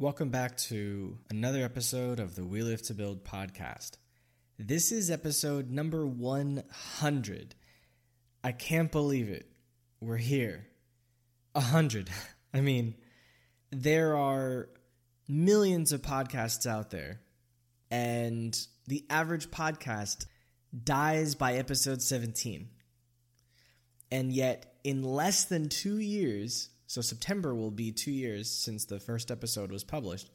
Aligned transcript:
Welcome 0.00 0.28
back 0.28 0.56
to 0.68 1.18
another 1.28 1.64
episode 1.64 2.20
of 2.20 2.36
the 2.36 2.44
We 2.44 2.62
Live 2.62 2.82
to 2.82 2.94
Build 2.94 3.24
podcast. 3.24 3.96
This 4.56 4.92
is 4.92 5.10
episode 5.10 5.72
number 5.72 6.06
100. 6.06 7.56
I 8.44 8.52
can't 8.52 8.92
believe 8.92 9.28
it. 9.28 9.50
We're 10.00 10.18
here. 10.18 10.68
100. 11.54 12.10
I 12.54 12.60
mean, 12.60 12.94
there 13.72 14.16
are 14.16 14.68
millions 15.26 15.90
of 15.90 16.02
podcasts 16.02 16.64
out 16.64 16.90
there, 16.90 17.18
and 17.90 18.56
the 18.86 19.04
average 19.10 19.50
podcast 19.50 20.26
dies 20.84 21.34
by 21.34 21.54
episode 21.54 22.02
17. 22.02 22.68
And 24.12 24.32
yet, 24.32 24.76
in 24.84 25.02
less 25.02 25.46
than 25.46 25.68
two 25.68 25.98
years, 25.98 26.68
so 26.88 27.02
September 27.02 27.54
will 27.54 27.70
be 27.70 27.92
two 27.92 28.10
years 28.10 28.50
since 28.50 28.86
the 28.86 28.98
first 28.98 29.30
episode 29.30 29.70
was 29.70 29.84
published. 29.84 30.30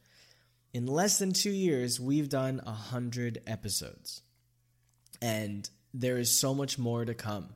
In 0.71 0.85
less 0.85 1.17
than 1.17 1.33
two 1.33 1.51
years, 1.51 1.99
we've 1.99 2.29
done 2.29 2.61
a 2.67 2.71
hundred 2.71 3.41
episodes. 3.47 4.21
And 5.19 5.67
there 5.95 6.19
is 6.19 6.29
so 6.29 6.53
much 6.53 6.77
more 6.77 7.05
to 7.05 7.15
come. 7.15 7.49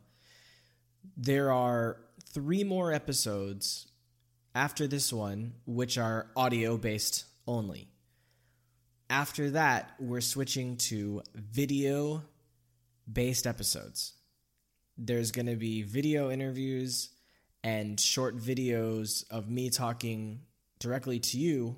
There 1.16 1.52
are 1.52 1.98
three 2.34 2.63
more 2.63 2.91
episodes 2.91 3.88
after 4.55 4.88
this 4.88 5.14
one, 5.14 5.53
which 5.67 6.00
are 6.00 6.31
audio 6.36 6.75
based 6.75 7.25
only. 7.48 7.89
After 9.11 9.52
that, 9.52 9.91
we're 10.00 10.22
switching 10.22 10.77
to 10.77 11.22
video 11.36 12.23
based 13.11 13.45
episodes. 13.45 14.14
There's 14.98 15.31
going 15.31 15.45
to 15.45 15.55
be 15.55 15.84
video 15.84 16.31
interviews 16.31 17.09
and 17.63 17.99
short 17.99 18.38
videos 18.38 19.23
of 19.29 19.49
me 19.49 19.70
talking 19.70 20.41
directly 20.79 21.20
to 21.20 21.38
you, 21.38 21.75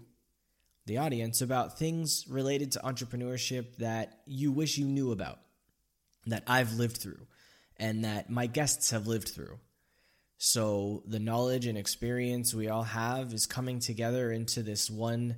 the 0.86 0.98
audience, 0.98 1.42
about 1.42 1.78
things 1.78 2.26
related 2.30 2.74
to 2.74 2.80
entrepreneurship 2.80 3.78
that 3.78 4.20
you 4.26 4.52
wish 4.52 4.78
you 4.78 4.86
knew 4.86 5.12
about, 5.12 5.40
that 6.26 6.44
I've 6.48 6.74
lived 6.74 6.98
through, 6.98 7.28
and 7.78 8.04
that 8.06 8.30
my 8.30 8.48
guests 8.48 8.92
have 8.92 9.08
lived 9.08 9.30
through. 9.30 9.60
So 10.38 11.04
the 11.06 11.20
knowledge 11.20 11.66
and 11.66 11.78
experience 11.78 12.54
we 12.54 12.70
all 12.70 12.84
have 12.84 13.34
is 13.34 13.46
coming 13.46 13.80
together 13.80 14.32
into 14.32 14.64
this 14.64 14.90
one 14.90 15.36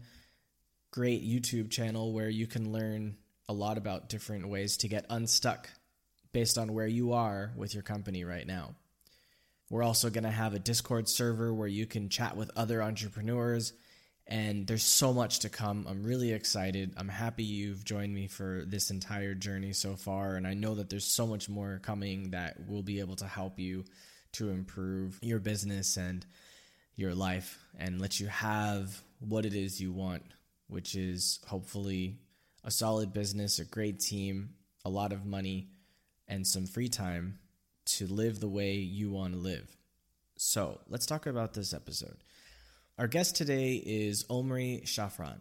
great 0.92 1.24
YouTube 1.28 1.72
channel 1.72 2.14
where 2.14 2.30
you 2.30 2.46
can 2.46 2.72
learn 2.72 3.18
a 3.50 3.54
lot 3.54 3.78
about 3.78 4.10
different 4.10 4.48
ways 4.48 4.78
to 4.78 4.88
get 4.88 5.06
unstuck 5.10 5.70
based 6.32 6.58
on 6.58 6.74
where 6.74 6.88
you 6.88 7.14
are 7.14 7.52
with 7.56 7.74
your 7.74 7.84
company 7.84 8.24
right 8.24 8.46
now. 8.46 8.76
We're 9.72 9.84
also 9.84 10.10
going 10.10 10.26
to 10.26 10.30
have 10.30 10.54
a 10.54 10.60
Discord 10.60 11.08
server 11.08 11.54
where 11.54 11.68
you 11.68 11.86
can 11.86 12.10
chat 12.10 12.36
with 12.36 12.52
other 12.58 12.84
entrepreneurs. 12.84 13.72
And 14.28 14.68
there's 14.68 14.84
so 14.84 15.14
much 15.14 15.40
to 15.40 15.50
come. 15.50 15.86
I'm 15.90 16.04
really 16.04 16.34
excited. 16.34 16.94
I'm 16.98 17.08
happy 17.08 17.46
you've 17.46 17.86
joined 17.86 18.14
me 18.14 18.28
for 18.28 18.66
this 18.68 18.92
entire 18.92 19.34
journey 19.34 19.72
so 19.72 19.96
far. 19.96 20.36
And 20.36 20.46
I 20.46 20.56
know 20.56 20.76
that 20.76 20.90
there's 20.90 21.06
so 21.06 21.26
much 21.26 21.48
more 21.48 21.80
coming 21.82 22.32
that 22.32 22.58
will 22.68 22.84
be 22.84 23.00
able 23.00 23.16
to 23.16 23.26
help 23.26 23.60
you 23.60 23.86
to 24.34 24.50
improve 24.50 25.18
your 25.22 25.40
business 25.40 25.96
and 25.96 26.26
your 26.98 27.16
life 27.16 27.58
and 27.80 28.02
let 28.02 28.20
you 28.20 28.28
have 28.28 29.02
what 29.20 29.46
it 29.46 29.54
is 29.54 29.80
you 29.80 29.94
want, 29.94 30.24
which 30.68 30.96
is 30.96 31.40
hopefully 31.48 32.18
a 32.66 32.72
solid 32.72 33.14
business, 33.14 33.58
a 33.58 33.64
great 33.64 34.02
team, 34.02 34.50
a 34.84 34.90
lot 34.90 35.14
of 35.14 35.26
money, 35.26 35.70
and 36.28 36.46
some 36.46 36.68
free 36.68 36.90
time 36.90 37.40
to 37.86 38.08
live 38.08 38.40
the 38.40 38.50
way 38.50 38.76
you 38.76 39.12
want 39.12 39.34
to 39.34 39.40
live. 39.40 39.76
So 40.38 40.80
let's 40.88 41.06
talk 41.06 41.26
about 41.26 41.54
this 41.54 41.74
episode. 41.74 42.18
Our 42.98 43.08
guest 43.08 43.36
today 43.36 43.76
is 43.76 44.26
Omri 44.30 44.82
Shafran, 44.86 45.38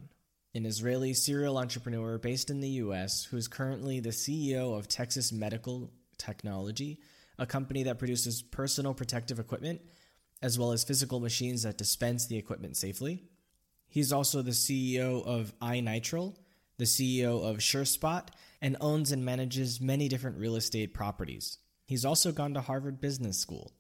an 0.55 0.67
Israeli 0.67 1.15
serial 1.15 1.59
entrepreneur 1.59 2.19
based 2.19 2.51
in 2.51 2.61
the 2.61 2.69
US 2.69 3.25
who 3.25 3.37
is 3.37 3.49
currently 3.49 4.01
the 4.01 4.11
CEO 4.11 4.77
of 4.77 4.89
Texas 4.89 5.33
Medical 5.33 5.91
Technology, 6.19 7.01
a 7.39 7.47
company 7.47 7.83
that 7.85 7.99
produces 7.99 8.43
personal 8.43 8.95
protective 8.95 9.39
equipment 9.39 9.81
as 10.43 10.59
well 10.59 10.73
as 10.73 10.85
physical 10.85 11.21
machines 11.21 11.63
that 11.63 11.79
dispense 11.79 12.27
the 12.27 12.37
equipment 12.37 12.77
safely. 12.77 13.25
He's 13.89 14.13
also 14.13 14.43
the 14.43 14.53
CEO 14.53 15.25
of 15.27 15.53
iNitrile, 15.61 16.37
the 16.79 16.85
CEO 16.85 17.45
of 17.45 17.59
SureSpot, 17.59 18.29
and 18.63 18.77
owns 18.81 19.13
and 19.13 19.25
manages 19.25 19.81
many 19.81 20.09
different 20.09 20.39
real 20.39 20.57
estate 20.57 20.95
properties. 20.95 21.59
He's 21.91 22.05
also 22.05 22.31
gone 22.31 22.55
to 22.55 22.61
Harvard 22.61 23.01
Business 23.01 23.37
School. 23.37 23.73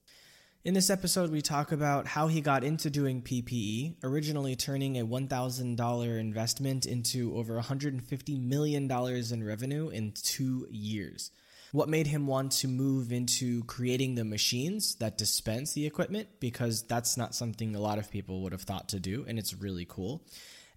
In 0.64 0.74
this 0.74 0.90
episode, 0.90 1.30
we 1.30 1.42
talk 1.42 1.70
about 1.70 2.08
how 2.08 2.26
he 2.26 2.40
got 2.40 2.64
into 2.64 2.90
doing 2.90 3.22
PPE, 3.22 3.98
originally 4.02 4.56
turning 4.56 4.98
a 4.98 5.06
$1,000 5.06 6.18
investment 6.18 6.86
into 6.86 7.36
over 7.36 7.56
$150 7.60 8.44
million 8.44 8.90
in 8.90 9.44
revenue 9.44 9.90
in 9.90 10.10
two 10.10 10.66
years. 10.72 11.30
What 11.70 11.88
made 11.88 12.08
him 12.08 12.26
want 12.26 12.50
to 12.50 12.66
move 12.66 13.12
into 13.12 13.62
creating 13.66 14.16
the 14.16 14.24
machines 14.24 14.96
that 14.96 15.16
dispense 15.16 15.74
the 15.74 15.86
equipment, 15.86 16.26
because 16.40 16.82
that's 16.82 17.16
not 17.16 17.32
something 17.32 17.76
a 17.76 17.80
lot 17.80 17.98
of 17.98 18.10
people 18.10 18.42
would 18.42 18.50
have 18.50 18.62
thought 18.62 18.88
to 18.88 18.98
do, 18.98 19.24
and 19.28 19.38
it's 19.38 19.54
really 19.54 19.86
cool. 19.88 20.26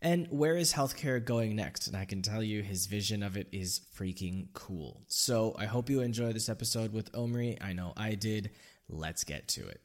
And 0.03 0.27
where 0.29 0.57
is 0.57 0.73
healthcare 0.73 1.23
going 1.23 1.55
next? 1.55 1.87
And 1.87 1.95
I 1.95 2.03
can 2.03 2.21
tell 2.21 2.43
you 2.43 2.61
his 2.61 2.87
vision 2.87 3.23
of 3.23 3.37
it 3.37 3.47
is 3.53 3.79
freaking 3.97 4.47
cool. 4.51 5.01
So 5.07 5.55
I 5.57 5.63
hope 5.63 5.89
you 5.89 6.01
enjoy 6.01 6.33
this 6.33 6.49
episode 6.49 6.91
with 6.91 7.09
Omri. 7.15 7.57
I 7.61 7.71
know 7.71 7.93
I 7.95 8.15
did. 8.15 8.51
Let's 8.89 9.23
get 9.23 9.47
to 9.47 9.65
it. 9.65 9.79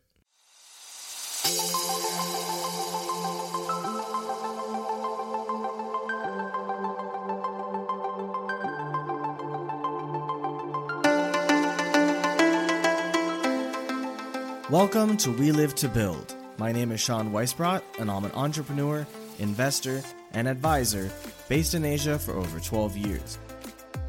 Welcome 14.69 15.17
to 15.19 15.31
We 15.31 15.53
Live 15.53 15.77
to 15.77 15.89
Build. 15.89 16.34
My 16.59 16.73
name 16.73 16.91
is 16.91 17.01
Sean 17.01 17.31
Weisbrot, 17.31 17.83
and 18.01 18.11
I'm 18.11 18.25
an 18.25 18.33
entrepreneur 18.33 19.07
investor, 19.38 20.03
and 20.32 20.49
advisor 20.49 21.10
based 21.49 21.75
in 21.75 21.84
Asia 21.84 22.19
for 22.19 22.34
over 22.34 22.60
12 22.60 22.97
years. 22.97 23.38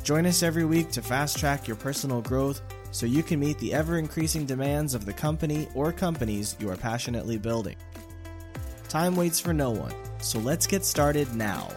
Join 0.04 0.26
us 0.26 0.44
every 0.44 0.66
week 0.66 0.92
to 0.92 1.02
fast 1.02 1.38
track 1.38 1.68
your 1.68 1.78
personal 1.78 2.22
growth 2.22 2.62
so 2.92 3.06
you 3.06 3.22
can 3.22 3.40
meet 3.40 3.58
the 3.60 3.74
ever 3.74 3.98
increasing 3.98 4.46
demands 4.46 4.94
of 4.94 5.06
the 5.06 5.14
company 5.14 5.68
or 5.76 5.92
companies 5.92 6.56
you 6.60 6.70
are 6.70 6.76
passionately 6.76 7.38
building. 7.38 7.76
Time 8.88 9.16
waits 9.16 9.40
for 9.40 9.54
no 9.54 9.70
one, 9.70 9.94
so 10.20 10.40
let's 10.40 10.66
get 10.66 10.84
started 10.84 11.34
now. 11.36 11.70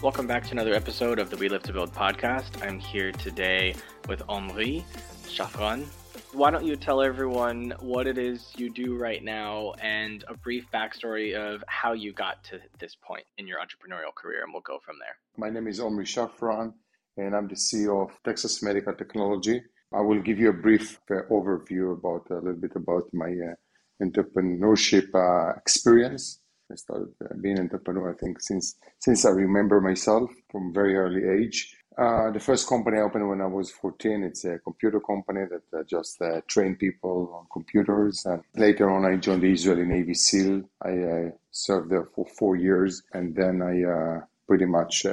Welcome 0.00 0.28
back 0.28 0.44
to 0.44 0.52
another 0.52 0.74
episode 0.74 1.18
of 1.18 1.28
the 1.28 1.36
We 1.36 1.48
Live 1.48 1.64
to 1.64 1.72
Build 1.72 1.92
podcast. 1.92 2.64
I'm 2.64 2.78
here 2.78 3.10
today 3.10 3.74
with 4.08 4.22
Omri 4.28 4.84
Shafran. 5.24 5.86
Why 6.32 6.52
don't 6.52 6.64
you 6.64 6.76
tell 6.76 7.02
everyone 7.02 7.74
what 7.80 8.06
it 8.06 8.16
is 8.16 8.52
you 8.56 8.72
do 8.72 8.96
right 8.96 9.24
now 9.24 9.72
and 9.82 10.24
a 10.28 10.34
brief 10.34 10.70
backstory 10.72 11.34
of 11.34 11.64
how 11.66 11.94
you 11.94 12.12
got 12.12 12.44
to 12.44 12.60
this 12.78 12.94
point 12.94 13.24
in 13.38 13.48
your 13.48 13.58
entrepreneurial 13.58 14.14
career, 14.14 14.44
and 14.44 14.52
we'll 14.52 14.62
go 14.62 14.78
from 14.78 14.98
there. 15.00 15.16
My 15.36 15.50
name 15.50 15.66
is 15.66 15.80
Omri 15.80 16.04
Shafran, 16.04 16.74
and 17.16 17.34
I'm 17.34 17.48
the 17.48 17.56
CEO 17.56 18.08
of 18.08 18.16
Texas 18.22 18.62
Medical 18.62 18.94
Technology. 18.94 19.60
I 19.92 20.00
will 20.00 20.22
give 20.22 20.38
you 20.38 20.50
a 20.50 20.52
brief 20.52 21.00
uh, 21.10 21.22
overview 21.28 21.98
about 21.98 22.30
a 22.30 22.36
little 22.36 22.52
bit 22.52 22.76
about 22.76 23.12
my 23.12 23.30
uh, 23.32 24.04
entrepreneurship 24.04 25.12
uh, 25.12 25.54
experience 25.56 26.38
I 26.70 26.74
started 26.74 27.14
uh, 27.24 27.34
being 27.40 27.56
an 27.56 27.64
entrepreneur, 27.64 28.12
I 28.12 28.14
think, 28.14 28.40
since 28.40 28.76
since 28.98 29.24
I 29.24 29.30
remember 29.30 29.80
myself 29.80 30.30
from 30.50 30.72
very 30.72 30.96
early 30.96 31.24
age. 31.26 31.74
Uh, 31.96 32.30
the 32.30 32.38
first 32.38 32.68
company 32.68 32.98
I 32.98 33.00
opened 33.00 33.28
when 33.28 33.40
I 33.40 33.46
was 33.46 33.72
14, 33.72 34.22
it's 34.22 34.44
a 34.44 34.58
computer 34.60 35.00
company 35.00 35.46
that 35.50 35.78
uh, 35.78 35.82
just 35.82 36.22
uh, 36.22 36.42
trained 36.46 36.78
people 36.78 37.32
on 37.34 37.46
computers. 37.52 38.24
And 38.24 38.42
later 38.54 38.88
on, 38.88 39.04
I 39.04 39.16
joined 39.16 39.42
the 39.42 39.50
Israeli 39.50 39.84
Navy 39.84 40.14
SEAL. 40.14 40.62
I 40.80 40.90
uh, 40.90 41.30
served 41.50 41.90
there 41.90 42.04
for 42.14 42.24
four 42.38 42.54
years. 42.54 43.02
And 43.14 43.34
then 43.34 43.62
I 43.62 43.82
uh, 43.82 44.20
pretty 44.46 44.66
much 44.66 45.06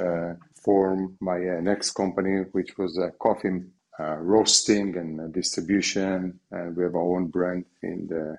formed 0.62 1.16
my 1.20 1.38
next 1.60 1.90
company, 1.92 2.44
which 2.52 2.78
was 2.78 3.00
coffee 3.18 3.62
roasting 3.98 4.96
and 4.96 5.34
distribution. 5.34 6.38
And 6.52 6.76
we 6.76 6.84
have 6.84 6.94
our 6.94 7.16
own 7.16 7.26
brand 7.26 7.64
in 7.82 8.06
the 8.06 8.38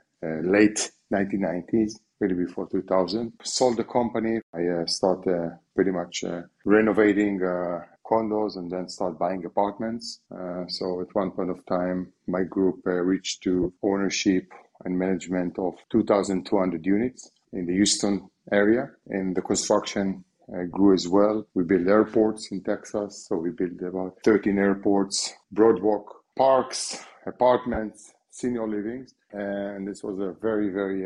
late 0.50 0.92
1990s 1.12 1.96
really 2.20 2.36
before 2.46 2.68
2000. 2.70 3.34
Sold 3.44 3.78
the 3.78 3.84
company. 3.84 4.40
I 4.54 4.68
uh, 4.68 4.86
started 4.86 5.34
uh, 5.34 5.50
pretty 5.76 5.92
much 5.92 6.24
uh, 6.24 6.42
renovating 6.66 7.44
uh, 7.44 7.82
condos 8.06 8.56
and 8.58 8.72
then 8.72 8.90
start 8.90 9.20
buying 9.20 9.46
apartments. 9.46 10.22
Uh, 10.34 10.66
so 10.68 11.02
at 11.02 11.14
one 11.14 11.32
point 11.32 11.50
of 11.50 11.66
time, 11.66 12.12
my 12.28 12.44
group 12.44 12.80
uh, 12.88 12.92
reached 12.92 13.44
to 13.44 13.74
ownership 13.84 14.52
and 14.86 14.98
management 14.98 15.58
of 15.60 15.74
2,200 15.92 16.86
units. 16.86 17.32
in 17.54 17.66
the 17.66 17.74
Houston 17.74 18.30
area, 18.52 18.92
and 19.08 19.36
the 19.36 19.42
construction 19.42 20.24
grew 20.70 20.94
as 20.94 21.08
well. 21.08 21.46
We 21.56 21.64
built 21.64 21.88
airports 21.88 22.52
in 22.52 22.62
Texas, 22.62 23.26
so 23.28 23.38
we 23.38 23.52
built 23.52 23.82
about 23.82 24.18
13 24.24 24.58
airports, 24.58 25.34
broadwalk, 25.54 26.06
parks, 26.36 27.04
apartments, 27.26 28.14
senior 28.30 28.68
livings, 28.68 29.14
and 29.32 29.88
this 29.88 30.04
was 30.04 30.20
a 30.20 30.36
very, 30.42 30.70
very 30.70 31.02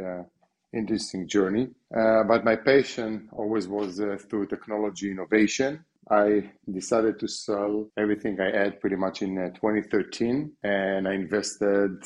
interesting 0.74 1.28
journey. 1.28 1.70
Uh, 1.96 2.24
but 2.24 2.46
my 2.46 2.56
passion 2.56 3.30
always 3.34 3.68
was 3.68 4.00
uh, 4.00 4.18
through 4.30 4.48
technology 4.48 5.12
innovation. 5.12 5.84
I 6.10 6.52
decided 6.72 7.20
to 7.20 7.28
sell 7.28 7.88
everything 7.98 8.40
I 8.40 8.52
had 8.58 8.82
pretty 8.82 8.96
much 8.96 9.22
in 9.22 9.38
uh, 9.38 9.50
2013, 9.50 10.52
and 10.64 11.08
I 11.08 11.14
invested 11.14 12.04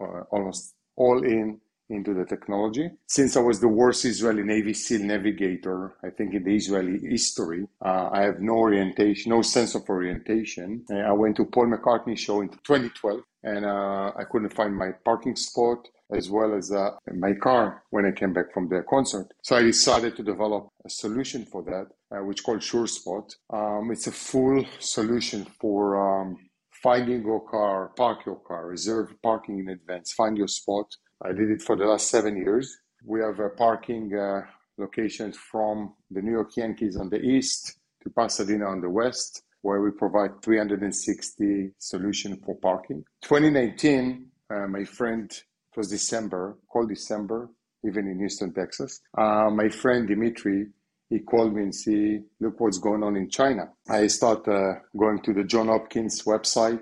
uh, 0.00 0.22
almost 0.30 0.74
all 0.96 1.24
in 1.24 1.60
into 1.90 2.14
the 2.14 2.24
technology. 2.24 2.88
Since 3.06 3.36
I 3.36 3.40
was 3.40 3.60
the 3.60 3.68
worst 3.68 4.04
Israeli 4.04 4.44
Navy 4.44 4.72
SEAL 4.72 5.02
navigator, 5.02 5.94
I 6.04 6.10
think 6.10 6.34
in 6.34 6.44
the 6.44 6.54
Israeli 6.54 6.98
history, 7.00 7.66
uh, 7.84 8.08
I 8.12 8.22
have 8.22 8.40
no 8.40 8.52
orientation, 8.52 9.30
no 9.30 9.42
sense 9.42 9.74
of 9.74 9.88
orientation. 9.88 10.84
And 10.88 11.02
I 11.04 11.12
went 11.12 11.36
to 11.36 11.44
Paul 11.44 11.66
McCartney 11.66 12.16
show 12.16 12.40
in 12.42 12.48
2012, 12.48 13.20
and 13.42 13.64
uh, 13.64 14.12
I 14.16 14.24
couldn't 14.30 14.54
find 14.54 14.76
my 14.76 14.92
parking 15.04 15.34
spot 15.34 15.88
as 16.12 16.30
well 16.30 16.54
as 16.54 16.72
uh, 16.72 16.90
my 17.14 17.32
car 17.32 17.82
when 17.90 18.06
I 18.06 18.12
came 18.12 18.32
back 18.32 18.52
from 18.52 18.68
the 18.68 18.82
concert. 18.88 19.32
So 19.42 19.56
I 19.56 19.62
decided 19.62 20.16
to 20.16 20.22
develop 20.22 20.68
a 20.84 20.90
solution 20.90 21.44
for 21.44 21.62
that, 21.64 21.86
uh, 22.10 22.24
which 22.24 22.42
called 22.42 22.60
SureSpot. 22.60 23.34
Um, 23.52 23.90
it's 23.90 24.06
a 24.06 24.12
full 24.12 24.64
solution 24.78 25.46
for 25.60 26.20
um, 26.20 26.36
finding 26.82 27.22
your 27.22 27.46
car, 27.48 27.92
park 27.96 28.24
your 28.26 28.36
car, 28.36 28.66
reserve 28.66 29.14
parking 29.22 29.58
in 29.58 29.68
advance, 29.68 30.12
find 30.12 30.36
your 30.36 30.48
spot. 30.48 30.86
I 31.22 31.32
did 31.32 31.50
it 31.50 31.62
for 31.62 31.76
the 31.76 31.84
last 31.84 32.08
seven 32.08 32.36
years. 32.36 32.78
We 33.04 33.20
have 33.20 33.38
a 33.40 33.50
parking 33.50 34.14
uh, 34.16 34.42
locations 34.78 35.36
from 35.36 35.94
the 36.10 36.22
New 36.22 36.32
York 36.32 36.56
Yankees 36.56 36.96
on 36.96 37.10
the 37.10 37.20
east 37.20 37.78
to 38.02 38.10
Pasadena 38.10 38.66
on 38.66 38.80
the 38.80 38.88
west, 38.88 39.42
where 39.62 39.80
we 39.82 39.90
provide 39.90 40.42
360 40.42 41.70
solution 41.78 42.40
for 42.44 42.56
parking. 42.56 43.04
2019, 43.22 44.26
uh, 44.50 44.66
my 44.66 44.84
friend 44.84 45.30
it 45.72 45.78
was 45.78 45.88
December, 45.88 46.58
cold 46.72 46.88
December, 46.88 47.48
even 47.84 48.08
in 48.08 48.18
Houston, 48.18 48.52
Texas. 48.52 49.00
Uh, 49.16 49.50
my 49.50 49.68
friend 49.68 50.08
Dimitri, 50.08 50.66
he 51.08 51.20
called 51.20 51.54
me 51.54 51.62
and 51.62 51.74
see, 51.74 52.20
look 52.40 52.60
what's 52.60 52.78
going 52.78 53.02
on 53.02 53.16
in 53.16 53.28
China. 53.28 53.70
I 53.88 54.06
start 54.08 54.46
uh, 54.48 54.74
going 54.96 55.20
to 55.22 55.32
the 55.32 55.44
John 55.44 55.68
Hopkins 55.68 56.22
website 56.24 56.80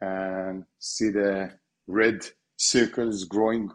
and 0.00 0.64
see 0.78 1.10
the 1.10 1.52
red 1.86 2.24
circles 2.56 3.24
growing 3.24 3.70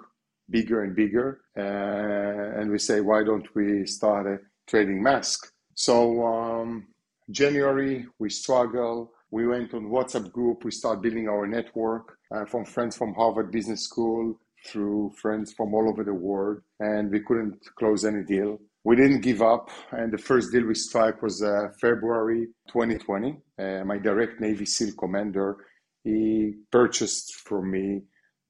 bigger 0.50 0.84
and 0.84 0.96
bigger. 0.96 1.42
Uh, 1.58 2.60
and 2.60 2.72
we 2.72 2.80
say, 2.80 3.02
why 3.02 3.24
don't 3.24 3.48
we 3.56 3.86
start 3.86 4.28
a 4.28 4.40
trading 4.68 5.02
mask? 5.02 5.52
So 5.74 6.26
um, 6.26 6.88
January, 7.30 8.06
we 8.20 8.30
struggle. 8.30 9.12
We 9.32 9.48
went 9.48 9.74
on 9.74 9.86
WhatsApp 9.86 10.32
group. 10.32 10.64
We 10.64 10.72
start 10.72 11.02
building 11.02 11.28
our 11.28 11.48
network 11.48 12.18
uh, 12.32 12.46
from 12.46 12.66
friends 12.66 12.98
from 12.98 13.14
Harvard 13.14 13.52
Business 13.52 13.84
School, 13.84 14.40
through 14.66 15.12
friends 15.22 15.54
from 15.54 15.74
all 15.74 15.90
over 15.90 16.04
the 16.04 16.14
world, 16.14 16.62
and 16.80 17.12
we 17.12 17.22
couldn't 17.22 17.58
close 17.78 18.06
any 18.06 18.24
deal. 18.24 18.60
We 18.84 18.96
didn't 18.96 19.22
give 19.22 19.42
up, 19.42 19.70
and 19.92 20.12
the 20.12 20.18
first 20.18 20.52
deal 20.52 20.66
we 20.66 20.76
struck 20.76 21.22
was 21.22 21.42
uh, 21.42 21.70
February 21.82 22.48
2020. 22.68 23.38
Uh, 23.58 23.84
my 23.86 23.98
direct 23.98 24.40
Navy 24.40 24.66
SEAL 24.66 24.94
commander, 25.00 25.58
he 26.04 26.54
purchased 26.72 27.36
for 27.48 27.62
me 27.62 28.02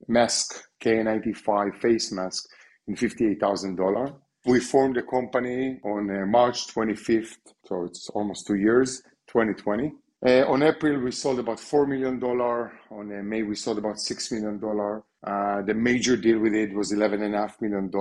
mask 0.08 0.62
K95 0.84 1.76
face 1.78 2.12
mask 2.12 2.46
in 2.88 2.96
$58,000. 2.96 4.16
We 4.46 4.60
formed 4.60 4.98
the 4.98 5.04
company 5.04 5.80
on 5.84 6.10
uh, 6.12 6.26
March 6.26 6.68
25th, 6.68 7.38
so 7.66 7.86
it's 7.86 8.10
almost 8.10 8.46
two 8.46 8.56
years, 8.56 9.02
2020. 9.28 9.92
Uh, 10.26 10.44
on 10.48 10.64
April, 10.64 11.00
we 11.02 11.12
sold 11.12 11.38
about 11.38 11.60
$4 11.60 11.88
million. 11.88 12.20
On 12.24 12.72
uh, 12.92 13.22
May, 13.22 13.44
we 13.44 13.54
sold 13.54 13.78
about 13.78 13.98
$6 13.98 14.32
million. 14.32 15.02
Uh, 15.24 15.62
the 15.62 15.74
major 15.76 16.18
deal 16.18 16.40
we 16.40 16.50
did 16.50 16.74
was 16.74 16.92
$11.5 16.92 17.62
million 17.62 17.92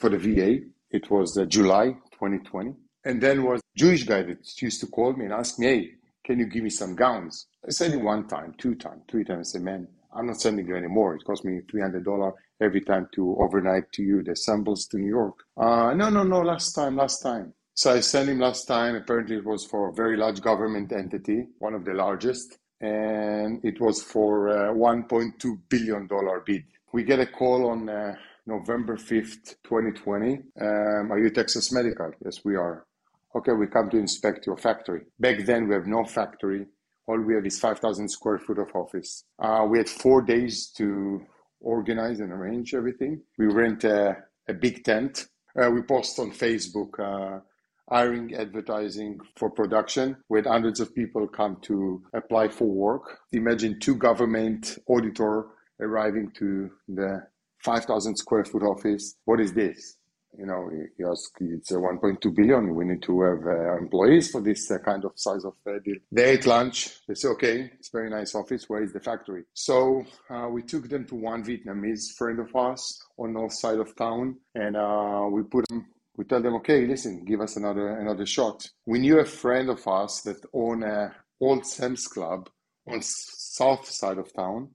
for 0.00 0.10
the 0.10 0.18
VA. 0.18 0.66
It 0.90 1.08
was 1.12 1.38
uh, 1.38 1.44
July 1.44 1.92
2020. 2.10 2.74
And 3.04 3.22
then 3.22 3.44
was 3.44 3.60
Jewish 3.76 4.02
guy 4.02 4.22
that 4.22 4.60
used 4.60 4.80
to 4.80 4.88
call 4.88 5.12
me 5.12 5.26
and 5.26 5.32
ask 5.32 5.60
me, 5.60 5.66
hey, 5.66 5.90
can 6.24 6.40
you 6.40 6.46
give 6.46 6.64
me 6.64 6.70
some 6.70 6.96
gowns? 6.96 7.46
I 7.64 7.70
said 7.70 7.92
it 7.92 8.00
one 8.00 8.26
time, 8.26 8.56
two 8.58 8.74
times, 8.74 9.02
three 9.08 9.22
times. 9.22 9.50
I 9.50 9.52
said, 9.52 9.62
man, 9.62 9.86
I'm 10.12 10.26
not 10.26 10.40
sending 10.40 10.66
you 10.66 10.74
anymore. 10.74 11.14
It 11.14 11.24
cost 11.24 11.44
me 11.44 11.60
$300 11.72 12.32
every 12.62 12.80
time 12.80 13.08
to 13.14 13.36
overnight 13.38 13.92
to 13.92 14.02
you 14.02 14.24
the 14.24 14.34
samples 14.34 14.86
to 14.86 14.98
New 14.98 15.08
York. 15.08 15.36
Uh, 15.56 15.94
no, 15.94 16.10
no, 16.10 16.24
no, 16.24 16.40
last 16.40 16.72
time, 16.72 16.96
last 16.96 17.22
time. 17.22 17.52
So 17.76 17.92
I 17.92 18.00
sent 18.00 18.28
him 18.28 18.38
last 18.38 18.66
time. 18.66 18.94
Apparently, 18.94 19.36
it 19.36 19.44
was 19.44 19.64
for 19.64 19.88
a 19.88 19.92
very 19.92 20.16
large 20.16 20.40
government 20.40 20.92
entity, 20.92 21.48
one 21.58 21.74
of 21.74 21.84
the 21.84 21.92
largest, 21.92 22.58
and 22.80 23.60
it 23.64 23.80
was 23.80 24.00
for 24.00 24.46
a 24.46 24.72
$1.2 24.72 25.58
billion 25.68 26.08
bid. 26.46 26.64
We 26.92 27.02
get 27.02 27.18
a 27.18 27.26
call 27.26 27.68
on 27.70 27.88
uh, 27.88 28.14
November 28.46 28.96
5th, 28.96 29.56
2020. 29.64 30.34
Um, 30.60 31.10
are 31.10 31.18
you 31.18 31.30
Texas 31.30 31.72
Medical? 31.72 32.12
Yes, 32.24 32.44
we 32.44 32.54
are. 32.54 32.86
Okay, 33.34 33.50
we 33.50 33.66
come 33.66 33.90
to 33.90 33.98
inspect 33.98 34.46
your 34.46 34.56
factory. 34.56 35.00
Back 35.18 35.44
then, 35.44 35.66
we 35.66 35.74
have 35.74 35.88
no 35.88 36.04
factory. 36.04 36.66
All 37.08 37.18
we 37.18 37.34
have 37.34 37.44
is 37.44 37.58
5,000 37.58 38.08
square 38.08 38.38
foot 38.38 38.60
of 38.60 38.70
office. 38.76 39.24
Uh, 39.40 39.66
we 39.68 39.78
had 39.78 39.88
four 39.88 40.22
days 40.22 40.68
to 40.76 41.26
organize 41.60 42.20
and 42.20 42.30
arrange 42.30 42.72
everything. 42.72 43.20
We 43.36 43.46
rent 43.46 43.82
a, 43.82 44.16
a 44.48 44.54
big 44.54 44.84
tent. 44.84 45.26
Uh, 45.60 45.70
we 45.70 45.82
post 45.82 46.20
on 46.20 46.30
Facebook 46.30 47.00
uh, 47.00 47.40
hiring 47.88 48.34
advertising 48.34 49.18
for 49.36 49.50
production 49.50 50.16
with 50.28 50.46
hundreds 50.46 50.80
of 50.80 50.94
people 50.94 51.26
come 51.26 51.56
to 51.62 52.02
apply 52.14 52.48
for 52.48 52.66
work. 52.66 53.18
Imagine 53.32 53.78
two 53.80 53.94
government 53.94 54.78
auditor 54.88 55.46
arriving 55.80 56.30
to 56.38 56.70
the 56.88 57.22
5,000 57.62 58.16
square 58.16 58.44
foot 58.44 58.62
office. 58.62 59.16
What 59.24 59.40
is 59.40 59.52
this? 59.52 59.96
You 60.36 60.46
know, 60.46 60.68
you 60.98 61.10
ask, 61.10 61.30
it's 61.40 61.70
a 61.70 61.74
1.2 61.74 62.34
billion. 62.34 62.74
We 62.74 62.84
need 62.84 63.02
to 63.02 63.20
have 63.22 63.46
uh, 63.46 63.76
employees 63.76 64.32
for 64.32 64.40
this 64.40 64.68
uh, 64.68 64.78
kind 64.78 65.04
of 65.04 65.12
size 65.14 65.44
of 65.44 65.54
uh, 65.64 65.78
deal. 65.84 65.96
They 66.10 66.30
ate 66.30 66.46
lunch. 66.46 66.90
They 67.06 67.14
say, 67.14 67.28
okay, 67.28 67.70
it's 67.78 67.90
very 67.90 68.10
nice 68.10 68.34
office. 68.34 68.68
Where 68.68 68.82
is 68.82 68.92
the 68.92 68.98
factory? 68.98 69.44
So 69.54 70.04
uh, 70.28 70.48
we 70.50 70.62
took 70.62 70.88
them 70.88 71.06
to 71.06 71.14
one 71.14 71.44
Vietnamese 71.44 72.12
friend 72.18 72.40
of 72.40 72.54
ours 72.56 73.00
on 73.16 73.34
north 73.34 73.52
side 73.52 73.78
of 73.78 73.94
town, 73.94 74.36
and 74.56 74.76
uh, 74.76 75.28
we 75.30 75.44
put 75.44 75.68
them 75.68 75.86
we 76.16 76.24
tell 76.24 76.42
them, 76.42 76.54
okay, 76.56 76.86
listen, 76.86 77.24
give 77.24 77.40
us 77.40 77.56
another 77.56 77.98
another 77.98 78.26
shot. 78.26 78.66
We 78.86 78.98
knew 78.98 79.18
a 79.18 79.24
friend 79.24 79.68
of 79.68 79.86
us 79.86 80.20
that 80.22 80.44
owned 80.52 80.84
a 80.84 81.14
old 81.40 81.66
Sam's 81.66 82.06
Club 82.06 82.48
on 82.88 83.00
south 83.02 83.88
side 83.88 84.18
of 84.18 84.32
town. 84.32 84.70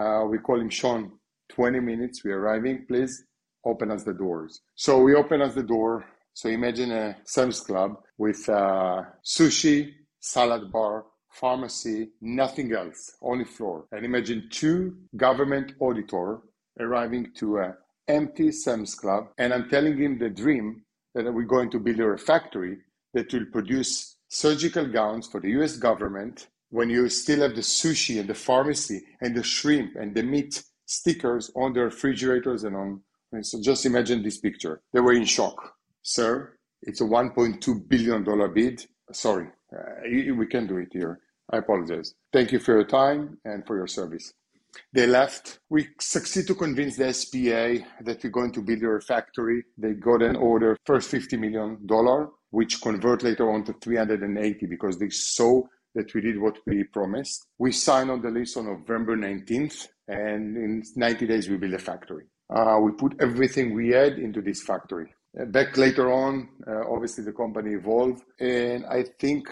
Uh, 0.00 0.24
we 0.28 0.38
call 0.38 0.60
him 0.60 0.70
Sean. 0.70 1.12
20 1.50 1.80
minutes, 1.80 2.24
we're 2.24 2.38
arriving, 2.38 2.86
please 2.88 3.24
open 3.66 3.90
us 3.90 4.04
the 4.04 4.14
doors. 4.14 4.62
So 4.74 5.00
we 5.00 5.14
open 5.14 5.42
us 5.42 5.54
the 5.54 5.62
door. 5.62 6.06
So 6.34 6.48
imagine 6.48 6.90
a 6.92 7.16
Sam's 7.24 7.60
Club 7.60 7.96
with 8.16 8.48
uh, 8.48 9.02
sushi, 9.22 9.92
salad 10.20 10.72
bar, 10.72 11.04
pharmacy, 11.30 12.10
nothing 12.20 12.72
else, 12.72 13.12
only 13.20 13.44
floor. 13.44 13.84
And 13.92 14.04
imagine 14.04 14.48
two 14.50 14.96
government 15.16 15.72
auditor 15.80 16.40
arriving 16.80 17.32
to 17.36 17.58
a 17.58 17.74
empty 18.08 18.52
Sam's 18.52 18.94
Club, 18.94 19.28
and 19.38 19.52
I'm 19.52 19.68
telling 19.68 19.98
him 19.98 20.18
the 20.18 20.30
dream 20.30 20.82
that 21.14 21.32
we're 21.32 21.44
going 21.44 21.70
to 21.70 21.78
build 21.78 22.00
a 22.00 22.16
factory 22.18 22.78
that 23.14 23.32
will 23.32 23.46
produce 23.52 24.16
surgical 24.28 24.86
gowns 24.86 25.26
for 25.26 25.40
the 25.40 25.50
US 25.62 25.76
government 25.76 26.48
when 26.70 26.88
you 26.88 27.08
still 27.08 27.40
have 27.40 27.54
the 27.54 27.60
sushi 27.60 28.18
and 28.18 28.28
the 28.28 28.34
pharmacy 28.34 29.02
and 29.20 29.36
the 29.36 29.42
shrimp 29.42 29.94
and 29.96 30.14
the 30.14 30.22
meat 30.22 30.62
stickers 30.86 31.50
on 31.54 31.72
the 31.74 31.82
refrigerators 31.82 32.64
and 32.64 32.74
on. 32.74 33.00
And 33.32 33.46
so 33.46 33.60
just 33.60 33.86
imagine 33.86 34.22
this 34.22 34.38
picture. 34.38 34.80
They 34.92 35.00
were 35.00 35.12
in 35.12 35.24
shock. 35.24 35.74
Sir, 36.02 36.56
it's 36.82 37.00
a 37.00 37.04
$1.2 37.04 37.88
billion 37.88 38.54
bid. 38.54 38.86
Sorry, 39.12 39.48
uh, 39.74 40.34
we 40.34 40.46
can't 40.46 40.68
do 40.68 40.78
it 40.78 40.88
here. 40.92 41.20
I 41.52 41.58
apologize. 41.58 42.14
Thank 42.32 42.52
you 42.52 42.58
for 42.58 42.72
your 42.72 42.84
time 42.84 43.38
and 43.44 43.66
for 43.66 43.76
your 43.76 43.86
service. 43.86 44.32
They 44.92 45.06
left. 45.06 45.60
We 45.68 45.88
succeed 46.00 46.46
to 46.46 46.54
convince 46.54 46.96
the 46.96 47.04
SBA 47.04 47.84
that 48.04 48.22
we're 48.22 48.30
going 48.30 48.52
to 48.52 48.62
build 48.62 48.82
a 48.82 49.00
factory. 49.00 49.64
They 49.76 49.92
got 49.92 50.22
an 50.22 50.36
order, 50.36 50.76
first 50.86 51.10
$50 51.10 51.38
million, 51.38 51.78
which 52.50 52.80
convert 52.80 53.22
later 53.22 53.50
on 53.50 53.64
to 53.64 53.74
380 53.74 54.66
because 54.66 54.98
they 54.98 55.10
saw 55.10 55.62
that 55.94 56.14
we 56.14 56.20
did 56.20 56.38
what 56.38 56.58
we 56.66 56.84
promised. 56.84 57.46
We 57.58 57.72
signed 57.72 58.10
on 58.10 58.22
the 58.22 58.30
list 58.30 58.56
on 58.56 58.66
November 58.66 59.16
19th, 59.16 59.88
and 60.08 60.56
in 60.56 60.82
90 60.96 61.26
days, 61.26 61.48
we 61.48 61.56
built 61.56 61.74
a 61.74 61.78
factory. 61.78 62.24
Uh, 62.54 62.78
we 62.82 62.92
put 62.92 63.16
everything 63.20 63.74
we 63.74 63.90
had 63.90 64.14
into 64.18 64.40
this 64.40 64.62
factory. 64.62 65.14
Uh, 65.38 65.46
back 65.46 65.76
later 65.76 66.12
on, 66.12 66.48
uh, 66.66 66.90
obviously 66.90 67.24
the 67.24 67.32
company 67.32 67.74
evolved, 67.74 68.22
and 68.40 68.84
I 68.86 69.04
think 69.18 69.48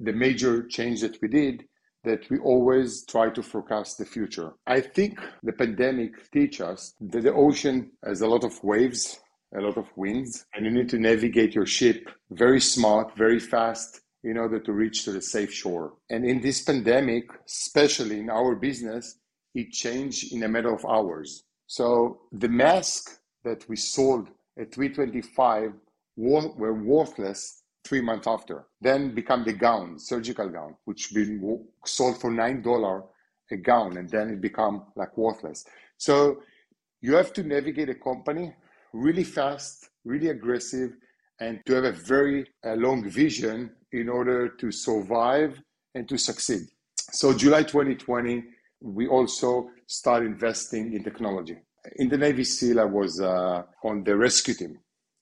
the 0.00 0.12
major 0.12 0.66
change 0.66 1.00
that 1.02 1.20
we 1.22 1.28
did 1.28 1.64
that 2.04 2.28
we 2.30 2.38
always 2.38 3.04
try 3.04 3.30
to 3.30 3.42
forecast 3.42 3.98
the 3.98 4.04
future. 4.04 4.52
I 4.66 4.80
think 4.80 5.20
the 5.42 5.52
pandemic 5.52 6.30
teach 6.30 6.60
us 6.60 6.94
that 7.00 7.22
the 7.22 7.34
ocean 7.34 7.90
has 8.04 8.20
a 8.20 8.26
lot 8.26 8.44
of 8.44 8.62
waves 8.64 9.20
a 9.54 9.60
lot 9.60 9.76
of 9.76 9.86
winds, 9.96 10.46
and 10.54 10.64
you 10.64 10.70
need 10.70 10.88
to 10.90 10.98
navigate 10.98 11.54
your 11.54 11.66
ship 11.66 12.08
very 12.30 12.60
smart, 12.60 13.16
very 13.16 13.40
fast 13.40 14.00
in 14.22 14.36
order 14.36 14.60
to 14.60 14.72
reach 14.72 15.04
to 15.04 15.12
the 15.12 15.22
safe 15.22 15.52
shore. 15.52 15.94
And 16.08 16.24
in 16.24 16.40
this 16.40 16.62
pandemic, 16.62 17.24
especially 17.46 18.20
in 18.20 18.30
our 18.30 18.54
business, 18.54 19.18
it 19.54 19.72
changed 19.72 20.32
in 20.32 20.42
a 20.42 20.48
matter 20.48 20.72
of 20.72 20.84
hours. 20.84 21.42
So 21.66 22.20
the 22.32 22.48
mask 22.48 23.18
that 23.44 23.68
we 23.68 23.76
sold 23.76 24.28
at 24.58 24.72
325 24.72 25.72
were 26.16 26.74
worthless 26.74 27.59
three 27.84 28.00
months 28.00 28.26
after. 28.26 28.66
Then 28.80 29.14
become 29.14 29.44
the 29.44 29.52
gown, 29.52 29.98
surgical 29.98 30.48
gown, 30.48 30.76
which 30.84 31.12
been 31.14 31.64
sold 31.84 32.20
for 32.20 32.30
nine 32.30 32.62
dollar 32.62 33.04
a 33.52 33.56
gown, 33.56 33.96
and 33.96 34.08
then 34.08 34.30
it 34.30 34.40
become 34.40 34.84
like 34.96 35.16
worthless. 35.16 35.64
So 35.96 36.42
you 37.00 37.14
have 37.14 37.32
to 37.34 37.42
navigate 37.42 37.88
a 37.88 37.94
company 37.94 38.54
really 38.92 39.24
fast, 39.24 39.90
really 40.04 40.28
aggressive, 40.28 40.96
and 41.40 41.60
to 41.66 41.74
have 41.74 41.84
a 41.84 41.92
very 41.92 42.46
uh, 42.64 42.74
long 42.74 43.08
vision 43.08 43.70
in 43.92 44.08
order 44.08 44.48
to 44.48 44.70
survive 44.70 45.60
and 45.94 46.08
to 46.08 46.18
succeed. 46.18 46.62
So 47.12 47.32
July 47.36 47.62
2020, 47.62 48.44
we 48.82 49.08
also 49.08 49.70
start 49.86 50.24
investing 50.24 50.94
in 50.94 51.02
technology. 51.02 51.56
In 51.96 52.08
the 52.08 52.18
Navy 52.18 52.44
SEAL, 52.44 52.78
I 52.80 52.84
was 52.84 53.20
uh, 53.20 53.62
on 53.82 54.04
the 54.04 54.16
rescue 54.16 54.54
team. 54.54 54.78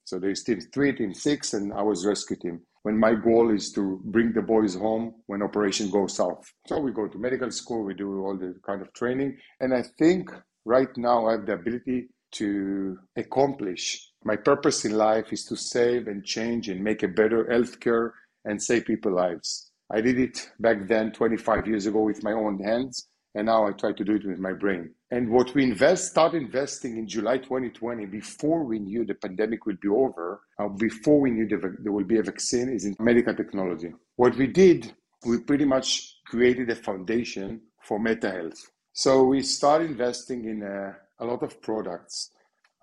So 0.09 0.19
there's 0.19 0.43
team 0.43 0.59
three, 0.73 0.95
team 0.95 1.13
six, 1.13 1.53
and 1.53 1.71
I 1.71 1.83
was 1.83 2.07
rescue 2.07 2.37
team. 2.37 2.63
When 2.83 2.99
my 2.99 3.13
goal 3.13 3.55
is 3.55 3.71
to 3.73 4.01
bring 4.05 4.33
the 4.33 4.41
boys 4.41 4.75
home 4.75 5.17
when 5.27 5.43
operation 5.43 5.91
goes 5.91 6.17
south. 6.17 6.51
So 6.67 6.81
we 6.81 6.93
go 6.93 7.09
to 7.09 7.19
medical 7.19 7.51
school, 7.51 7.85
we 7.85 7.93
do 7.93 8.25
all 8.25 8.35
the 8.35 8.55
kind 8.65 8.81
of 8.81 8.91
training. 8.95 9.37
And 9.61 9.75
I 9.75 9.83
think 9.99 10.31
right 10.65 10.89
now 10.97 11.27
I 11.27 11.33
have 11.33 11.45
the 11.45 11.53
ability 11.53 12.09
to 12.37 12.99
accomplish. 13.17 14.11
My 14.25 14.37
purpose 14.37 14.87
in 14.87 14.93
life 14.93 15.31
is 15.31 15.45
to 15.45 15.57
save 15.57 16.09
and 16.09 16.25
change 16.25 16.71
and 16.71 16.83
make 16.83 17.03
a 17.03 17.09
better 17.09 17.45
healthcare 17.45 18.13
and 18.47 18.63
save 18.63 18.87
people 18.87 19.13
lives. 19.13 19.73
I 19.93 20.01
did 20.01 20.19
it 20.19 20.51
back 20.59 20.89
then 20.89 21.13
25 21.13 21.67
years 21.67 21.85
ago 21.85 22.01
with 22.01 22.25
my 22.25 22.33
own 22.33 22.61
hands, 22.61 23.09
and 23.35 23.45
now 23.45 23.67
I 23.67 23.73
try 23.73 23.93
to 23.93 24.05
do 24.05 24.15
it 24.15 24.27
with 24.27 24.39
my 24.39 24.55
brain. 24.55 24.95
And 25.11 25.31
what 25.31 25.55
we 25.55 25.65
invest, 25.65 26.11
start 26.11 26.35
investing 26.35 26.99
in 26.99 27.09
July 27.09 27.39
2020, 27.39 28.05
before 28.07 28.65
we 28.65 28.79
knew 28.79 29.07
the 29.07 29.15
pandemic 29.15 29.65
would 29.65 29.81
be 29.81 29.89
over, 29.89 30.43
uh, 30.59 30.69
before 30.69 31.21
we 31.21 31.31
knew 31.31 31.49
the, 31.49 31.77
there 31.79 31.93
will 31.93 32.05
be 32.05 32.19
a 32.19 32.23
vaccine, 32.23 32.69
is 32.69 32.85
in 32.85 32.95
medical 33.01 33.35
technology. 33.35 33.91
What 34.17 34.37
we 34.37 34.47
did, 34.47 34.93
we 35.25 35.41
pretty 35.41 35.65
much 35.65 36.17
created 36.27 36.69
a 36.69 36.77
foundation 36.77 37.63
for 37.83 37.99
Meta 37.99 38.31
Health. 38.31 38.71
So 38.93 39.25
we 39.25 39.41
start 39.43 39.83
investing 39.83 40.45
in 40.45 40.63
a, 40.63 40.97
a 41.21 41.25
lot 41.25 41.43
of 41.43 41.63
products, 41.63 42.31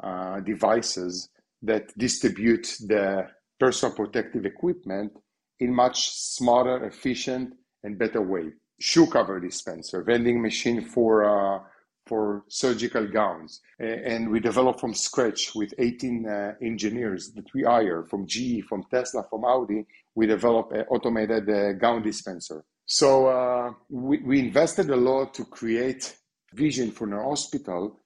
uh, 0.02 0.40
devices 0.40 1.30
that 1.62 1.96
distribute 1.98 2.76
the 2.88 3.28
personal 3.60 3.96
protective 3.96 4.46
equipment 4.46 5.12
in 5.60 5.74
much 5.74 6.10
smarter, 6.10 6.86
efficient, 6.86 7.54
and 7.84 8.00
better 8.00 8.22
way. 8.22 8.52
Shoe 8.80 9.08
cover 9.08 9.40
dispenser, 9.40 10.04
vending 10.04 10.42
machine 10.42 10.82
for 10.82 11.24
uh, 11.24 11.60
for 12.06 12.44
surgical 12.48 13.08
gowns, 13.08 13.62
and 13.80 14.30
we 14.30 14.40
developed 14.40 14.80
from 14.80 14.94
scratch 14.94 15.56
with 15.56 15.74
18 15.78 16.28
uh, 16.28 16.54
engineers 16.62 17.32
that 17.34 17.52
we 17.54 17.64
hire 17.64 18.04
from 18.04 18.28
GE, 18.28 18.64
from 18.68 18.84
Tesla, 18.92 19.26
from 19.30 19.44
Audi. 19.44 19.86
We 20.14 20.28
developed 20.28 20.74
an 20.74 20.86
automated 20.90 21.50
uh, 21.50 21.74
gown 21.74 22.04
dispenser. 22.04 22.64
So 22.86 23.28
uh, 23.28 23.72
we, 23.90 24.20
we 24.20 24.40
invested 24.40 24.90
a 24.90 24.96
lot 24.96 25.34
to 25.36 25.46
create 25.46 26.16
vision 26.54 26.92
for 26.92 27.12
our 27.14 27.24
hospital 27.24 28.00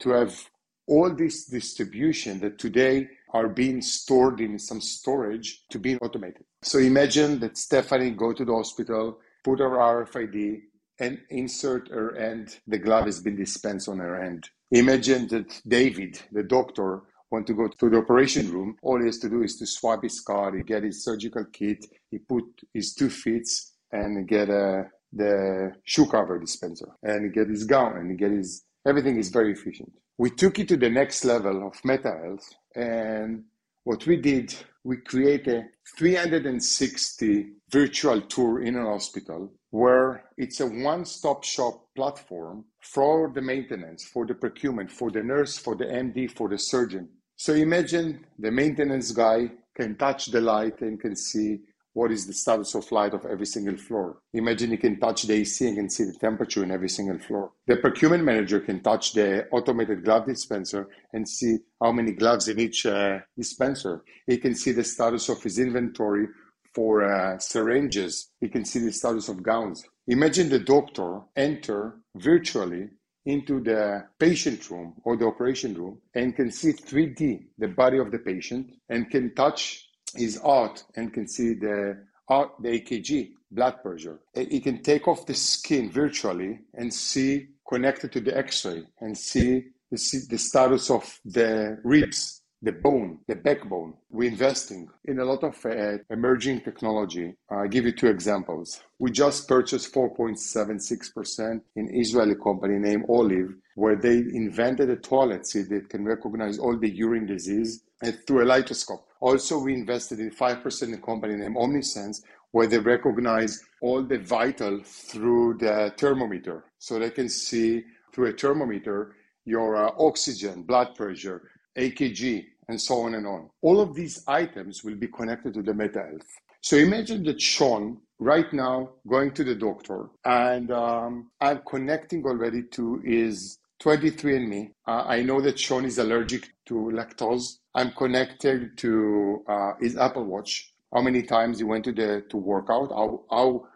to 0.00 0.10
have 0.10 0.48
all 0.86 1.14
this 1.14 1.46
distribution 1.46 2.40
that 2.40 2.58
today 2.58 3.08
are 3.32 3.48
being 3.48 3.80
stored 3.80 4.40
in 4.40 4.58
some 4.58 4.80
storage 4.80 5.64
to 5.70 5.78
be 5.78 5.96
automated. 5.98 6.44
So 6.62 6.78
imagine 6.78 7.38
that 7.40 7.58
Stephanie 7.58 8.10
go 8.10 8.32
to 8.32 8.44
the 8.44 8.54
hospital, 8.54 9.20
put 9.44 9.60
her 9.60 9.70
RFID, 9.70 10.62
and 11.00 11.18
insert 11.30 11.88
her 11.88 12.14
hand. 12.18 12.58
The 12.66 12.78
glove 12.78 13.06
has 13.06 13.20
been 13.20 13.36
dispensed 13.36 13.88
on 13.88 13.98
her 13.98 14.22
hand. 14.22 14.48
Imagine 14.70 15.26
that 15.28 15.60
David, 15.66 16.20
the 16.30 16.44
doctor, 16.44 17.02
want 17.30 17.46
to 17.46 17.54
go 17.54 17.68
to 17.68 17.90
the 17.90 17.98
operation 17.98 18.50
room. 18.52 18.76
All 18.82 18.98
he 18.98 19.06
has 19.06 19.18
to 19.20 19.28
do 19.28 19.42
is 19.42 19.56
to 19.56 19.66
swipe 19.66 20.02
his 20.02 20.20
card, 20.20 20.54
he 20.54 20.62
get 20.62 20.82
his 20.82 21.04
surgical 21.04 21.44
kit, 21.52 21.86
he 22.10 22.18
put 22.18 22.44
his 22.74 22.94
two 22.94 23.08
feet 23.08 23.48
and 23.92 24.28
get 24.28 24.48
a, 24.48 24.86
the 25.12 25.72
shoe 25.84 26.06
cover 26.06 26.38
dispenser 26.38 26.88
and 27.02 27.32
get 27.32 27.48
his 27.48 27.64
gown 27.64 27.96
and 27.96 28.10
he 28.10 28.16
get 28.16 28.30
his 28.30 28.64
everything 28.86 29.16
is 29.16 29.28
very 29.28 29.52
efficient. 29.52 29.92
We 30.18 30.30
took 30.30 30.58
it 30.58 30.68
to 30.68 30.76
the 30.76 30.90
next 30.90 31.24
level 31.24 31.66
of 31.66 31.84
meta 31.84 32.16
health 32.22 32.48
and 32.74 33.44
what 33.84 34.06
we 34.06 34.16
did, 34.16 34.54
we 34.84 34.98
created 34.98 35.56
a 35.56 35.64
360 35.96 37.46
virtual 37.70 38.20
tour 38.22 38.62
in 38.62 38.76
an 38.76 38.84
hospital 38.84 39.52
where 39.70 40.24
it's 40.36 40.60
a 40.60 40.66
one-stop 40.66 41.44
shop 41.44 41.86
platform 41.94 42.64
for 42.80 43.30
the 43.34 43.40
maintenance, 43.40 44.04
for 44.04 44.26
the 44.26 44.34
procurement, 44.34 44.90
for 44.90 45.10
the 45.10 45.22
nurse, 45.22 45.58
for 45.58 45.76
the 45.76 45.84
MD, 45.84 46.30
for 46.30 46.48
the 46.48 46.58
surgeon. 46.58 47.08
So 47.36 47.54
imagine 47.54 48.26
the 48.38 48.50
maintenance 48.50 49.12
guy 49.12 49.50
can 49.74 49.96
touch 49.96 50.26
the 50.26 50.40
light 50.40 50.80
and 50.80 51.00
can 51.00 51.16
see 51.16 51.60
what 51.92 52.12
is 52.12 52.26
the 52.26 52.32
status 52.32 52.74
of 52.74 52.90
light 52.92 53.14
of 53.14 53.24
every 53.26 53.46
single 53.46 53.76
floor. 53.76 54.18
Imagine 54.32 54.70
you 54.70 54.78
can 54.78 55.00
touch 55.00 55.24
the 55.24 55.34
AC 55.34 55.66
and 55.66 55.76
can 55.76 55.90
see 55.90 56.04
the 56.04 56.12
temperature 56.12 56.62
in 56.62 56.70
every 56.70 56.88
single 56.88 57.18
floor. 57.18 57.52
The 57.66 57.76
procurement 57.76 58.24
manager 58.24 58.60
can 58.60 58.80
touch 58.80 59.12
the 59.12 59.48
automated 59.48 60.04
glove 60.04 60.26
dispenser 60.26 60.88
and 61.12 61.28
see 61.28 61.58
how 61.82 61.92
many 61.92 62.12
gloves 62.12 62.48
in 62.48 62.60
each 62.60 62.86
uh, 62.86 63.18
dispenser. 63.36 64.04
He 64.26 64.38
can 64.38 64.54
see 64.54 64.72
the 64.72 64.84
status 64.84 65.28
of 65.28 65.42
his 65.42 65.58
inventory 65.58 66.28
for 66.74 67.04
uh, 67.04 67.38
syringes. 67.38 68.30
He 68.40 68.48
can 68.48 68.64
see 68.64 68.80
the 68.80 68.92
status 68.92 69.28
of 69.28 69.42
gowns. 69.42 69.84
Imagine 70.06 70.48
the 70.48 70.58
doctor 70.58 71.20
enter 71.36 72.00
virtually 72.16 72.88
into 73.26 73.60
the 73.60 74.04
patient 74.18 74.70
room 74.70 74.94
or 75.04 75.16
the 75.16 75.26
operation 75.26 75.74
room 75.74 75.98
and 76.14 76.34
can 76.34 76.50
see 76.50 76.72
3D 76.72 77.44
the 77.58 77.68
body 77.68 77.98
of 77.98 78.10
the 78.10 78.18
patient 78.18 78.72
and 78.88 79.10
can 79.10 79.34
touch 79.34 79.88
his 80.14 80.40
heart 80.40 80.82
and 80.96 81.12
can 81.12 81.28
see 81.28 81.54
the 81.54 82.02
heart, 82.28 82.50
the 82.60 82.80
EKG, 82.80 83.32
blood 83.50 83.82
pressure. 83.82 84.20
He 84.34 84.60
can 84.60 84.82
take 84.82 85.06
off 85.06 85.26
the 85.26 85.34
skin 85.34 85.90
virtually 85.90 86.60
and 86.74 86.92
see 86.92 87.48
connected 87.68 88.10
to 88.12 88.20
the 88.20 88.36
X-ray 88.36 88.84
and 89.00 89.16
see 89.16 89.66
the, 89.90 90.26
the 90.28 90.38
status 90.38 90.90
of 90.90 91.20
the 91.24 91.78
ribs 91.84 92.39
the 92.62 92.72
bone, 92.72 93.18
the 93.26 93.34
backbone. 93.34 93.94
We're 94.10 94.28
investing 94.28 94.88
in 95.06 95.18
a 95.18 95.24
lot 95.24 95.42
of 95.44 95.64
uh, 95.64 95.98
emerging 96.10 96.60
technology. 96.60 97.34
I'll 97.50 97.68
give 97.68 97.86
you 97.86 97.92
two 97.92 98.08
examples. 98.08 98.82
We 98.98 99.10
just 99.10 99.48
purchased 99.48 99.94
4.76% 99.94 101.60
in 101.76 101.94
Israeli 101.94 102.34
company 102.34 102.78
named 102.78 103.06
Olive, 103.08 103.54
where 103.76 103.96
they 103.96 104.18
invented 104.18 104.90
a 104.90 104.96
toilet 104.96 105.46
seat 105.46 105.70
that 105.70 105.88
can 105.88 106.04
recognize 106.04 106.58
all 106.58 106.76
the 106.76 106.90
urine 106.90 107.26
disease 107.26 107.82
through 108.26 108.44
a 108.44 108.46
litoscope. 108.46 109.06
Also, 109.20 109.58
we 109.58 109.74
invested 109.74 110.20
in 110.20 110.30
5% 110.30 110.82
in 110.82 110.94
a 110.94 110.98
company 110.98 111.36
named 111.36 111.56
Omnisense, 111.56 112.22
where 112.52 112.66
they 112.66 112.78
recognize 112.78 113.62
all 113.80 114.02
the 114.02 114.18
vital 114.18 114.80
through 114.84 115.56
the 115.58 115.94
thermometer. 115.96 116.64
So 116.78 116.98
they 116.98 117.10
can 117.10 117.28
see 117.28 117.84
through 118.12 118.30
a 118.30 118.32
thermometer 118.32 119.14
your 119.44 119.76
uh, 119.76 119.92
oxygen, 119.98 120.62
blood 120.62 120.94
pressure, 120.94 121.42
AKG, 121.80 122.44
and 122.68 122.80
so 122.80 123.02
on 123.02 123.14
and 123.14 123.26
on. 123.26 123.50
All 123.62 123.80
of 123.80 123.94
these 123.94 124.22
items 124.28 124.84
will 124.84 124.96
be 124.96 125.08
connected 125.08 125.54
to 125.54 125.62
the 125.62 125.74
Meta 125.74 126.00
Health. 126.00 126.28
So 126.62 126.76
imagine 126.76 127.24
that 127.24 127.40
Sean 127.40 127.98
right 128.18 128.52
now 128.52 128.90
going 129.08 129.32
to 129.32 129.44
the 129.44 129.54
doctor 129.54 130.10
and 130.26 130.70
um, 130.70 131.30
I'm 131.40 131.62
connecting 131.66 132.24
already 132.26 132.64
to 132.72 132.98
his 132.98 133.58
23andMe. 133.82 134.72
Uh, 134.86 135.04
I 135.06 135.22
know 135.22 135.40
that 135.40 135.58
Sean 135.58 135.86
is 135.86 135.98
allergic 135.98 136.50
to 136.66 136.74
lactose. 136.74 137.58
I'm 137.74 137.92
connected 137.92 138.76
to 138.78 139.42
uh, 139.48 139.72
his 139.80 139.96
Apple 139.96 140.24
Watch. 140.26 140.74
How 140.94 141.00
many 141.00 141.22
times 141.22 141.58
he 141.58 141.64
went 141.64 141.84
to 141.84 141.92
the 141.92 142.24
to 142.28 142.36
work 142.36 142.66
out? 142.70 142.90
How 142.90 143.24
how 143.30 143.66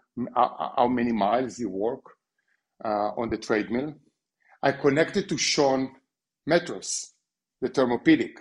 how 0.76 0.88
many 0.88 1.12
miles 1.12 1.56
he 1.56 1.64
walk 1.64 2.11
uh, 2.84 3.11
on 3.16 3.30
the 3.30 3.38
treadmill? 3.38 3.94
I 4.62 4.73
connected 4.73 5.28
to 5.30 5.38
Sean 5.38 5.90
mattress, 6.46 7.13
the 7.64 7.71
Thermopedic, 7.71 8.37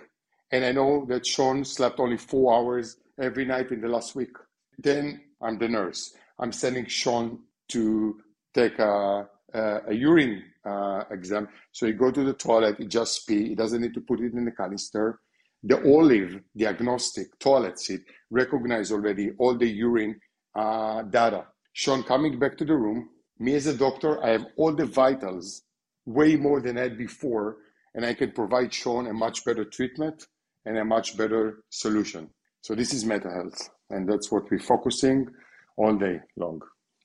and 0.52 0.66
I 0.66 0.72
know 0.72 1.06
that 1.08 1.26
Sean 1.26 1.64
slept 1.64 1.98
only 1.98 2.18
four 2.18 2.54
hours 2.54 2.98
every 3.18 3.46
night 3.46 3.70
in 3.70 3.80
the 3.80 3.88
last 3.88 4.14
week. 4.14 4.36
Then 4.78 5.22
I'm 5.40 5.58
the 5.58 5.66
nurse. 5.66 6.12
I'm 6.38 6.52
sending 6.52 6.84
Sean 6.86 7.38
to 7.70 8.20
take 8.52 8.78
a, 8.78 9.26
a, 9.54 9.80
a 9.88 9.94
urine 9.94 10.44
uh, 10.66 11.04
exam. 11.10 11.48
So 11.72 11.86
he 11.86 11.92
go 11.92 12.10
to 12.10 12.22
the 12.22 12.34
toilet, 12.34 12.76
he 12.76 12.86
just 12.86 13.26
pee, 13.26 13.48
he 13.48 13.54
doesn't 13.54 13.80
need 13.80 13.94
to 13.94 14.02
put 14.02 14.20
it 14.20 14.34
in 14.34 14.44
the 14.44 14.52
canister. 14.52 15.20
The 15.62 15.82
Olive 15.90 16.40
diagnostic 16.54 17.38
toilet 17.38 17.78
seat 17.78 18.02
recognize 18.30 18.92
already 18.92 19.30
all 19.38 19.56
the 19.56 19.70
urine 19.70 20.20
uh, 20.54 21.00
data. 21.02 21.46
Sean 21.72 22.02
coming 22.02 22.38
back 22.38 22.58
to 22.58 22.66
the 22.66 22.76
room, 22.76 23.08
me 23.38 23.54
as 23.54 23.66
a 23.66 23.74
doctor, 23.74 24.22
I 24.22 24.32
have 24.32 24.46
all 24.58 24.74
the 24.74 24.84
vitals 24.84 25.62
way 26.04 26.36
more 26.36 26.60
than 26.60 26.76
I 26.76 26.82
had 26.82 26.98
before, 26.98 27.56
and 27.94 28.04
I 28.04 28.14
can 28.14 28.32
provide 28.32 28.72
Sean 28.72 29.06
a 29.06 29.12
much 29.12 29.44
better 29.44 29.64
treatment 29.64 30.26
and 30.64 30.78
a 30.78 30.84
much 30.84 31.16
better 31.16 31.64
solution. 31.70 32.30
So 32.62 32.74
this 32.74 32.92
is 32.94 33.04
meta 33.04 33.28
health, 33.30 33.70
and 33.90 34.08
that's 34.08 34.32
what 34.32 34.50
we're 34.50 34.58
focusing 34.58 35.28
all 35.76 35.94
day 35.96 36.20
long. 36.36 36.60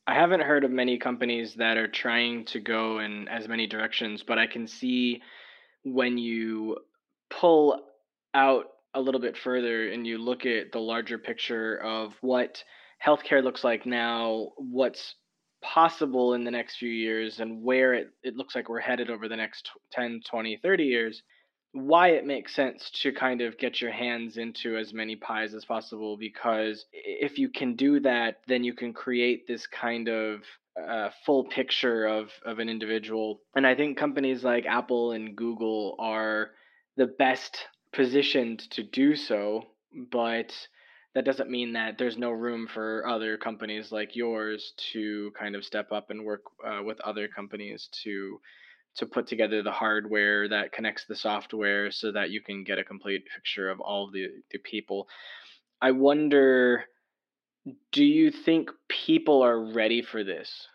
I 0.08 0.16
haven't 0.16 0.42
heard 0.42 0.64
of 0.64 0.72
many 0.72 0.98
companies 0.98 1.56
that 1.56 1.78
are 1.78 1.88
trying 1.88 2.46
to 2.46 2.60
go 2.60 3.00
in 3.00 3.28
as 3.28 3.48
many 3.48 3.68
directions, 3.68 4.24
but 4.26 4.40
I 4.40 4.48
can 4.48 4.68
see 4.68 5.22
when 5.84 6.18
you 6.18 6.78
pull 7.30 7.82
out 8.34 8.66
a 8.96 9.02
little 9.02 9.22
bit 9.22 9.38
further 9.38 9.92
and 9.92 10.08
you 10.08 10.18
look 10.18 10.46
at 10.46 10.72
the 10.72 10.80
larger 10.80 11.18
picture 11.18 11.78
of 11.78 12.14
what 12.22 12.64
healthcare 13.06 13.44
looks 13.44 13.64
like 13.64 13.86
now, 13.86 14.50
what's 14.58 15.16
possible 15.62 16.34
in 16.34 16.44
the 16.44 16.52
next 16.52 16.78
few 16.78 16.90
years, 16.90 17.40
and 17.40 17.64
where 17.64 17.94
it, 17.94 18.10
it 18.24 18.36
looks 18.36 18.56
like 18.56 18.70
we're 18.70 18.80
headed 18.80 19.10
over 19.10 19.28
the 19.28 19.36
next 19.36 19.70
10, 19.92 20.22
20, 20.30 20.58
30 20.62 20.84
years, 20.84 21.24
why 21.74 22.10
it 22.10 22.26
makes 22.26 22.56
sense 22.56 22.90
to 22.90 23.12
kind 23.12 23.42
of 23.42 23.58
get 23.58 23.80
your 23.80 23.92
hands 23.92 24.38
into 24.38 24.76
as 24.76 24.94
many 24.94 25.16
pies 25.16 25.54
as 25.54 25.66
possible 25.66 26.18
because 26.18 26.86
if 26.92 27.38
you 27.38 27.48
can 27.48 27.76
do 27.76 28.00
that 28.00 28.38
then 28.48 28.64
you 28.64 28.74
can 28.74 28.92
create 28.92 29.48
this 29.48 29.68
kind 29.68 30.08
of 30.10 30.42
uh, 30.82 31.10
full 31.26 31.44
picture 31.44 32.06
of 32.08 32.32
of 32.46 32.60
an 32.60 32.70
individual. 32.70 33.42
And 33.56 33.68
i 33.68 33.76
think 33.76 33.98
companies 33.98 34.44
like 34.44 34.66
apple 34.66 35.12
and 35.12 35.36
google 35.36 35.96
are 36.00 36.52
the 36.98 37.08
best 37.08 37.68
positioned 37.94 38.60
to 38.72 38.84
do 38.84 39.16
so 39.16 39.64
but 40.12 40.54
that 41.16 41.26
doesn't 41.26 41.50
mean 41.50 41.74
that 41.74 41.98
there's 41.98 42.18
no 42.18 42.32
room 42.32 42.68
for 42.68 43.08
other 43.08 43.38
companies 43.38 43.92
like 43.92 44.16
yours 44.16 44.74
to 44.94 45.32
kind 45.40 45.56
of 45.56 45.66
step 45.66 45.92
up 45.92 46.10
and 46.10 46.24
work 46.24 46.44
uh, 46.66 46.82
with 46.84 47.00
other 47.02 47.28
companies 47.28 47.90
to 48.04 48.40
to 48.96 49.06
put 49.06 49.28
together 49.28 49.62
the 49.62 49.72
hardware 49.72 50.50
that 50.50 50.72
connects 50.72 51.06
the 51.06 51.16
software 51.16 51.92
so 51.92 52.12
that 52.12 52.32
you 52.32 52.42
can 52.42 52.64
get 52.64 52.80
a 52.80 52.84
complete 52.84 53.24
picture 53.34 53.70
of 53.70 53.80
all 53.80 54.10
the, 54.12 54.28
the 54.52 54.58
people. 54.58 55.08
I 55.82 55.92
wonder 55.92 56.86
do 57.92 58.04
you 58.04 58.32
think 58.32 58.72
people 58.88 59.42
are 59.44 59.60
ready 59.60 60.02
for 60.02 60.24
this? 60.24 60.68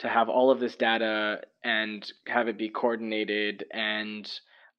To 0.00 0.08
have 0.08 0.28
all 0.28 0.50
of 0.50 0.60
this 0.60 0.76
data 0.76 1.42
and 1.62 2.10
have 2.26 2.48
it 2.48 2.58
be 2.58 2.68
coordinated 2.68 3.64
and 3.72 4.28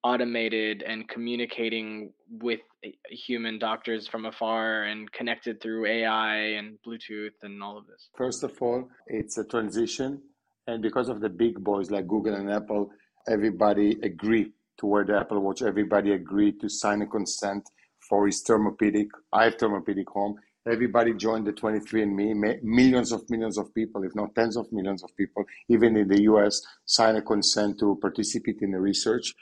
automated 0.03 0.83
and 0.83 1.07
communicating 1.07 2.11
with 2.29 2.59
eh, 2.83 2.91
human 3.09 3.57
doctors 3.59 4.07
from 4.07 4.25
afar 4.25 4.83
and 4.83 5.11
connected 5.11 5.61
through 5.61 5.85
AI 5.85 6.35
and 6.35 6.77
Bluetooth 6.85 7.31
and 7.41 7.63
all 7.63 7.77
of 7.77 7.87
this? 7.87 8.09
First 8.15 8.43
of 8.43 8.61
all, 8.61 8.89
it's 9.07 9.37
a 9.37 9.45
transition 9.45 10.21
and 10.67 10.81
because 10.81 11.09
of 11.09 11.19
the 11.19 11.29
big 11.29 11.61
boys 11.63 11.91
like 11.91 12.07
Google 12.07 12.35
and 12.35 12.49
Apple, 12.49 12.91
everybody 13.27 13.97
agreed 14.01 14.51
to 14.77 14.85
wear 14.85 15.03
the 15.03 15.17
Apple 15.19 15.39
Watch. 15.39 15.61
Everybody 15.61 16.13
agreed 16.13 16.59
to 16.61 16.69
sign 16.69 17.01
a 17.01 17.07
consent 17.07 17.69
for 18.09 18.25
his 18.25 18.41
thermopedic. 18.41 19.07
I 19.31 19.45
have 19.45 19.55
thermopedic 19.55 20.07
home. 20.09 20.35
Everybody 20.65 21.13
joined 21.13 21.45
the 21.45 21.51
23andMe. 21.51 22.63
Millions 22.63 23.11
of 23.11 23.29
millions 23.29 23.57
of 23.57 23.73
people, 23.75 24.03
if 24.03 24.15
not 24.15 24.33
tens 24.33 24.55
of 24.55 24.71
millions 24.71 25.03
of 25.03 25.15
people, 25.17 25.43
even 25.67 25.97
in 25.97 26.07
the 26.07 26.21
US, 26.23 26.61
sign 26.85 27.17
a 27.17 27.21
consent 27.21 27.79
to 27.79 27.97
participate 28.01 28.61
in 28.61 28.71
the 28.71 28.79
research. 28.79 29.33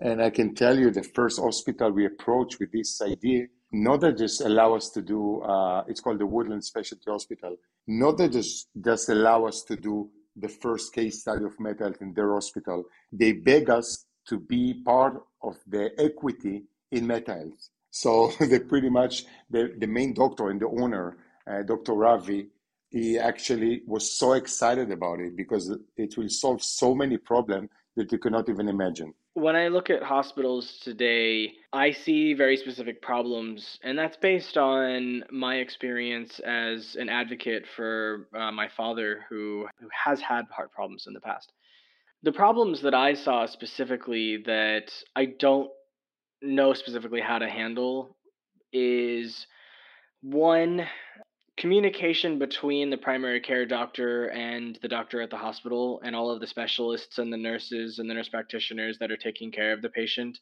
And 0.00 0.22
I 0.22 0.30
can 0.30 0.54
tell 0.54 0.78
you 0.78 0.90
the 0.90 1.02
first 1.02 1.40
hospital 1.40 1.90
we 1.90 2.04
approached 2.04 2.60
with 2.60 2.70
this 2.72 3.00
idea, 3.00 3.46
not 3.72 4.00
that 4.02 4.18
just 4.18 4.42
allow 4.42 4.74
us 4.74 4.90
to 4.90 5.00
do, 5.00 5.40
uh, 5.40 5.84
it's 5.88 6.00
called 6.00 6.18
the 6.18 6.26
Woodland 6.26 6.64
Specialty 6.64 7.10
Hospital, 7.10 7.56
not 7.86 8.18
that 8.18 8.32
just, 8.32 8.68
just 8.78 9.08
allow 9.08 9.46
us 9.46 9.62
to 9.64 9.76
do 9.76 10.10
the 10.36 10.48
first 10.48 10.92
case 10.92 11.20
study 11.20 11.44
of 11.44 11.58
Meta 11.58 11.84
Health 11.84 12.02
in 12.02 12.12
their 12.12 12.34
hospital. 12.34 12.84
They 13.10 13.32
beg 13.32 13.70
us 13.70 14.04
to 14.28 14.38
be 14.38 14.82
part 14.84 15.22
of 15.42 15.56
the 15.66 15.90
equity 15.98 16.64
in 16.92 17.06
Meta 17.06 17.32
Health. 17.32 17.70
So 17.90 18.32
they 18.40 18.58
pretty 18.60 18.90
much, 18.90 19.24
the, 19.48 19.74
the 19.78 19.86
main 19.86 20.12
doctor 20.12 20.50
and 20.50 20.60
the 20.60 20.68
owner, 20.68 21.16
uh, 21.50 21.62
Dr. 21.62 21.94
Ravi, 21.94 22.48
he 22.90 23.18
actually 23.18 23.80
was 23.86 24.18
so 24.18 24.34
excited 24.34 24.90
about 24.90 25.20
it 25.20 25.36
because 25.36 25.74
it 25.96 26.16
will 26.18 26.28
solve 26.28 26.62
so 26.62 26.94
many 26.94 27.16
problems 27.16 27.70
that 27.96 28.12
you 28.12 28.18
cannot 28.18 28.48
even 28.50 28.68
imagine 28.68 29.14
when 29.36 29.54
I 29.54 29.68
look 29.68 29.90
at 29.90 30.02
hospitals 30.02 30.78
today, 30.82 31.52
I 31.70 31.92
see 31.92 32.32
very 32.32 32.56
specific 32.56 33.02
problems, 33.02 33.78
and 33.82 33.98
that's 33.98 34.16
based 34.16 34.56
on 34.56 35.24
my 35.30 35.56
experience 35.56 36.40
as 36.40 36.96
an 36.98 37.10
advocate 37.10 37.66
for 37.76 38.28
uh, 38.34 38.50
my 38.50 38.66
father 38.74 39.26
who, 39.28 39.68
who 39.78 39.88
has 39.92 40.22
had 40.22 40.46
heart 40.46 40.72
problems 40.72 41.04
in 41.06 41.12
the 41.12 41.20
past. 41.20 41.52
The 42.22 42.32
problems 42.32 42.80
that 42.80 42.94
I 42.94 43.12
saw 43.12 43.44
specifically 43.44 44.38
that 44.46 44.90
I 45.14 45.26
don't 45.26 45.68
know 46.40 46.72
specifically 46.72 47.20
how 47.20 47.38
to 47.38 47.48
handle 47.50 48.16
is 48.72 49.46
one, 50.22 50.86
communication 51.56 52.38
between 52.38 52.90
the 52.90 52.96
primary 52.98 53.40
care 53.40 53.64
doctor 53.64 54.26
and 54.28 54.78
the 54.82 54.88
doctor 54.88 55.22
at 55.22 55.30
the 55.30 55.36
hospital 55.36 56.00
and 56.04 56.14
all 56.14 56.30
of 56.30 56.40
the 56.40 56.46
specialists 56.46 57.18
and 57.18 57.32
the 57.32 57.36
nurses 57.36 57.98
and 57.98 58.10
the 58.10 58.14
nurse 58.14 58.28
practitioners 58.28 58.98
that 58.98 59.10
are 59.10 59.16
taking 59.16 59.50
care 59.50 59.72
of 59.72 59.80
the 59.82 59.88
patient 59.88 60.38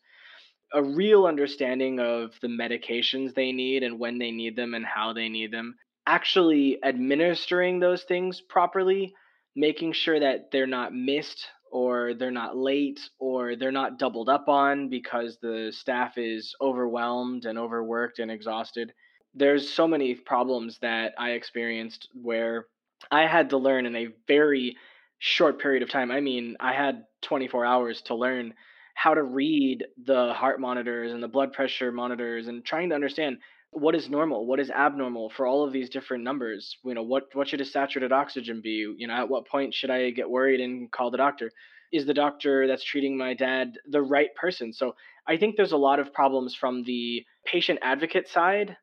a 0.73 0.83
real 0.83 1.27
understanding 1.27 2.01
of 2.01 2.33
the 2.43 2.49
medications 2.49 3.33
they 3.35 3.53
need 3.53 3.85
and 3.85 3.99
when 3.99 4.19
they 4.19 4.33
need 4.33 4.57
them 4.57 4.75
and 4.75 4.85
how 4.85 5.13
they 5.13 5.29
need 5.29 5.53
them 5.53 5.77
actually 6.07 6.83
administering 6.85 7.79
those 7.79 8.03
things 8.03 8.41
properly 8.41 9.15
making 9.55 9.93
sure 9.93 10.19
that 10.19 10.51
they're 10.51 10.67
not 10.67 10.93
missed 10.93 11.47
or 11.71 12.15
they're 12.15 12.31
not 12.31 12.57
late 12.57 13.01
or 13.21 13.57
they're 13.57 13.73
not 13.73 13.99
doubled 13.99 14.29
up 14.29 14.49
on 14.49 14.89
because 14.89 15.39
the 15.41 15.73
staff 15.73 16.19
is 16.19 16.55
overwhelmed 16.61 17.45
and 17.45 17.59
overworked 17.59 18.19
and 18.19 18.31
exhausted 18.31 18.93
there's 19.35 19.69
so 19.71 19.89
many 19.89 20.15
problems 20.15 20.79
that 20.79 21.15
I 21.19 21.31
experienced 21.31 22.09
where 22.21 22.67
I 23.11 23.27
had 23.27 23.51
to 23.51 23.59
learn 23.59 23.87
in 23.87 23.97
a 23.97 24.09
very 24.27 24.77
short 25.19 25.61
period 25.61 25.83
of 25.83 25.91
time. 25.91 26.11
I 26.11 26.21
mean, 26.21 26.57
I 26.61 26.73
had 26.73 27.05
24 27.23 27.65
hours 27.65 28.03
to 28.03 28.15
learn 28.15 28.55
how 28.95 29.15
to 29.15 29.23
read 29.23 29.85
the 30.05 30.33
heart 30.35 30.61
monitors 30.61 31.13
and 31.13 31.23
the 31.23 31.29
blood 31.29 31.53
pressure 31.53 31.91
monitors 31.91 32.47
and 32.47 32.65
trying 32.65 32.91
to 32.91 32.95
understand 32.95 33.39
what 33.73 33.97
is 33.97 34.09
normal, 34.09 34.47
what 34.47 34.61
is 34.61 34.71
abnormal 34.71 35.31
for 35.31 35.47
all 35.47 35.65
of 35.65 35.73
these 35.73 35.91
different 35.91 36.23
numbers. 36.23 36.77
You 36.85 36.95
know, 36.95 37.03
what 37.03 37.25
what 37.33 37.49
should 37.49 37.61
a 37.61 37.65
saturated 37.65 38.13
oxygen 38.13 38.61
be? 38.63 38.95
You 38.97 39.09
know, 39.09 39.15
at 39.15 39.29
what 39.29 39.49
point 39.49 39.75
should 39.75 39.91
I 39.91 40.11
get 40.11 40.31
worried 40.31 40.61
and 40.61 40.91
call 40.93 41.11
the 41.11 41.17
doctor? 41.17 41.51
Is 41.93 42.07
the 42.07 42.15
doctor 42.15 42.69
that's 42.69 42.85
treating 42.85 43.17
my 43.17 43.35
dad 43.35 43.79
the 43.89 44.03
right 44.03 44.33
person? 44.37 44.73
So 44.73 44.95
I 45.27 45.37
think 45.37 45.57
there's 45.57 45.73
a 45.73 45.77
lot 45.77 45.99
of 45.99 46.13
problems 46.13 46.55
from 46.55 46.85
the 46.85 47.25
patient 47.45 47.81
advocate 47.83 48.29
side 48.29 48.77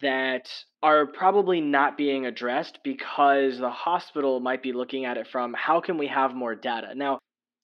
that 0.00 0.48
are 0.82 1.06
probably 1.06 1.60
not 1.60 1.96
being 1.96 2.26
addressed 2.26 2.80
because 2.82 3.58
the 3.58 3.70
hospital 3.70 4.40
might 4.40 4.62
be 4.62 4.72
looking 4.72 5.04
at 5.04 5.16
it 5.16 5.28
from 5.28 5.54
how 5.54 5.80
can 5.80 5.98
we 5.98 6.08
have 6.08 6.34
more 6.34 6.54
data. 6.54 6.94
Now, 6.94 7.18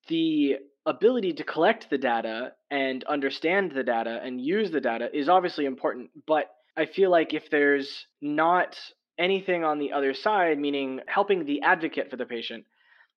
the 0.08 0.56
ability 0.86 1.34
to 1.34 1.44
collect 1.44 1.90
the 1.90 1.98
data 1.98 2.52
and 2.70 3.04
understand 3.04 3.72
the 3.72 3.84
data 3.84 4.20
and 4.22 4.40
use 4.40 4.70
the 4.70 4.80
data 4.80 5.08
is 5.12 5.28
obviously 5.28 5.64
important, 5.64 6.10
but 6.26 6.46
I 6.76 6.86
feel 6.86 7.10
like 7.10 7.34
if 7.34 7.50
there's 7.50 8.06
not 8.20 8.76
anything 9.18 9.64
on 9.64 9.78
the 9.78 9.92
other 9.92 10.14
side, 10.14 10.58
meaning 10.58 11.00
helping 11.06 11.44
the 11.44 11.62
advocate 11.62 12.10
for 12.10 12.16
the 12.16 12.24
patient, 12.26 12.64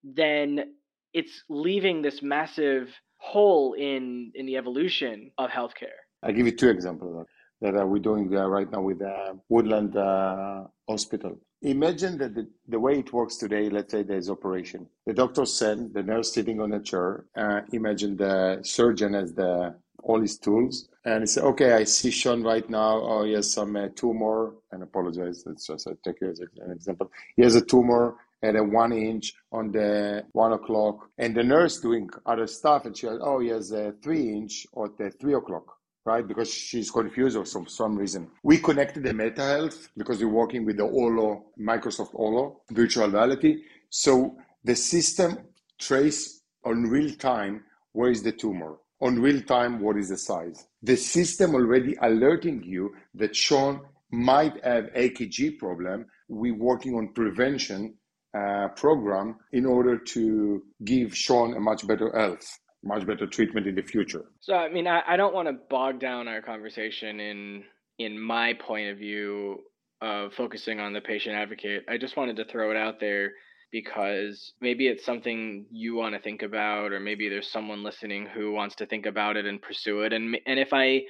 then 0.03 0.73
it's 1.13 1.43
leaving 1.49 2.01
this 2.01 2.21
massive 2.21 2.89
hole 3.17 3.73
in 3.73 4.31
in 4.35 4.45
the 4.45 4.57
evolution 4.57 5.31
of 5.37 5.49
healthcare. 5.49 5.97
I'll 6.21 6.33
give 6.33 6.45
you 6.45 6.55
two 6.55 6.69
examples 6.69 7.25
that 7.65 7.81
uh, 7.81 7.85
we're 7.85 7.99
doing 7.99 8.29
right 8.29 8.71
now 8.71 8.81
with 8.81 9.01
uh, 9.01 9.33
Woodland 9.49 9.97
uh, 9.97 10.65
Hospital. 10.87 11.39
Imagine 11.63 12.17
that 12.19 12.35
the, 12.35 12.47
the, 12.67 12.79
way 12.79 12.99
it 12.99 13.11
works 13.11 13.37
today, 13.37 13.69
let's 13.69 13.91
say 13.91 14.03
there's 14.03 14.29
operation. 14.29 14.87
The 15.07 15.13
doctor 15.13 15.45
send 15.45 15.95
the 15.95 16.03
nurse 16.03 16.31
sitting 16.31 16.61
on 16.61 16.73
a 16.73 16.79
chair. 16.79 17.25
Uh, 17.35 17.61
imagine 17.71 18.17
the 18.17 18.59
surgeon 18.61 19.13
has 19.13 19.33
the 19.33 19.75
all 20.03 20.21
his 20.21 20.37
tools 20.37 20.87
and 21.05 21.23
he 21.23 21.25
said, 21.25 21.43
okay, 21.43 21.73
I 21.73 21.83
see 21.85 22.11
Sean 22.11 22.43
right 22.43 22.69
now. 22.69 23.01
Oh, 23.01 23.23
he 23.23 23.33
has 23.33 23.51
some 23.51 23.75
uh, 23.75 23.87
tumor. 23.95 24.53
And 24.71 24.83
apologize. 24.83 25.41
Let's 25.47 25.65
just 25.65 25.87
take 26.03 26.21
you 26.21 26.29
as 26.29 26.41
an 26.41 26.71
example. 26.71 27.11
He 27.35 27.41
has 27.41 27.55
a 27.55 27.65
tumor 27.65 28.15
at 28.43 28.55
a 28.55 28.63
one 28.63 28.91
inch 28.91 29.33
on 29.51 29.71
the 29.71 30.23
one 30.33 30.53
o'clock, 30.53 31.09
and 31.17 31.33
the 31.33 31.43
nurse 31.43 31.79
doing 31.79 32.09
other 32.27 32.45
stuff, 32.45 32.85
and 32.85 32.95
she 32.95 33.07
goes, 33.07 33.19
oh, 33.23 33.39
he 33.39 33.47
has 33.47 33.71
a 33.71 33.93
three 34.03 34.33
inch 34.33 34.67
at 34.77 34.95
the 34.97 35.09
three 35.09 35.33
o'clock 35.33 35.75
right? 36.05 36.25
Because 36.25 36.53
she's 36.53 36.91
confused 36.91 37.35
or 37.35 37.45
some 37.45 37.67
some 37.67 37.97
reason. 37.97 38.29
We 38.43 38.59
connected 38.59 39.03
the 39.03 39.13
Meta 39.13 39.41
Health 39.41 39.89
because 39.97 40.21
we're 40.21 40.29
working 40.29 40.65
with 40.65 40.77
the 40.77 40.83
Olo, 40.83 41.45
Microsoft 41.59 42.11
Olo 42.13 42.61
virtual 42.71 43.09
reality. 43.09 43.63
So 43.89 44.37
the 44.63 44.75
system 44.75 45.39
trace 45.79 46.41
on 46.63 46.83
real 46.83 47.13
time 47.15 47.63
where 47.93 48.11
is 48.11 48.23
the 48.23 48.31
tumor, 48.31 48.77
on 49.01 49.19
real 49.19 49.41
time 49.41 49.79
what 49.79 49.97
is 49.97 50.09
the 50.09 50.17
size. 50.17 50.67
The 50.83 50.95
system 50.95 51.55
already 51.55 51.95
alerting 52.01 52.63
you 52.63 52.93
that 53.15 53.35
Sean 53.35 53.81
might 54.11 54.63
have 54.63 54.85
AKG 54.93 55.57
problem. 55.57 56.05
We're 56.27 56.55
working 56.55 56.95
on 56.95 57.13
prevention 57.13 57.95
uh, 58.37 58.67
program 58.75 59.37
in 59.53 59.65
order 59.65 59.97
to 59.97 60.61
give 60.83 61.15
Sean 61.15 61.55
a 61.55 61.59
much 61.59 61.87
better 61.87 62.11
health 62.11 62.45
much 62.85 63.05
better 63.05 63.27
treatment 63.27 63.67
in 63.67 63.75
the 63.75 63.81
future. 63.81 64.25
So, 64.39 64.53
I 64.53 64.69
mean, 64.69 64.87
I, 64.87 65.01
I 65.07 65.17
don't 65.17 65.33
want 65.33 65.47
to 65.47 65.53
bog 65.69 65.99
down 65.99 66.27
our 66.27 66.41
conversation 66.41 67.19
in 67.19 67.63
in 67.97 68.19
my 68.19 68.53
point 68.53 68.89
of 68.89 68.97
view 68.97 69.59
of 70.01 70.33
focusing 70.33 70.79
on 70.79 70.93
the 70.93 71.01
patient 71.01 71.35
advocate. 71.35 71.83
I 71.89 71.97
just 71.97 72.17
wanted 72.17 72.35
to 72.37 72.45
throw 72.45 72.71
it 72.71 72.77
out 72.77 72.99
there 72.99 73.31
because 73.71 74.53
maybe 74.61 74.87
it's 74.87 75.05
something 75.05 75.65
you 75.71 75.95
want 75.95 76.15
to 76.15 76.21
think 76.21 76.43
about, 76.43 76.91
or 76.91 76.99
maybe 76.99 77.27
there's 77.29 77.51
someone 77.51 77.83
listening 77.83 78.27
who 78.27 78.51
wants 78.51 78.75
to 78.75 78.85
think 78.85 79.05
about 79.05 79.37
it 79.37 79.45
and 79.45 79.61
pursue 79.61 80.01
it. 80.01 80.13
And 80.13 80.37
and 80.45 80.59
if 80.59 80.69
I 80.71 81.03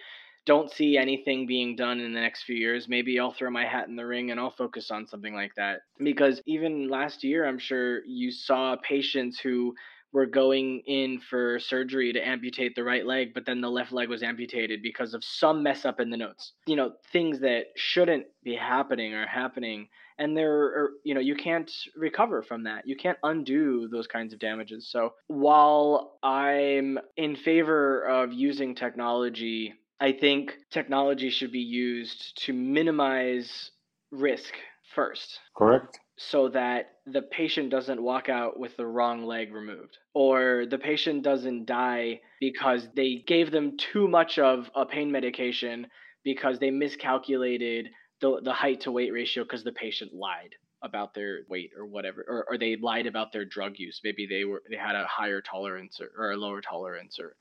don't 0.45 0.71
see 0.71 0.95
anything 0.97 1.47
being 1.47 1.75
done 1.75 1.99
in 1.99 2.13
the 2.13 2.19
next 2.19 2.43
few 2.43 2.55
years, 2.55 2.87
maybe 2.87 3.19
I'll 3.19 3.33
throw 3.33 3.49
my 3.49 3.65
hat 3.65 3.87
in 3.87 3.95
the 3.95 4.05
ring 4.05 4.31
and 4.31 4.39
I'll 4.39 4.51
focus 4.55 4.91
on 4.91 5.07
something 5.07 5.33
like 5.33 5.53
that. 5.55 5.81
Because 5.97 6.39
even 6.45 6.87
last 6.87 7.23
year, 7.23 7.45
I'm 7.45 7.57
sure 7.57 8.05
you 8.05 8.31
saw 8.31 8.75
patients 8.87 9.39
who 9.39 9.73
were 10.15 10.25
going 10.25 10.79
in 10.87 11.19
for 11.19 11.59
surgery 11.59 12.13
to 12.13 12.25
amputate 12.25 12.73
the 12.73 12.83
right 12.85 13.05
leg, 13.05 13.33
but 13.33 13.45
then 13.45 13.59
the 13.59 13.69
left 13.69 13.91
leg 13.91 14.07
was 14.07 14.23
amputated 14.23 14.81
because 14.81 15.13
of 15.13 15.21
some 15.25 15.61
mess 15.61 15.83
up 15.83 15.99
in 15.99 16.09
the 16.09 16.15
notes. 16.15 16.53
You 16.65 16.77
know, 16.77 16.93
things 17.11 17.41
that 17.41 17.65
shouldn't 17.75 18.27
be 18.41 18.55
happening 18.55 19.13
are 19.13 19.27
happening. 19.27 19.89
And 20.17 20.37
there 20.37 20.53
are, 20.53 20.91
you 21.03 21.13
know, 21.13 21.19
you 21.19 21.35
can't 21.35 21.69
recover 21.97 22.41
from 22.41 22.63
that. 22.63 22.87
You 22.87 22.95
can't 22.95 23.17
undo 23.23 23.89
those 23.89 24.07
kinds 24.07 24.31
of 24.31 24.39
damages. 24.39 24.87
So 24.89 25.15
while 25.27 26.17
I'm 26.23 26.97
in 27.17 27.35
favor 27.35 28.01
of 28.03 28.31
using 28.31 28.73
technology, 28.73 29.73
I 29.99 30.13
think 30.13 30.53
technology 30.71 31.29
should 31.29 31.51
be 31.51 31.59
used 31.59 32.41
to 32.45 32.53
minimize 32.53 33.71
risk 34.11 34.53
first. 34.93 35.41
Correct 35.57 35.99
so 36.17 36.49
that 36.49 36.94
the 37.07 37.21
patient 37.21 37.69
doesn't 37.69 38.01
walk 38.01 38.29
out 38.29 38.59
with 38.59 38.75
the 38.77 38.85
wrong 38.85 39.25
leg 39.25 39.53
removed 39.53 39.97
or 40.13 40.65
the 40.69 40.77
patient 40.77 41.21
doesn't 41.23 41.65
die 41.65 42.19
because 42.39 42.87
they 42.95 43.23
gave 43.27 43.51
them 43.51 43.77
too 43.77 44.07
much 44.07 44.39
of 44.39 44.69
a 44.75 44.85
pain 44.85 45.11
medication 45.11 45.85
because 46.23 46.57
they 46.57 46.71
miscalculated 46.71 47.89
the, 48.21 48.41
the 48.43 48.53
height 48.53 48.81
to 48.81 48.91
weight 48.91 49.13
ratio 49.13 49.43
because 49.43 49.63
the 49.63 49.71
patient 49.71 50.13
lied 50.13 50.55
about 50.81 51.13
their 51.13 51.41
weight 51.47 51.71
or 51.77 51.85
whatever 51.85 52.25
or, 52.27 52.45
or 52.49 52.57
they 52.57 52.75
lied 52.75 53.05
about 53.05 53.31
their 53.31 53.45
drug 53.45 53.73
use. 53.77 54.01
Maybe 54.03 54.25
they 54.25 54.43
were 54.43 54.63
they 54.69 54.77
had 54.77 54.95
a 54.95 55.05
higher 55.05 55.41
tolerance 55.41 55.99
or, 56.01 56.09
or 56.17 56.31
a 56.31 56.37
lower 56.37 56.61
tolerance 56.61 57.19
or 57.19 57.35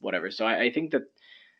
whatever. 0.00 0.30
So 0.30 0.46
I, 0.46 0.64
I 0.64 0.72
think 0.72 0.92
that 0.92 1.02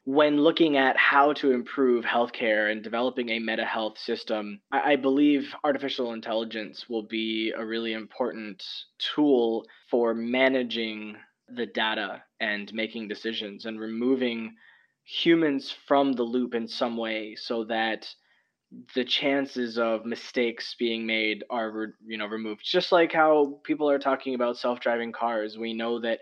when 0.04 0.40
looking 0.40 0.76
at 0.76 0.96
how 0.96 1.32
to 1.34 1.52
improve 1.52 2.04
healthcare 2.04 2.72
and 2.72 2.82
developing 2.82 3.28
a 3.28 3.38
meta 3.38 3.64
health 3.64 3.98
system, 3.98 4.60
I, 4.72 4.96
believe 4.96 5.54
artificial 5.62 6.14
intelligence 6.14 6.88
will 6.88 7.02
be 7.02 7.52
a 7.56 7.64
really 7.64 7.92
important 7.92 8.64
tool 8.98 9.66
for 9.90 10.14
managing 10.14 11.16
the 11.48 11.66
data 11.66 12.22
and 12.40 12.72
making 12.72 13.08
decisions 13.08 13.66
and 13.66 13.78
removing 13.78 14.54
humans 15.04 15.74
from 15.86 16.12
the 16.12 16.22
loop 16.22 16.54
in 16.54 16.68
some 16.68 16.96
way 16.96 17.34
so 17.34 17.64
that 17.64 18.08
the 18.94 19.04
chances 19.04 19.78
of 19.78 20.06
mistakes 20.06 20.76
being 20.78 21.04
made 21.04 21.42
are 21.50 21.94
you 22.06 22.16
know 22.16 22.26
removed. 22.26 22.62
Just 22.64 22.92
like 22.92 23.12
how 23.12 23.60
people 23.64 23.90
are 23.90 23.98
talking 23.98 24.34
about 24.34 24.56
self-driving 24.56 25.12
cars 25.12 25.58
we 25.58 25.74
know 25.74 26.00
that 26.00 26.20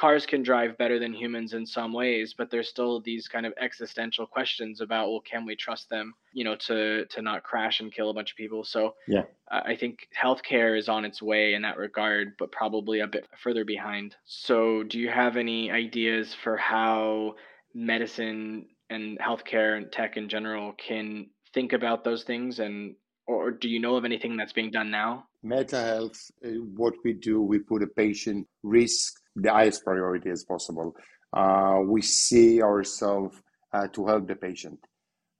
cars 0.00 0.24
can 0.24 0.42
drive 0.42 0.78
better 0.78 0.98
than 0.98 1.12
humans 1.12 1.52
in 1.52 1.66
some 1.66 1.92
ways, 1.92 2.34
but 2.36 2.50
there's 2.50 2.70
still 2.70 3.02
these 3.02 3.28
kind 3.28 3.44
of 3.44 3.52
existential 3.60 4.26
questions 4.26 4.80
about, 4.80 5.10
well, 5.10 5.20
can 5.20 5.44
we 5.44 5.54
trust 5.54 5.90
them, 5.90 6.14
you 6.32 6.42
know, 6.42 6.56
to 6.56 7.04
to 7.04 7.20
not 7.20 7.42
crash 7.42 7.80
and 7.80 7.92
kill 7.92 8.08
a 8.08 8.14
bunch 8.14 8.30
of 8.30 8.36
people? 8.38 8.64
So 8.64 8.94
yeah, 9.06 9.24
I 9.50 9.76
think 9.76 10.08
healthcare 10.18 10.78
is 10.78 10.88
on 10.88 11.04
its 11.04 11.20
way 11.20 11.52
in 11.52 11.60
that 11.62 11.76
regard, 11.76 12.32
but 12.38 12.50
probably 12.50 13.00
a 13.00 13.06
bit 13.06 13.26
further 13.42 13.66
behind. 13.66 14.16
So 14.24 14.82
do 14.84 14.98
you 14.98 15.10
have 15.10 15.36
any 15.36 15.70
ideas 15.70 16.32
for 16.32 16.56
how 16.56 17.34
medicine 17.74 18.68
and 18.88 19.18
healthcare 19.18 19.76
and 19.76 19.92
tech 19.92 20.16
in 20.16 20.30
general 20.30 20.72
can 20.72 21.28
think 21.52 21.74
about 21.74 22.04
those 22.04 22.24
things 22.24 22.58
and 22.58 22.94
or 23.26 23.50
do 23.50 23.68
you 23.68 23.78
know 23.78 23.96
of 23.96 24.04
anything 24.04 24.36
that's 24.36 24.52
being 24.52 24.70
done 24.70 24.90
now? 24.90 25.26
Meta 25.42 25.80
health, 25.80 26.20
uh, 26.44 26.48
what 26.74 26.94
we 27.04 27.12
do, 27.12 27.40
we 27.40 27.58
put 27.58 27.82
a 27.82 27.86
patient 27.86 28.46
risk 28.62 29.19
the 29.36 29.50
highest 29.50 29.84
priority 29.84 30.30
as 30.30 30.44
possible. 30.44 30.94
Uh, 31.32 31.78
we 31.84 32.02
see 32.02 32.62
ourselves 32.62 33.36
uh, 33.72 33.86
to 33.88 34.06
help 34.06 34.26
the 34.26 34.34
patient 34.34 34.78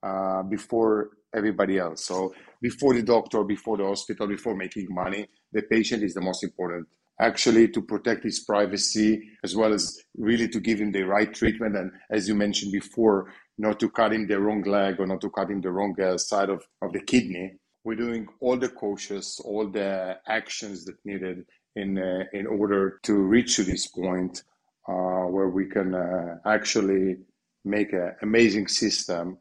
uh, 0.03 0.43
before 0.43 1.09
everybody 1.35 1.77
else. 1.77 2.05
So 2.05 2.33
before 2.61 2.93
the 2.93 3.03
doctor, 3.03 3.43
before 3.43 3.77
the 3.77 3.85
hospital, 3.85 4.27
before 4.27 4.55
making 4.55 4.87
money, 4.89 5.27
the 5.51 5.63
patient 5.63 6.03
is 6.03 6.13
the 6.13 6.21
most 6.21 6.43
important. 6.43 6.87
Actually, 7.19 7.67
to 7.67 7.81
protect 7.81 8.23
his 8.23 8.39
privacy 8.39 9.21
as 9.43 9.55
well 9.55 9.73
as 9.73 10.01
really 10.17 10.47
to 10.47 10.59
give 10.59 10.79
him 10.79 10.91
the 10.91 11.03
right 11.03 11.31
treatment. 11.33 11.75
And 11.75 11.91
as 12.09 12.27
you 12.27 12.35
mentioned 12.35 12.71
before, 12.71 13.31
not 13.57 13.79
to 13.79 13.89
cut 13.89 14.13
him 14.13 14.27
the 14.27 14.39
wrong 14.39 14.63
leg 14.63 14.99
or 14.99 15.05
not 15.05 15.21
to 15.21 15.29
cut 15.29 15.51
him 15.51 15.61
the 15.61 15.71
wrong 15.71 15.95
uh, 16.01 16.17
side 16.17 16.49
of, 16.49 16.63
of 16.81 16.93
the 16.93 17.01
kidney. 17.01 17.53
We're 17.83 17.95
doing 17.95 18.27
all 18.39 18.57
the 18.57 18.69
cautious, 18.69 19.39
all 19.39 19.69
the 19.69 20.17
actions 20.27 20.85
that 20.85 20.95
needed 21.05 21.45
in 21.75 21.97
uh, 21.97 22.23
in 22.33 22.47
order 22.47 22.99
to 23.03 23.13
reach 23.13 23.55
to 23.55 23.63
this 23.63 23.87
point 23.87 24.43
uh, 24.87 25.23
where 25.25 25.49
we 25.49 25.65
can 25.65 25.95
uh, 25.95 26.37
actually 26.45 27.17
make 27.63 27.93
an 27.93 28.15
amazing 28.21 28.67
system 28.67 29.37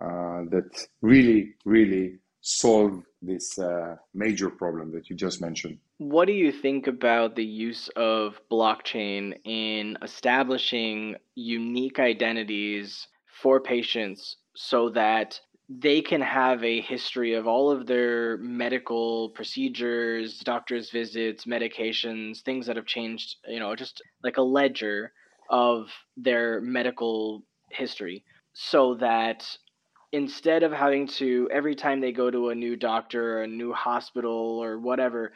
that 0.00 0.86
really 1.00 1.54
really 1.64 2.18
solve 2.42 3.04
this 3.22 3.58
uh, 3.58 3.96
major 4.12 4.50
problem 4.50 4.92
that 4.92 5.08
you 5.08 5.16
just 5.16 5.40
mentioned. 5.40 5.78
What 5.98 6.26
do 6.26 6.32
you 6.32 6.50
think 6.50 6.88
about 6.88 7.36
the 7.36 7.44
use 7.44 7.88
of 7.94 8.40
blockchain 8.50 9.34
in 9.44 9.96
establishing 10.02 11.16
unique 11.36 12.00
identities 12.00 13.06
for 13.26 13.60
patients 13.60 14.36
so 14.56 14.90
that 14.90 15.40
they 15.80 16.02
can 16.02 16.20
have 16.20 16.62
a 16.64 16.80
history 16.80 17.34
of 17.34 17.46
all 17.46 17.70
of 17.70 17.86
their 17.86 18.36
medical 18.38 19.30
procedures, 19.30 20.38
doctor's 20.40 20.90
visits, 20.90 21.44
medications, 21.44 22.42
things 22.42 22.66
that 22.66 22.76
have 22.76 22.86
changed, 22.86 23.36
you 23.46 23.60
know, 23.60 23.74
just 23.74 24.02
like 24.22 24.36
a 24.36 24.42
ledger 24.42 25.12
of 25.48 25.88
their 26.16 26.60
medical 26.60 27.42
history. 27.70 28.24
So 28.54 28.96
that 28.96 29.46
instead 30.12 30.62
of 30.62 30.72
having 30.72 31.06
to 31.06 31.48
every 31.50 31.74
time 31.74 32.00
they 32.00 32.12
go 32.12 32.30
to 32.30 32.50
a 32.50 32.54
new 32.54 32.76
doctor 32.76 33.38
or 33.38 33.42
a 33.42 33.48
new 33.48 33.72
hospital 33.72 34.62
or 34.62 34.78
whatever 34.78 35.32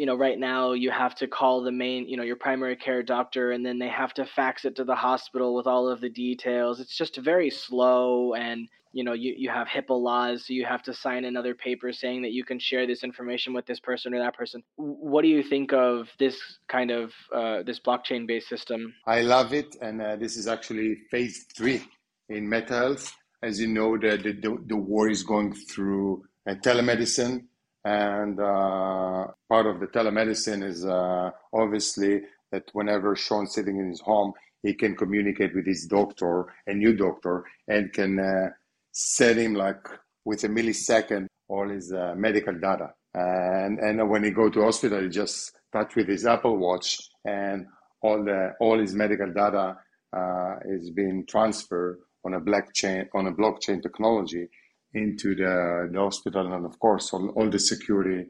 you 0.00 0.06
know 0.06 0.16
right 0.16 0.38
now 0.38 0.72
you 0.72 0.90
have 0.90 1.14
to 1.14 1.26
call 1.28 1.62
the 1.62 1.70
main 1.70 2.08
you 2.08 2.16
know 2.16 2.22
your 2.22 2.40
primary 2.46 2.74
care 2.74 3.02
doctor 3.02 3.52
and 3.52 3.66
then 3.66 3.78
they 3.78 3.88
have 3.88 4.14
to 4.14 4.24
fax 4.24 4.64
it 4.64 4.76
to 4.76 4.84
the 4.84 4.94
hospital 4.94 5.54
with 5.54 5.66
all 5.66 5.90
of 5.90 6.00
the 6.00 6.08
details 6.08 6.80
it's 6.80 6.96
just 6.96 7.18
very 7.18 7.50
slow 7.50 8.32
and 8.32 8.66
you 8.92 9.04
know 9.04 9.12
you, 9.12 9.34
you 9.36 9.50
have 9.50 9.68
HIPAA 9.68 10.02
laws, 10.02 10.46
so 10.46 10.52
you 10.52 10.64
have 10.64 10.82
to 10.84 10.94
sign 10.94 11.24
another 11.24 11.54
paper 11.54 11.92
saying 11.92 12.22
that 12.22 12.32
you 12.32 12.44
can 12.44 12.58
share 12.58 12.86
this 12.86 13.04
information 13.04 13.52
with 13.52 13.66
this 13.66 13.78
person 13.78 14.14
or 14.14 14.18
that 14.18 14.36
person. 14.36 14.64
What 14.76 15.22
do 15.22 15.28
you 15.28 15.44
think 15.44 15.72
of 15.72 16.08
this 16.18 16.36
kind 16.66 16.90
of 16.90 17.12
uh, 17.32 17.62
this 17.62 17.78
blockchain 17.78 18.26
based 18.26 18.48
system? 18.48 18.92
I 19.06 19.20
love 19.20 19.52
it, 19.52 19.76
and 19.80 20.02
uh, 20.02 20.16
this 20.16 20.36
is 20.36 20.48
actually 20.48 20.96
phase 21.08 21.46
three 21.56 21.84
in 22.28 22.48
Meta 22.48 22.74
Health. 22.74 23.14
As 23.42 23.60
you 23.60 23.68
know, 23.68 23.96
the 23.96 24.16
the, 24.16 24.58
the 24.66 24.76
war 24.76 25.08
is 25.08 25.22
going 25.22 25.54
through 25.54 26.24
uh, 26.48 26.54
telemedicine, 26.54 27.44
and 27.84 28.38
uh, 28.38 29.26
part 29.48 29.66
of 29.66 29.80
the 29.80 29.86
telemedicine 29.86 30.62
is 30.62 30.84
uh, 30.84 31.30
obviously 31.52 32.22
that 32.52 32.64
whenever 32.72 33.16
Sean's 33.16 33.54
sitting 33.54 33.78
in 33.78 33.88
his 33.88 34.00
home, 34.00 34.32
he 34.62 34.74
can 34.74 34.94
communicate 34.94 35.54
with 35.54 35.66
his 35.66 35.86
doctor, 35.86 36.46
a 36.66 36.74
new 36.74 36.94
doctor, 36.94 37.44
and 37.68 37.92
can 37.92 38.18
uh, 38.18 38.50
set 38.92 39.38
him 39.38 39.54
like 39.54 39.88
with 40.24 40.44
a 40.44 40.48
millisecond 40.48 41.26
all 41.48 41.68
his 41.68 41.92
uh, 41.92 42.14
medical 42.16 42.54
data. 42.54 42.90
And 43.14 43.78
and 43.80 44.08
when 44.08 44.24
he 44.24 44.30
go 44.30 44.50
to 44.50 44.62
hospital, 44.62 45.02
he 45.02 45.08
just 45.08 45.52
touch 45.72 45.96
with 45.96 46.08
his 46.08 46.26
Apple 46.26 46.58
Watch, 46.58 46.98
and 47.24 47.66
all 48.02 48.22
the 48.24 48.52
all 48.60 48.78
his 48.78 48.94
medical 48.94 49.32
data 49.32 49.76
uh, 50.16 50.56
is 50.66 50.90
being 50.90 51.24
transferred 51.26 51.98
on 52.24 52.34
a 52.34 52.40
blockchain 52.40 53.08
on 53.14 53.26
a 53.26 53.32
blockchain 53.32 53.82
technology 53.82 54.48
into 54.94 55.34
the, 55.34 55.88
the 55.92 55.98
hospital, 55.98 56.52
and 56.52 56.66
of 56.66 56.78
course 56.78 57.12
all, 57.12 57.28
all 57.30 57.48
the 57.48 57.58
security 57.58 58.26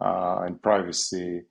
uh, 0.00 0.42
and 0.46 0.62
privacy 0.62 1.42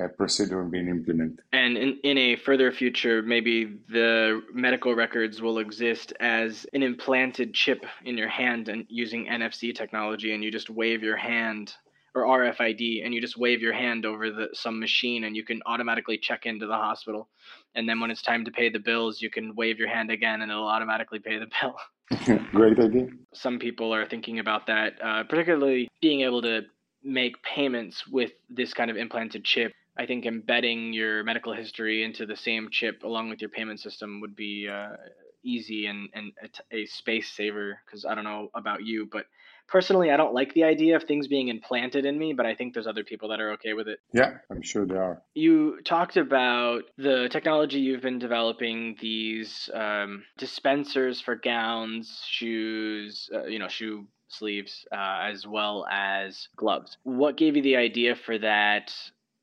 uh, 0.00 0.08
procedure 0.16 0.62
being 0.64 0.88
implemented. 0.88 1.40
And 1.52 1.76
in, 1.76 1.98
in 2.04 2.18
a 2.18 2.36
further 2.36 2.72
future, 2.72 3.22
maybe 3.22 3.78
the 3.88 4.42
medical 4.52 4.94
records 4.94 5.42
will 5.42 5.58
exist 5.58 6.12
as 6.20 6.66
an 6.72 6.82
implanted 6.82 7.54
chip 7.54 7.84
in 8.04 8.16
your 8.16 8.28
hand 8.28 8.68
and 8.68 8.86
using 8.88 9.26
NFC 9.26 9.74
technology, 9.74 10.32
and 10.32 10.42
you 10.42 10.50
just 10.50 10.70
wave 10.70 11.02
your 11.02 11.16
hand 11.16 11.74
or 12.14 12.24
RFID, 12.24 13.04
and 13.04 13.14
you 13.14 13.20
just 13.20 13.36
wave 13.36 13.60
your 13.60 13.72
hand 13.72 14.04
over 14.04 14.30
the 14.30 14.48
some 14.52 14.80
machine, 14.80 15.24
and 15.24 15.36
you 15.36 15.44
can 15.44 15.60
automatically 15.66 16.18
check 16.18 16.44
into 16.44 16.66
the 16.66 16.74
hospital. 16.74 17.28
And 17.74 17.88
then 17.88 18.00
when 18.00 18.10
it's 18.10 18.22
time 18.22 18.44
to 18.46 18.50
pay 18.50 18.68
the 18.68 18.80
bills, 18.80 19.22
you 19.22 19.30
can 19.30 19.54
wave 19.54 19.78
your 19.78 19.88
hand 19.88 20.10
again, 20.10 20.42
and 20.42 20.50
it'll 20.50 20.66
automatically 20.66 21.20
pay 21.20 21.38
the 21.38 21.46
bill. 21.60 21.76
Great 22.52 22.78
idea. 22.78 23.08
Some 23.32 23.58
people 23.58 23.94
are 23.94 24.08
thinking 24.08 24.38
about 24.38 24.66
that, 24.66 24.94
uh, 25.02 25.24
particularly 25.24 25.88
being 26.00 26.22
able 26.22 26.42
to 26.42 26.62
make 27.02 27.42
payments 27.42 28.06
with 28.06 28.32
this 28.48 28.74
kind 28.74 28.90
of 28.90 28.96
implanted 28.96 29.44
chip 29.44 29.72
I 30.00 30.06
think 30.06 30.24
embedding 30.24 30.94
your 30.94 31.22
medical 31.24 31.52
history 31.52 32.04
into 32.04 32.24
the 32.24 32.36
same 32.36 32.68
chip 32.70 33.02
along 33.02 33.28
with 33.28 33.42
your 33.42 33.50
payment 33.50 33.80
system 33.80 34.20
would 34.22 34.34
be 34.34 34.66
uh, 34.66 34.96
easy 35.42 35.86
and, 35.86 36.08
and 36.14 36.32
a, 36.42 36.76
a 36.76 36.86
space 36.86 37.30
saver. 37.30 37.78
Because 37.84 38.06
I 38.06 38.14
don't 38.14 38.24
know 38.24 38.48
about 38.54 38.82
you, 38.82 39.08
but 39.10 39.26
personally, 39.70 40.10
I 40.10 40.16
don't 40.16 40.34
like 40.34 40.52
the 40.54 40.64
idea 40.64 40.96
of 40.96 41.04
things 41.04 41.28
being 41.28 41.48
implanted 41.48 42.04
in 42.04 42.18
me, 42.18 42.32
but 42.32 42.46
I 42.46 42.54
think 42.54 42.74
there's 42.74 42.86
other 42.86 43.04
people 43.04 43.28
that 43.30 43.40
are 43.40 43.52
okay 43.52 43.72
with 43.72 43.88
it. 43.88 44.00
Yeah, 44.12 44.38
I'm 44.50 44.62
sure 44.62 44.86
there 44.86 45.02
are. 45.02 45.22
You 45.34 45.80
talked 45.84 46.16
about 46.16 46.82
the 46.98 47.28
technology 47.30 47.78
you've 47.78 48.02
been 48.02 48.18
developing, 48.18 48.96
these 49.00 49.70
um, 49.72 50.24
dispensers 50.36 51.20
for 51.20 51.36
gowns, 51.36 52.22
shoes, 52.26 53.30
uh, 53.34 53.46
you 53.46 53.58
know, 53.58 53.68
shoe 53.68 54.06
sleeves, 54.28 54.84
uh, 54.92 55.20
as 55.30 55.46
well 55.46 55.86
as 55.90 56.48
gloves. 56.56 56.98
What 57.04 57.36
gave 57.36 57.56
you 57.56 57.62
the 57.62 57.76
idea 57.76 58.16
for 58.16 58.38
that? 58.38 58.92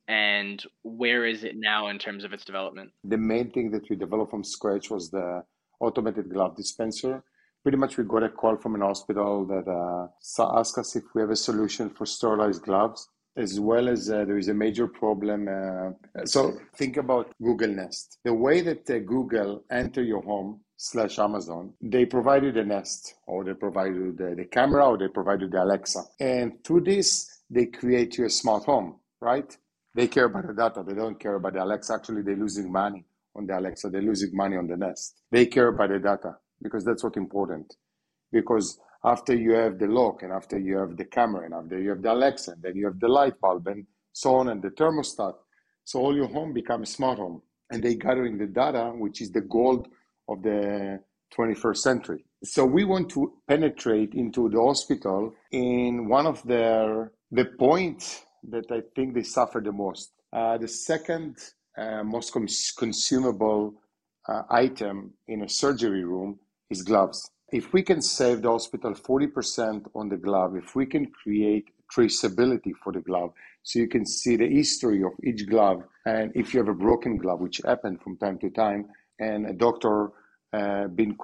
And 0.10 0.64
where 0.84 1.26
is 1.26 1.44
it 1.44 1.56
now 1.58 1.90
in 1.90 2.00
terms 2.00 2.24
of 2.24 2.32
its 2.32 2.46
development? 2.46 2.92
The 3.04 3.18
main 3.18 3.52
thing 3.52 3.72
that 3.72 3.90
we 3.90 3.98
developed 3.98 4.32
from 4.32 4.44
scratch 4.44 4.90
was 4.90 5.10
the 5.10 5.44
automated 5.82 6.30
glove 6.30 6.56
dispenser 6.56 7.24
pretty 7.68 7.78
much 7.78 7.98
we 7.98 8.06
got 8.06 8.24
a 8.24 8.30
call 8.30 8.56
from 8.56 8.76
an 8.76 8.80
hospital 8.80 9.46
that 9.46 9.68
uh, 9.70 10.58
asked 10.58 10.78
us 10.78 10.96
if 10.96 11.04
we 11.14 11.20
have 11.20 11.32
a 11.32 11.36
solution 11.36 11.90
for 11.90 12.06
sterilized 12.06 12.62
gloves 12.62 13.10
as 13.36 13.60
well 13.60 13.90
as 13.90 14.10
uh, 14.10 14.24
there 14.24 14.38
is 14.38 14.48
a 14.48 14.54
major 14.54 14.88
problem. 14.88 15.50
Uh, 15.50 16.24
so 16.24 16.58
think 16.78 16.96
about 16.96 17.34
Google 17.44 17.68
Nest. 17.68 18.20
The 18.24 18.34
way 18.34 18.62
that 18.62 18.90
uh, 18.90 19.00
Google 19.00 19.66
enter 19.70 20.02
your 20.02 20.22
home 20.22 20.62
slash 20.78 21.20
Amazon, 21.20 21.74
they 21.82 22.06
provided 22.06 22.56
a 22.56 22.64
Nest 22.64 23.16
or 23.28 23.44
they 23.44 23.54
provided 23.54 24.18
the, 24.18 24.34
the 24.34 24.46
camera 24.46 24.88
or 24.88 24.98
they 24.98 25.10
provided 25.10 25.52
the 25.52 25.62
Alexa. 25.62 26.04
And 26.22 26.64
through 26.64 26.86
this, 26.86 27.42
they 27.50 27.66
create 27.66 28.18
you 28.18 28.28
a 28.28 28.30
smart 28.30 28.64
home, 28.64 29.02
right? 29.20 29.58
They 29.94 30.08
care 30.08 30.28
about 30.28 30.48
the 30.48 30.54
data. 30.54 30.86
They 30.88 30.96
don't 30.96 31.20
care 31.20 31.36
about 31.36 31.52
the 31.52 31.66
Alexa. 31.66 31.96
Actually, 31.96 32.22
they're 32.22 32.38
losing 32.38 32.72
money 32.72 33.04
on 33.36 33.46
the 33.46 33.60
Alexa. 33.60 33.90
They're 33.90 34.02
losing 34.02 34.34
money 34.34 34.56
on 34.56 34.68
the 34.68 34.78
Nest. 34.78 35.22
They 35.30 35.48
care 35.48 35.68
about 35.68 35.90
the 35.90 36.00
data 36.00 36.38
because 36.62 36.84
that's 36.84 37.04
what's 37.04 37.18
important. 37.18 37.76
Because 38.32 38.80
after 39.04 39.34
you 39.34 39.54
have 39.54 39.80
the 39.80 39.88
lock 39.88 40.24
and 40.24 40.32
after 40.34 40.58
you 40.58 40.78
have 40.78 40.98
the 40.98 41.06
camera 41.06 41.46
and 41.46 41.54
after 41.54 41.80
you 41.80 41.90
have 41.90 42.02
the 42.02 42.12
Alexa 42.12 42.52
and 42.52 42.62
then 42.62 42.76
you 42.76 42.86
have 42.86 43.00
the 43.00 43.08
light 43.08 43.40
bulb 43.40 43.68
and 43.68 43.86
so 44.12 44.36
on 44.36 44.50
and 44.50 44.62
the 44.62 44.70
thermostat. 44.70 45.34
So 45.84 46.00
all 46.00 46.16
your 46.16 46.28
home 46.28 46.54
becomes 46.54 46.92
smart 46.92 47.20
home 47.20 47.42
and 47.70 47.84
they 47.84 47.96
gathering 47.96 48.38
the 48.38 48.48
data, 48.48 48.92
which 48.96 49.22
is 49.22 49.32
the 49.32 49.42
gold 49.42 49.88
of 50.28 50.42
the 50.42 51.00
21st 51.38 51.78
century. 51.78 52.26
So 52.44 52.66
we 52.66 52.84
want 52.84 53.10
to 53.12 53.34
penetrate 53.48 54.14
into 54.14 54.50
the 54.50 54.62
hospital 54.62 55.34
in 55.52 56.08
one 56.08 56.26
of 56.26 56.44
their, 56.44 57.12
the 57.32 57.46
point 57.46 58.26
that 58.50 58.72
I 58.72 58.82
think 58.96 59.14
they 59.14 59.24
suffer 59.24 59.60
the 59.60 59.72
most. 59.72 60.12
Uh, 60.32 60.58
the 60.58 60.68
second 60.68 61.38
uh, 61.78 62.04
most 62.04 62.34
cons- 62.34 62.74
consumable 62.78 63.74
uh, 64.28 64.44
item 64.50 65.14
in 65.28 65.44
a 65.44 65.50
surgery 65.50 66.04
room 66.04 66.40
is 66.70 66.84
gloves. 66.84 67.30
If 67.52 67.74
we 67.74 67.82
can 67.82 68.02
save 68.02 68.42
the 68.42 68.52
hospital 68.52 68.94
40% 68.94 69.90
on 69.96 70.10
the 70.10 70.18
glove, 70.18 70.56
if 70.58 70.76
we 70.76 70.86
can 70.86 71.08
create 71.08 71.70
traceability 71.96 72.74
for 72.84 72.92
the 72.92 73.00
glove, 73.02 73.32
so 73.64 73.80
you 73.80 73.88
can 73.88 74.06
see 74.06 74.36
the 74.36 74.48
history 74.48 75.04
of 75.04 75.14
each 75.24 75.48
glove, 75.50 75.84
and 76.06 76.32
if 76.36 76.54
you 76.54 76.60
have 76.60 76.70
a 76.70 76.74
broken 76.74 77.18
glove, 77.18 77.40
which 77.40 77.62
happens 77.66 78.02
from 78.04 78.18
time 78.18 78.38
to 78.40 78.50
time, 78.50 78.88
and 79.20 79.46
a 79.48 79.54
doctor 79.54 80.12
uh, 80.54 80.88
been 80.88 81.16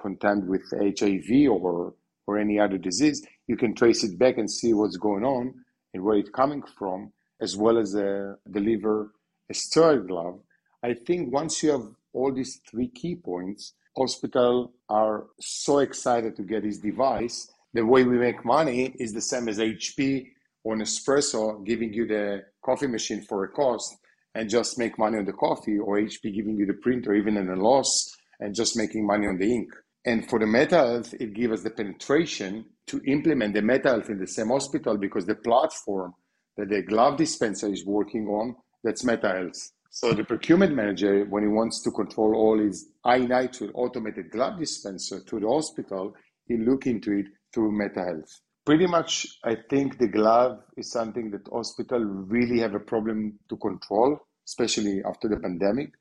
with 0.46 0.62
HIV 0.72 1.50
or 1.50 1.94
or 2.26 2.38
any 2.38 2.58
other 2.58 2.78
disease, 2.78 3.26
you 3.46 3.56
can 3.56 3.74
trace 3.74 4.02
it 4.02 4.18
back 4.18 4.38
and 4.38 4.50
see 4.50 4.72
what's 4.72 4.96
going 4.96 5.24
on 5.24 5.54
and 5.92 6.02
where 6.02 6.16
it's 6.16 6.30
coming 6.30 6.62
from, 6.78 7.12
as 7.40 7.56
well 7.56 7.78
as 7.78 7.94
uh, 7.94 8.34
deliver 8.50 9.12
a 9.50 9.54
sterile 9.54 10.02
glove. 10.06 10.40
I 10.82 10.94
think 10.94 11.32
once 11.32 11.62
you 11.62 11.72
have 11.72 11.86
all 12.14 12.32
these 12.32 12.60
three 12.70 12.88
key 12.88 13.16
points, 13.16 13.74
hospital 13.96 14.72
are 14.88 15.26
so 15.40 15.78
excited 15.78 16.36
to 16.36 16.42
get 16.42 16.62
this 16.62 16.78
device. 16.78 17.50
The 17.72 17.84
way 17.84 18.04
we 18.04 18.18
make 18.18 18.44
money 18.44 18.94
is 18.98 19.12
the 19.12 19.20
same 19.20 19.48
as 19.48 19.58
HP 19.58 20.26
or 20.62 20.76
Nespresso 20.76 21.64
giving 21.64 21.92
you 21.92 22.06
the 22.06 22.44
coffee 22.64 22.86
machine 22.86 23.22
for 23.22 23.44
a 23.44 23.48
cost 23.48 23.96
and 24.34 24.48
just 24.50 24.78
make 24.78 24.98
money 24.98 25.18
on 25.18 25.24
the 25.24 25.32
coffee, 25.32 25.78
or 25.78 25.96
HP 25.96 26.34
giving 26.34 26.56
you 26.56 26.66
the 26.66 26.74
printer 26.74 27.14
even 27.14 27.36
in 27.36 27.48
a 27.48 27.54
loss 27.54 28.16
and 28.40 28.54
just 28.54 28.76
making 28.76 29.06
money 29.06 29.28
on 29.28 29.38
the 29.38 29.52
ink. 29.52 29.68
And 30.04 30.28
for 30.28 30.38
the 30.38 30.46
Meta 30.46 30.76
Health, 30.76 31.14
it 31.18 31.34
gives 31.34 31.54
us 31.54 31.62
the 31.62 31.70
penetration 31.70 32.64
to 32.88 33.00
implement 33.06 33.54
the 33.54 33.62
Meta 33.62 33.90
Health 33.90 34.10
in 34.10 34.18
the 34.18 34.26
same 34.26 34.48
hospital 34.48 34.98
because 34.98 35.24
the 35.24 35.36
platform 35.36 36.14
that 36.56 36.68
the 36.68 36.82
glove 36.82 37.16
dispenser 37.16 37.72
is 37.72 37.86
working 37.86 38.26
on, 38.26 38.56
that's 38.82 39.04
Meta 39.04 39.28
Health. 39.28 39.70
So 39.96 40.12
the 40.12 40.24
procurement 40.24 40.74
manager, 40.74 41.24
when 41.26 41.44
he 41.44 41.48
wants 41.48 41.80
to 41.82 41.92
control 41.92 42.34
all 42.34 42.58
his 42.58 42.88
iNitrile 43.06 43.70
automated 43.74 44.28
glove 44.32 44.58
dispenser 44.58 45.20
to 45.20 45.38
the 45.38 45.46
hospital, 45.46 46.16
he 46.48 46.56
look 46.56 46.88
into 46.88 47.12
it 47.12 47.26
through 47.54 47.70
MetaHealth. 47.78 48.28
Pretty 48.66 48.88
much, 48.88 49.24
I 49.44 49.54
think 49.70 49.98
the 49.98 50.08
glove 50.08 50.58
is 50.76 50.90
something 50.90 51.30
that 51.30 51.46
hospital 51.46 52.00
really 52.00 52.58
have 52.58 52.74
a 52.74 52.80
problem 52.80 53.38
to 53.48 53.56
control, 53.56 54.18
especially 54.48 55.00
after 55.06 55.28
the 55.28 55.36
pandemic. 55.36 55.92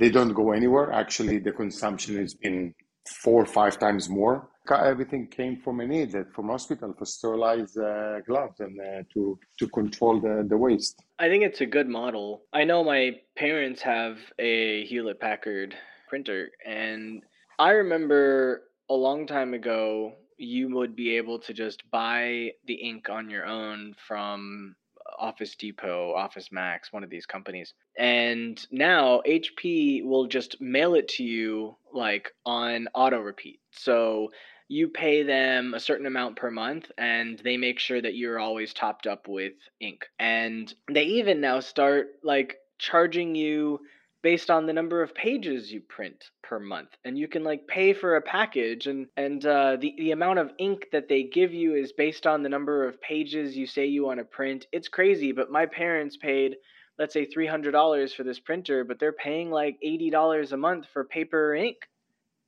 They 0.00 0.10
don't 0.10 0.34
go 0.34 0.50
anywhere. 0.50 0.90
Actually, 0.90 1.38
the 1.38 1.52
consumption 1.52 2.16
has 2.16 2.34
been 2.34 2.74
four 3.22 3.42
or 3.42 3.46
five 3.46 3.78
times 3.78 4.08
more. 4.08 4.48
Everything 4.70 5.26
came 5.28 5.56
from 5.56 5.80
a 5.80 5.86
need 5.86 6.14
from 6.34 6.48
hospital 6.48 6.94
for 6.98 7.04
sterilized 7.04 7.78
uh, 7.78 8.20
gloves 8.20 8.60
and 8.60 8.78
uh, 8.80 9.02
to 9.12 9.38
to 9.58 9.68
control 9.68 10.20
the, 10.20 10.44
the 10.48 10.56
waste. 10.56 11.02
I 11.18 11.28
think 11.28 11.44
it's 11.44 11.60
a 11.60 11.66
good 11.66 11.88
model. 11.88 12.42
I 12.52 12.64
know 12.64 12.84
my 12.84 13.20
parents 13.36 13.82
have 13.82 14.18
a 14.38 14.84
Hewlett 14.86 15.20
Packard 15.20 15.74
printer, 16.08 16.50
and 16.64 17.22
I 17.58 17.70
remember 17.70 18.62
a 18.88 18.94
long 18.94 19.26
time 19.26 19.54
ago 19.54 20.12
you 20.38 20.74
would 20.74 20.94
be 20.94 21.16
able 21.16 21.38
to 21.38 21.54
just 21.54 21.82
buy 21.90 22.52
the 22.66 22.74
ink 22.74 23.08
on 23.08 23.30
your 23.30 23.46
own 23.46 23.94
from 24.06 24.76
Office 25.18 25.54
Depot, 25.56 26.12
Office 26.14 26.50
Max, 26.52 26.92
one 26.92 27.04
of 27.04 27.10
these 27.10 27.26
companies. 27.26 27.74
And 27.98 28.64
now 28.70 29.22
HP 29.26 30.04
will 30.04 30.26
just 30.26 30.60
mail 30.60 30.94
it 30.94 31.08
to 31.08 31.24
you 31.24 31.76
like 31.92 32.32
on 32.44 32.88
auto 32.94 33.20
repeat. 33.20 33.60
So 33.70 34.30
you 34.68 34.88
pay 34.88 35.22
them 35.22 35.74
a 35.74 35.80
certain 35.80 36.06
amount 36.06 36.36
per 36.36 36.50
month 36.50 36.90
and 36.98 37.38
they 37.38 37.56
make 37.56 37.78
sure 37.78 38.00
that 38.00 38.16
you're 38.16 38.38
always 38.38 38.74
topped 38.74 39.06
up 39.06 39.28
with 39.28 39.52
ink. 39.80 40.06
And 40.18 40.72
they 40.90 41.04
even 41.04 41.40
now 41.40 41.60
start 41.60 42.08
like 42.24 42.56
charging 42.78 43.34
you 43.34 43.80
based 44.22 44.50
on 44.50 44.66
the 44.66 44.72
number 44.72 45.02
of 45.02 45.14
pages 45.14 45.72
you 45.72 45.80
print 45.80 46.30
per 46.42 46.58
month. 46.58 46.88
And 47.04 47.16
you 47.16 47.28
can 47.28 47.44
like 47.44 47.68
pay 47.68 47.92
for 47.92 48.16
a 48.16 48.22
package 48.22 48.88
and 48.88 49.06
and 49.16 49.44
uh, 49.46 49.76
the, 49.76 49.94
the 49.98 50.10
amount 50.10 50.40
of 50.40 50.50
ink 50.58 50.88
that 50.90 51.08
they 51.08 51.22
give 51.22 51.54
you 51.54 51.76
is 51.76 51.92
based 51.92 52.26
on 52.26 52.42
the 52.42 52.48
number 52.48 52.88
of 52.88 53.00
pages 53.00 53.56
you 53.56 53.66
say 53.66 53.86
you 53.86 54.04
want 54.04 54.18
to 54.18 54.24
print. 54.24 54.66
It's 54.72 54.88
crazy 54.88 55.30
but 55.30 55.50
my 55.50 55.66
parents 55.66 56.16
paid 56.16 56.56
let's 56.98 57.12
say 57.12 57.26
$300 57.26 58.14
for 58.14 58.24
this 58.24 58.40
printer 58.40 58.82
but 58.82 58.98
they're 58.98 59.12
paying 59.12 59.52
like 59.52 59.78
$80 59.84 60.50
a 60.50 60.56
month 60.56 60.86
for 60.92 61.04
paper 61.04 61.54
ink. 61.54 61.76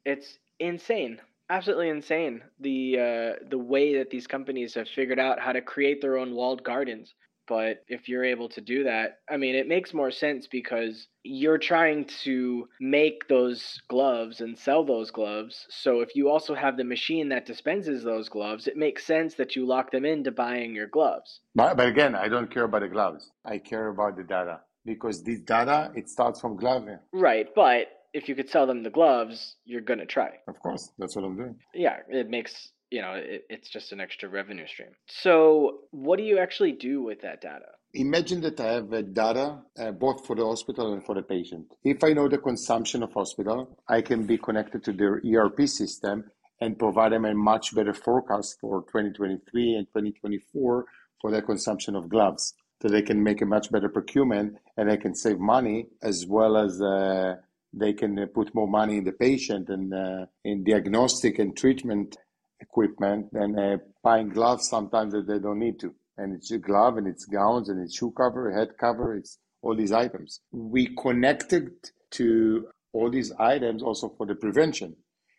It's 0.04 0.38
insane 0.58 1.20
absolutely 1.50 1.88
insane 1.88 2.42
the 2.60 2.98
uh, 2.98 3.44
the 3.50 3.58
way 3.58 3.98
that 3.98 4.10
these 4.10 4.26
companies 4.26 4.74
have 4.74 4.88
figured 4.88 5.18
out 5.18 5.40
how 5.40 5.52
to 5.52 5.60
create 5.60 6.00
their 6.00 6.18
own 6.18 6.34
walled 6.34 6.62
gardens 6.62 7.14
but 7.48 7.82
if 7.88 8.08
you're 8.08 8.24
able 8.24 8.50
to 8.50 8.60
do 8.60 8.84
that, 8.84 9.20
I 9.28 9.38
mean, 9.38 9.54
it 9.54 9.66
makes 9.66 9.94
more 9.94 10.10
sense 10.10 10.46
because 10.46 11.08
you're 11.22 11.58
trying 11.58 12.04
to 12.24 12.68
make 12.78 13.26
those 13.28 13.80
gloves 13.88 14.40
and 14.42 14.56
sell 14.56 14.84
those 14.84 15.10
gloves. 15.10 15.66
So 15.70 16.00
if 16.00 16.14
you 16.14 16.28
also 16.28 16.54
have 16.54 16.76
the 16.76 16.84
machine 16.84 17.30
that 17.30 17.46
dispenses 17.46 18.04
those 18.04 18.28
gloves, 18.28 18.66
it 18.68 18.76
makes 18.76 19.06
sense 19.06 19.34
that 19.36 19.56
you 19.56 19.66
lock 19.66 19.90
them 19.90 20.04
into 20.04 20.30
buying 20.30 20.74
your 20.74 20.86
gloves. 20.86 21.40
But, 21.54 21.78
but 21.78 21.88
again, 21.88 22.14
I 22.14 22.28
don't 22.28 22.52
care 22.52 22.64
about 22.64 22.82
the 22.82 22.88
gloves. 22.88 23.30
I 23.44 23.58
care 23.58 23.88
about 23.88 24.16
the 24.16 24.24
data 24.24 24.60
because 24.84 25.22
this 25.22 25.40
data, 25.40 25.90
it 25.94 26.10
starts 26.10 26.40
from 26.40 26.56
glove. 26.56 26.86
Right. 27.12 27.48
But 27.54 27.86
if 28.12 28.28
you 28.28 28.34
could 28.34 28.50
sell 28.50 28.66
them 28.66 28.82
the 28.82 28.90
gloves, 28.90 29.56
you're 29.64 29.80
going 29.80 30.00
to 30.00 30.06
try. 30.06 30.30
Of 30.46 30.58
course. 30.60 30.90
That's 30.98 31.16
what 31.16 31.24
I'm 31.24 31.36
doing. 31.36 31.56
Yeah. 31.74 31.96
It 32.08 32.28
makes 32.28 32.72
you 32.90 33.02
know 33.02 33.12
it, 33.14 33.44
it's 33.48 33.68
just 33.68 33.92
an 33.92 34.00
extra 34.00 34.28
revenue 34.28 34.66
stream 34.66 34.88
so 35.06 35.80
what 35.90 36.16
do 36.16 36.22
you 36.22 36.38
actually 36.38 36.72
do 36.72 37.02
with 37.02 37.20
that 37.20 37.40
data 37.40 37.66
imagine 37.94 38.40
that 38.40 38.58
i 38.60 38.72
have 38.72 38.90
data 39.14 39.58
uh, 39.78 39.90
both 39.90 40.26
for 40.26 40.34
the 40.36 40.44
hospital 40.44 40.92
and 40.92 41.04
for 41.04 41.14
the 41.14 41.22
patient 41.22 41.66
if 41.84 42.02
i 42.02 42.12
know 42.12 42.28
the 42.28 42.38
consumption 42.38 43.02
of 43.02 43.12
hospital 43.12 43.78
i 43.88 44.00
can 44.00 44.24
be 44.24 44.38
connected 44.38 44.82
to 44.82 44.92
their 44.92 45.20
erp 45.34 45.60
system 45.68 46.24
and 46.60 46.78
provide 46.78 47.12
them 47.12 47.24
a 47.24 47.34
much 47.34 47.74
better 47.74 47.92
forecast 47.92 48.56
for 48.60 48.82
2023 48.82 49.74
and 49.74 49.86
2024 49.88 50.84
for 51.20 51.30
their 51.30 51.42
consumption 51.42 51.94
of 51.94 52.08
gloves 52.08 52.54
so 52.80 52.88
they 52.88 53.02
can 53.02 53.22
make 53.22 53.42
a 53.42 53.46
much 53.46 53.70
better 53.70 53.88
procurement 53.88 54.56
and 54.76 54.88
they 54.88 54.96
can 54.96 55.14
save 55.14 55.38
money 55.38 55.88
as 56.02 56.26
well 56.26 56.56
as 56.56 56.80
uh, 56.80 57.34
they 57.72 57.92
can 57.92 58.26
put 58.34 58.54
more 58.54 58.68
money 58.68 58.98
in 58.98 59.04
the 59.04 59.12
patient 59.12 59.68
and 59.68 59.92
uh, 59.92 60.26
in 60.44 60.64
diagnostic 60.64 61.38
and 61.38 61.56
treatment 61.56 62.16
equipment 62.60 63.26
and 63.32 63.58
uh, 63.58 63.76
buying 64.02 64.28
gloves 64.28 64.68
sometimes 64.68 65.12
that 65.12 65.26
they 65.26 65.38
don't 65.38 65.58
need 65.58 65.78
to. 65.80 65.94
And 66.16 66.34
it's 66.34 66.50
a 66.50 66.58
glove 66.58 66.96
and 66.96 67.06
it's 67.06 67.24
gowns 67.24 67.68
and 67.68 67.80
it's 67.80 67.96
shoe 67.96 68.12
cover, 68.16 68.50
head 68.50 68.70
cover, 68.78 69.14
it's 69.14 69.38
all 69.62 69.76
these 69.76 69.92
items. 69.92 70.40
We 70.50 70.94
connected 70.96 71.70
to 72.12 72.66
all 72.92 73.10
these 73.10 73.32
items 73.38 73.82
also 73.82 74.14
for 74.16 74.26
the 74.26 74.34
prevention. 74.34 74.96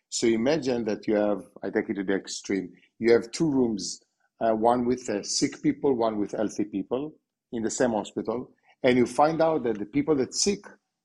So 0.08 0.26
imagine 0.26 0.84
that 0.86 1.06
you 1.06 1.14
have, 1.16 1.42
I 1.62 1.70
take 1.70 1.90
it 1.90 1.94
to 1.94 2.04
the 2.04 2.14
extreme, 2.14 2.70
you 2.98 3.12
have 3.12 3.30
two 3.30 3.50
rooms, 3.50 4.00
uh, 4.40 4.52
one 4.52 4.84
with 4.84 5.08
uh, 5.08 5.22
sick 5.22 5.62
people, 5.62 5.94
one 5.94 6.18
with 6.18 6.32
healthy 6.32 6.64
people 6.64 7.12
in 7.52 7.62
the 7.62 7.70
same 7.70 7.90
hospital, 7.90 8.50
and 8.82 8.96
you 8.96 9.06
find 9.06 9.42
out 9.42 9.64
that 9.64 9.78
the 9.78 9.84
people 9.84 10.14
that 10.16 10.34
sick, 10.34 10.60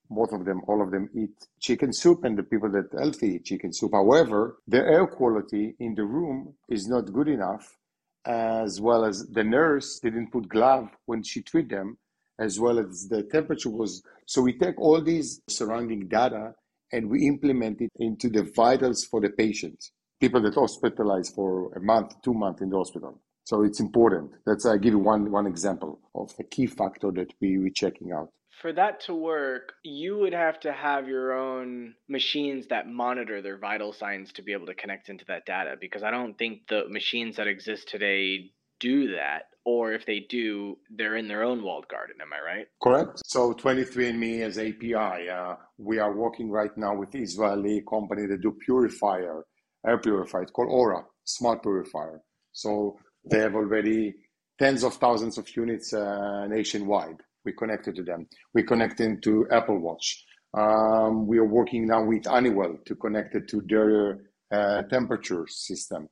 both 0.10 0.32
of 0.32 0.46
them, 0.46 0.62
all 0.68 0.82
of 0.82 0.91
them 0.91 1.10
eat 1.15 1.48
chicken 1.60 1.91
soup, 1.94 2.24
and 2.24 2.38
the 2.38 2.44
people 2.44 2.70
that 2.72 2.98
healthy 2.98 3.36
eat 3.36 3.46
chicken 3.46 3.74
soup. 3.74 3.91
However, 3.94 4.58
the 4.68 4.80
air 4.80 5.08
quality 5.08 5.76
in 5.80 5.96
the 5.96 6.06
room 6.06 6.56
is 6.70 6.88
not 6.88 7.12
good 7.13 7.28
enough, 7.28 7.78
as 8.26 8.82
well 8.82 9.06
as 9.06 9.28
the 9.28 9.44
nurse 9.44 10.00
didn't 10.00 10.32
put 10.32 10.48
glove 10.50 10.89
when 11.06 11.24
she 11.24 11.41
treat 11.41 11.70
them, 11.70 11.98
as 12.39 12.60
well 12.60 12.80
as 12.80 13.08
the 13.10 13.24
temperature 13.24 13.70
was. 13.70 14.04
So 14.26 14.41
we 14.41 14.58
take 14.58 14.80
all 14.80 15.02
these 15.02 15.41
surrounding 15.48 16.08
data 16.08 16.54
and 16.91 17.10
we 17.10 17.28
implement 17.28 17.82
it 17.82 17.91
into 17.98 18.30
the 18.30 18.44
vitals 18.56 19.06
for 19.06 19.22
the 19.22 19.30
patient, 19.30 19.91
people 20.20 20.41
that 20.41 20.56
hospitalized 20.56 21.34
for 21.34 21.74
a 21.74 21.80
month, 21.82 22.22
two 22.22 22.34
months 22.34 22.62
in 22.62 22.70
the 22.70 22.78
hospital. 22.78 23.20
So 23.46 23.63
it's 23.63 23.80
important. 23.80 24.32
That's 24.46 24.65
I 24.65 24.78
give 24.78 24.94
you 24.94 25.00
one 25.00 25.32
one 25.32 25.46
example 25.46 26.00
of 26.15 26.34
a 26.39 26.44
key 26.44 26.65
factor 26.65 27.12
that 27.12 27.32
we 27.39 27.60
we 27.60 27.70
checking 27.70 28.12
out. 28.12 28.30
For 28.62 28.72
that 28.74 29.02
to 29.02 29.13
work, 29.13 29.74
you 29.84 30.18
would 30.20 30.34
have 30.34 30.60
to 30.62 30.72
have 30.72 31.08
your 31.08 31.34
own 31.34 31.96
machines 32.08 32.68
that 32.68 32.88
monitor 32.88 33.41
their 33.41 33.58
vital 33.58 33.91
signs 33.94 34.32
to 34.34 34.41
be 34.41 34.54
able 34.54 34.68
to 34.68 34.76
connect 34.76 35.10
into 35.10 35.26
that 35.26 35.46
data 35.46 35.76
because 35.80 36.04
I 36.04 36.12
don't 36.12 36.38
think 36.38 36.68
the 36.70 36.84
machines 36.89 37.36
that 37.36 37.48
exist 37.48 37.89
today 37.89 38.52
do 38.80 39.15
that 39.15 39.44
or 39.65 39.94
if 39.94 40.06
they 40.06 40.20
do, 40.20 40.78
they're 40.91 41.15
in 41.15 41.28
their 41.28 41.44
own 41.44 41.63
walled 41.63 41.88
garden. 41.88 42.18
Am 42.22 42.32
I 42.32 42.58
right? 42.58 42.68
Correct. 42.82 43.22
So 43.26 43.52
23andMe 43.54 44.41
as 44.41 44.60
API, 44.60 45.30
uh, 45.30 45.56
we 45.78 45.98
are 45.98 46.15
working 46.15 46.52
right 46.52 46.76
now 46.78 46.96
with 46.96 47.15
Israeli 47.15 47.84
company 47.89 48.28
that 48.28 48.41
do 48.41 48.56
purifier, 48.63 49.44
air 49.86 49.98
purifier. 49.98 50.44
It's 50.44 50.52
called 50.52 50.70
Aura, 50.70 51.04
smart 51.24 51.63
purifier. 51.63 52.22
So 52.52 53.00
they 53.30 53.39
have 53.39 53.56
already 53.56 54.13
tens 54.60 54.84
of 54.84 54.94
thousands 54.94 55.39
of 55.39 55.54
units 55.56 55.94
uh, 55.94 56.46
nationwide. 56.48 57.18
We 57.45 57.53
connected 57.53 57.95
to 57.95 58.03
them. 58.03 58.27
We 58.53 58.63
connected 58.63 59.21
to 59.23 59.47
Apple 59.51 59.79
Watch. 59.79 60.25
Um, 60.53 61.27
we 61.27 61.38
are 61.38 61.45
working 61.45 61.88
now 61.88 62.03
with 62.03 62.25
Honeywell 62.25 62.77
to 62.86 62.95
connect 62.95 63.36
it 63.36 63.47
to 63.49 63.62
their 63.62 64.19
uh, 64.51 64.84
temperature 64.84 65.45
system. 65.47 66.10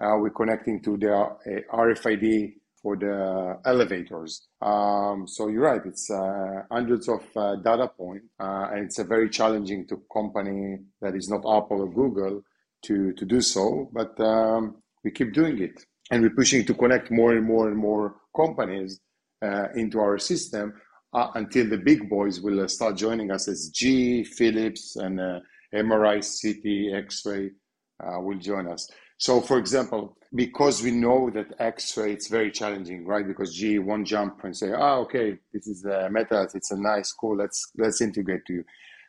Uh, 0.00 0.16
we're 0.18 0.30
connecting 0.30 0.82
to 0.82 0.96
their 0.96 1.24
uh, 1.24 1.62
RFID 1.72 2.54
for 2.82 2.96
the 2.96 3.58
elevators. 3.64 4.46
Um, 4.60 5.26
so 5.26 5.48
you're 5.48 5.62
right, 5.62 5.80
it's 5.84 6.10
uh, 6.10 6.62
hundreds 6.70 7.08
of 7.08 7.22
uh, 7.34 7.56
data 7.56 7.88
points, 7.88 8.26
uh, 8.38 8.68
and 8.70 8.84
it's 8.84 8.98
a 8.98 9.04
very 9.04 9.30
challenging 9.30 9.86
to 9.88 10.02
company 10.12 10.78
that 11.00 11.16
is 11.16 11.28
not 11.28 11.38
Apple 11.38 11.80
or 11.80 11.90
Google 11.90 12.42
to 12.84 13.12
to 13.14 13.24
do 13.24 13.40
so. 13.40 13.90
But 13.92 14.20
um, 14.20 14.76
we 15.02 15.10
keep 15.10 15.32
doing 15.32 15.62
it 15.62 15.84
and 16.10 16.22
we're 16.22 16.30
pushing 16.30 16.64
to 16.64 16.74
connect 16.74 17.10
more 17.10 17.32
and 17.32 17.44
more 17.44 17.68
and 17.68 17.76
more 17.76 18.16
companies 18.36 19.00
into 19.74 20.00
our 20.00 20.18
system 20.18 20.74
uh, 21.16 21.30
until 21.34 21.68
the 21.68 21.78
big 21.78 22.08
boys 22.08 22.40
will 22.40 22.60
uh, 22.60 22.68
start 22.68 22.96
joining 22.96 23.30
us 23.30 23.48
as 23.48 23.70
GE, 23.70 24.26
Philips, 24.26 24.96
and 24.96 25.20
uh, 25.20 25.40
MRI, 25.74 26.20
CT, 26.20 26.94
X-ray 27.04 27.50
uh, 28.04 28.20
will 28.20 28.38
join 28.38 28.68
us. 28.68 28.88
So, 29.18 29.40
for 29.40 29.58
example, 29.58 30.18
because 30.34 30.82
we 30.82 30.90
know 30.90 31.30
that 31.30 31.54
X-ray 31.58 32.12
it's 32.12 32.28
very 32.28 32.50
challenging, 32.50 33.06
right? 33.06 33.26
Because 33.26 33.54
GE 33.54 33.78
won't 33.78 34.06
jump 34.06 34.44
and 34.44 34.54
say, 34.54 34.72
"Ah, 34.72 34.96
oh, 34.96 35.00
okay, 35.02 35.38
this 35.54 35.66
is 35.66 35.86
a 35.86 36.10
meta. 36.10 36.48
It's 36.54 36.70
a 36.70 36.76
nice, 36.76 37.12
cool. 37.12 37.36
Let's 37.36 37.72
let's 37.78 38.02
integrate 38.02 38.44
to 38.46 38.52
you." 38.52 38.64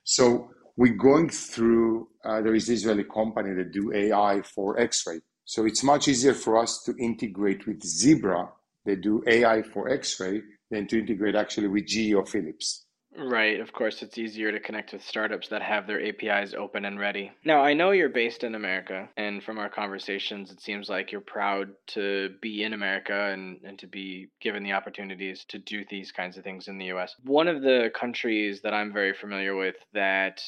So 0.05 0.51
we're 0.77 0.93
going 0.93 1.29
through. 1.29 2.07
Uh, 2.23 2.41
there 2.41 2.55
is 2.55 2.69
Israeli 2.69 3.03
company 3.03 3.53
that 3.55 3.73
do 3.73 3.91
AI 3.93 4.41
for 4.43 4.79
X-ray, 4.79 5.19
so 5.43 5.65
it's 5.65 5.83
much 5.83 6.07
easier 6.07 6.33
for 6.33 6.57
us 6.57 6.83
to 6.83 6.95
integrate 6.97 7.67
with 7.67 7.83
Zebra, 7.83 8.49
they 8.87 8.95
do 8.95 9.23
AI 9.27 9.61
for 9.61 9.89
X-ray, 9.89 10.41
than 10.71 10.87
to 10.87 10.99
integrate 10.99 11.35
actually 11.35 11.67
with 11.67 11.85
GE 11.85 12.13
or 12.13 12.25
Philips. 12.25 12.85
Right, 13.19 13.59
of 13.59 13.73
course, 13.73 14.03
it's 14.03 14.17
easier 14.19 14.51
to 14.51 14.59
connect 14.59 14.93
with 14.93 15.03
startups 15.03 15.47
that 15.47 15.63
have 15.63 15.87
their 15.87 16.05
APIs 16.05 16.53
open 16.53 16.85
and 16.85 16.99
ready. 16.99 17.31
Now, 17.43 17.61
I 17.61 17.73
know 17.73 17.89
you're 17.91 18.09
based 18.09 18.43
in 18.43 18.53
America, 18.53 19.09
and 19.17 19.43
from 19.43 19.57
our 19.57 19.69
conversations, 19.69 20.51
it 20.51 20.61
seems 20.61 20.87
like 20.87 21.11
you're 21.11 21.21
proud 21.21 21.69
to 21.87 22.35
be 22.41 22.63
in 22.63 22.73
America 22.73 23.31
and, 23.31 23.59
and 23.63 23.79
to 23.79 23.87
be 23.87 24.29
given 24.39 24.63
the 24.63 24.73
opportunities 24.73 25.45
to 25.49 25.57
do 25.57 25.83
these 25.89 26.11
kinds 26.11 26.37
of 26.37 26.43
things 26.43 26.67
in 26.67 26.77
the 26.77 26.91
US. 26.93 27.15
One 27.23 27.47
of 27.47 27.63
the 27.63 27.91
countries 27.95 28.61
that 28.61 28.73
I'm 28.73 28.93
very 28.93 29.13
familiar 29.13 29.55
with 29.55 29.77
that 29.93 30.41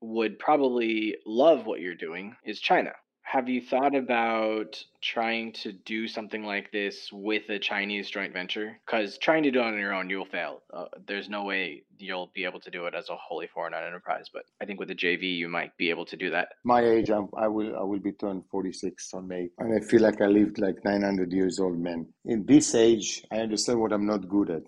would 0.00 0.38
probably 0.38 1.16
love 1.26 1.64
what 1.64 1.80
you're 1.80 1.94
doing 1.94 2.34
is 2.44 2.60
China. 2.60 2.90
Have 3.26 3.48
you 3.48 3.60
thought 3.60 3.96
about 3.96 4.80
trying 5.02 5.52
to 5.54 5.72
do 5.72 6.06
something 6.06 6.44
like 6.44 6.70
this 6.70 7.10
with 7.12 7.48
a 7.48 7.58
Chinese 7.58 8.08
joint 8.08 8.32
venture? 8.32 8.78
Because 8.86 9.18
trying 9.18 9.42
to 9.42 9.50
do 9.50 9.58
it 9.58 9.64
on 9.64 9.76
your 9.76 9.94
own, 9.94 10.08
you'll 10.08 10.26
fail. 10.26 10.62
Uh, 10.72 10.84
there's 11.08 11.28
no 11.28 11.42
way 11.42 11.82
you'll 11.98 12.30
be 12.36 12.44
able 12.44 12.60
to 12.60 12.70
do 12.70 12.86
it 12.86 12.94
as 12.94 13.08
a 13.08 13.16
wholly 13.16 13.48
foreign 13.48 13.74
enterprise. 13.74 14.26
But 14.32 14.44
I 14.60 14.64
think 14.64 14.78
with 14.78 14.92
a 14.92 14.94
JV, 14.94 15.36
you 15.36 15.48
might 15.48 15.76
be 15.76 15.90
able 15.90 16.06
to 16.06 16.16
do 16.16 16.30
that. 16.30 16.50
My 16.62 16.84
age, 16.84 17.10
I'm, 17.10 17.26
I 17.36 17.48
will 17.48 17.76
I 17.76 17.82
will 17.82 17.98
be 17.98 18.12
turned 18.12 18.44
46 18.48 19.12
on 19.14 19.26
May, 19.26 19.48
and 19.58 19.74
I 19.74 19.84
feel 19.84 20.02
like 20.02 20.20
I 20.20 20.26
lived 20.26 20.58
like 20.60 20.84
900 20.84 21.32
years 21.32 21.58
old 21.58 21.80
man. 21.80 22.06
In 22.26 22.46
this 22.46 22.76
age, 22.76 23.24
I 23.32 23.38
understand 23.38 23.80
what 23.80 23.92
I'm 23.92 24.06
not 24.06 24.28
good 24.28 24.50
at 24.50 24.62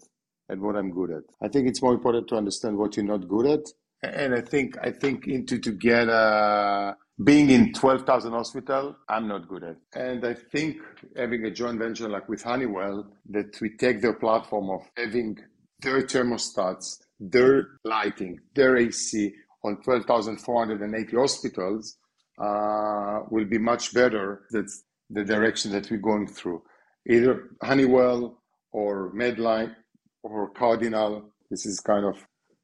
and 0.48 0.60
what 0.60 0.74
I'm 0.74 0.90
good 0.90 1.12
at. 1.12 1.22
I 1.40 1.46
think 1.46 1.68
it's 1.68 1.80
more 1.80 1.94
important 1.94 2.26
to 2.28 2.36
understand 2.36 2.76
what 2.76 2.96
you're 2.96 3.06
not 3.06 3.28
good 3.28 3.46
at, 3.46 3.66
and 4.02 4.34
I 4.34 4.40
think 4.40 4.76
I 4.82 4.90
think 4.90 5.28
into 5.28 5.60
to 5.60 5.70
get 5.70 6.08
a 6.08 6.96
being 7.22 7.50
in 7.50 7.72
12,000 7.72 8.32
hospital, 8.32 8.96
I'm 9.08 9.26
not 9.26 9.48
good 9.48 9.64
at. 9.64 9.76
And 9.94 10.24
I 10.24 10.34
think 10.34 10.76
having 11.16 11.44
a 11.44 11.50
joint 11.50 11.78
venture 11.78 12.08
like 12.08 12.28
with 12.28 12.42
Honeywell, 12.42 13.06
that 13.30 13.60
we 13.60 13.76
take 13.76 14.00
their 14.00 14.12
platform 14.12 14.70
of 14.70 14.82
having 14.96 15.38
their 15.80 16.02
thermostats, 16.02 16.98
their 17.18 17.66
lighting, 17.84 18.38
their 18.54 18.76
AC 18.76 19.34
on 19.64 19.82
12,480 19.82 21.16
hospitals 21.16 21.96
uh, 22.40 23.20
will 23.30 23.44
be 23.44 23.58
much 23.58 23.92
better. 23.92 24.42
That's 24.50 24.84
the 25.10 25.24
direction 25.24 25.72
that 25.72 25.90
we're 25.90 25.98
going 25.98 26.28
through. 26.28 26.62
Either 27.08 27.50
Honeywell 27.62 28.40
or 28.70 29.12
Medline 29.12 29.74
or 30.22 30.50
Cardinal. 30.50 31.30
This 31.50 31.66
is 31.66 31.80
kind 31.80 32.04
of 32.04 32.16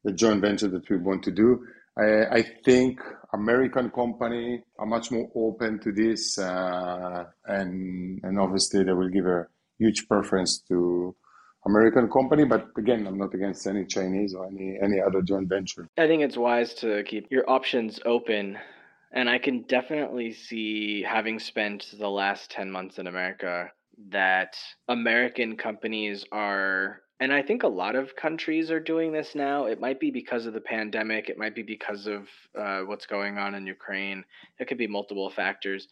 the 0.03 0.13
joint 0.13 0.41
venture 0.41 0.67
that 0.67 0.89
we 0.89 0.97
want 0.97 1.23
to 1.23 1.31
do. 1.31 1.65
I, 1.97 2.37
I 2.37 2.41
think 2.63 2.99
American 3.33 3.89
company 3.89 4.63
are 4.77 4.85
much 4.85 5.11
more 5.11 5.29
open 5.35 5.79
to 5.79 5.91
this, 5.91 6.37
uh, 6.37 7.25
and 7.45 8.19
and 8.23 8.39
obviously 8.39 8.83
they 8.83 8.93
will 8.93 9.09
give 9.09 9.25
a 9.25 9.47
huge 9.77 10.07
preference 10.07 10.59
to 10.67 11.15
American 11.65 12.09
company. 12.09 12.45
But 12.45 12.67
again, 12.77 13.07
I'm 13.07 13.17
not 13.17 13.33
against 13.33 13.65
any 13.67 13.85
Chinese 13.85 14.33
or 14.33 14.47
any 14.47 14.77
any 14.81 14.99
other 14.99 15.21
joint 15.21 15.47
venture. 15.47 15.87
I 15.97 16.07
think 16.07 16.21
it's 16.21 16.37
wise 16.37 16.73
to 16.75 17.03
keep 17.03 17.27
your 17.31 17.49
options 17.49 17.99
open. 18.05 18.57
And 19.11 19.29
I 19.29 19.37
can 19.37 19.61
definitely 19.61 20.33
see, 20.33 21.01
having 21.01 21.39
spent 21.39 21.85
the 21.97 22.09
last 22.09 22.51
10 22.51 22.69
months 22.69 22.99
in 22.99 23.07
America, 23.07 23.71
that 24.09 24.57
American 24.89 25.55
companies 25.55 26.25
are 26.33 27.01
and 27.19 27.31
I 27.31 27.41
think 27.41 27.63
a 27.63 27.67
lot 27.67 27.95
of 27.95 28.15
countries 28.15 28.71
are 28.71 28.79
doing 28.79 29.13
this 29.13 29.35
now. 29.35 29.65
It 29.65 29.79
might 29.79 29.99
be 29.99 30.11
because 30.11 30.45
of 30.45 30.53
the 30.53 30.61
pandemic. 30.61 31.29
It 31.29 31.37
might 31.37 31.55
be 31.55 31.63
because 31.63 32.07
of 32.07 32.27
uh, 32.59 32.81
what's 32.81 33.05
going 33.05 33.37
on 33.37 33.55
in 33.55 33.65
Ukraine. 33.65 34.25
It 34.59 34.67
could 34.67 34.77
be 34.77 34.87
multiple 34.87 35.29
factors. 35.29 35.87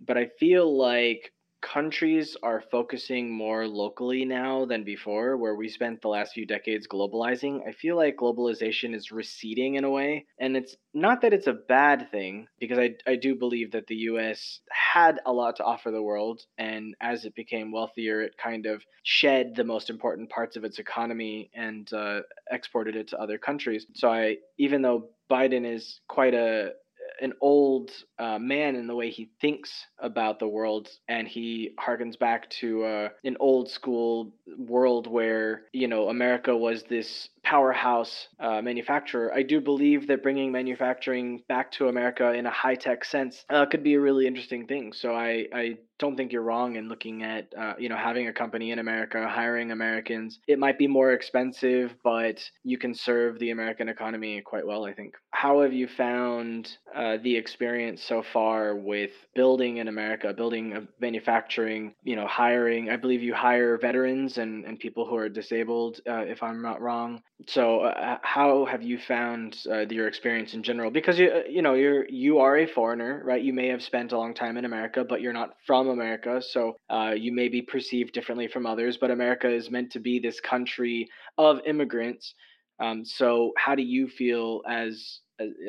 But 0.00 0.16
I 0.16 0.26
feel 0.38 0.76
like 0.76 1.32
countries 1.60 2.36
are 2.42 2.62
focusing 2.70 3.30
more 3.30 3.66
locally 3.66 4.24
now 4.24 4.64
than 4.64 4.84
before, 4.84 5.36
where 5.36 5.54
we 5.54 5.68
spent 5.68 6.00
the 6.00 6.08
last 6.08 6.32
few 6.32 6.46
decades 6.46 6.86
globalizing. 6.88 7.66
I 7.66 7.72
feel 7.72 7.96
like 7.96 8.16
globalization 8.16 8.94
is 8.94 9.12
receding 9.12 9.74
in 9.74 9.84
a 9.84 9.90
way. 9.90 10.26
And 10.38 10.56
it's 10.56 10.76
not 10.94 11.22
that 11.22 11.32
it's 11.32 11.46
a 11.46 11.52
bad 11.52 12.10
thing, 12.10 12.48
because 12.58 12.78
I, 12.78 12.94
I 13.06 13.16
do 13.16 13.34
believe 13.34 13.72
that 13.72 13.86
the 13.86 13.96
US 13.96 14.60
had 14.70 15.20
a 15.26 15.32
lot 15.32 15.56
to 15.56 15.64
offer 15.64 15.90
the 15.90 16.02
world. 16.02 16.42
And 16.58 16.94
as 17.00 17.24
it 17.24 17.34
became 17.34 17.72
wealthier, 17.72 18.22
it 18.22 18.36
kind 18.42 18.66
of 18.66 18.82
shed 19.02 19.54
the 19.54 19.64
most 19.64 19.90
important 19.90 20.30
parts 20.30 20.56
of 20.56 20.64
its 20.64 20.78
economy 20.78 21.50
and 21.54 21.92
uh, 21.92 22.20
exported 22.50 22.96
it 22.96 23.08
to 23.08 23.18
other 23.18 23.38
countries. 23.38 23.86
So 23.94 24.10
I, 24.10 24.36
even 24.58 24.82
though 24.82 25.10
Biden 25.30 25.64
is 25.64 26.00
quite 26.08 26.34
a 26.34 26.72
an 27.20 27.32
old 27.40 27.90
uh, 28.18 28.38
man 28.38 28.74
in 28.76 28.86
the 28.86 28.94
way 28.94 29.10
he 29.10 29.30
thinks 29.40 29.70
about 29.98 30.38
the 30.38 30.48
world, 30.48 30.88
and 31.08 31.26
he 31.26 31.74
harkens 31.78 32.18
back 32.18 32.48
to 32.50 32.84
uh, 32.84 33.08
an 33.24 33.36
old 33.40 33.70
school 33.70 34.34
world 34.58 35.06
where 35.06 35.62
you 35.72 35.88
know 35.88 36.08
America 36.08 36.56
was 36.56 36.82
this 36.84 37.28
powerhouse 37.42 38.28
uh, 38.38 38.60
manufacturer, 38.62 39.32
I 39.34 39.42
do 39.42 39.60
believe 39.60 40.06
that 40.08 40.22
bringing 40.22 40.52
manufacturing 40.52 41.42
back 41.48 41.72
to 41.72 41.88
America 41.88 42.32
in 42.32 42.46
a 42.46 42.50
high 42.50 42.74
tech 42.74 43.04
sense 43.04 43.44
uh, 43.50 43.66
could 43.66 43.82
be 43.82 43.94
a 43.94 44.00
really 44.00 44.26
interesting 44.26 44.66
thing. 44.66 44.92
So 44.92 45.14
I, 45.14 45.46
I 45.52 45.78
don't 46.00 46.16
think 46.16 46.32
you're 46.32 46.42
wrong 46.42 46.76
in 46.76 46.88
looking 46.88 47.22
at 47.22 47.52
uh, 47.56 47.74
you 47.78 47.88
know 47.88 47.96
having 47.96 48.26
a 48.26 48.32
company 48.32 48.72
in 48.72 48.78
America, 48.80 49.28
hiring 49.28 49.70
Americans. 49.70 50.40
It 50.48 50.58
might 50.58 50.78
be 50.78 50.88
more 50.88 51.12
expensive, 51.12 51.94
but 52.02 52.42
you 52.64 52.78
can 52.78 52.94
serve 52.94 53.38
the 53.38 53.50
American 53.50 53.88
economy 53.88 54.40
quite 54.40 54.66
well. 54.66 54.84
I 54.84 54.92
think. 54.92 55.14
How 55.30 55.60
have 55.60 55.72
you 55.72 55.86
found 55.86 56.76
uh, 56.94 57.18
the 57.22 57.36
experience 57.36 58.02
so 58.02 58.22
far 58.22 58.74
with 58.74 59.12
building 59.34 59.76
in 59.76 59.88
America, 59.88 60.32
building 60.32 60.88
manufacturing? 61.00 61.94
You 62.02 62.16
know, 62.16 62.26
hiring. 62.26 62.90
I 62.90 62.96
believe 62.96 63.22
you 63.22 63.34
hire 63.34 63.76
veterans 63.76 64.38
and 64.38 64.64
and 64.64 64.78
people 64.78 65.06
who 65.06 65.16
are 65.16 65.28
disabled, 65.28 66.00
uh, 66.08 66.24
if 66.26 66.42
I'm 66.42 66.62
not 66.62 66.80
wrong. 66.80 67.22
So, 67.46 67.80
uh, 67.80 68.18
how 68.22 68.66
have 68.66 68.82
you 68.82 68.98
found 68.98 69.56
uh, 69.70 69.86
your 69.88 70.08
experience 70.08 70.52
in 70.54 70.62
general? 70.62 70.90
Because 70.90 71.18
you 71.18 71.30
uh, 71.30 71.42
you 71.48 71.62
know 71.62 71.74
you're 71.74 72.06
you 72.08 72.38
are 72.38 72.58
a 72.58 72.66
foreigner, 72.66 73.22
right? 73.24 73.42
You 73.42 73.52
may 73.54 73.68
have 73.68 73.82
spent 73.82 74.12
a 74.12 74.18
long 74.18 74.34
time 74.34 74.56
in 74.56 74.64
America, 74.64 75.04
but 75.08 75.20
you're 75.20 75.32
not 75.32 75.54
from 75.66 75.88
America, 75.88 76.42
so 76.42 76.76
uh, 76.90 77.14
you 77.16 77.32
may 77.32 77.48
be 77.48 77.62
perceived 77.62 78.12
differently 78.12 78.46
from 78.46 78.66
others. 78.66 78.98
But 78.98 79.10
America 79.10 79.48
is 79.48 79.70
meant 79.70 79.90
to 79.92 80.00
be 80.00 80.18
this 80.18 80.40
country 80.40 81.08
of 81.38 81.60
immigrants. 81.66 82.34
Um, 82.78 83.04
so, 83.04 83.52
how 83.56 83.74
do 83.74 83.82
you 83.82 84.08
feel 84.08 84.62
as 84.68 85.20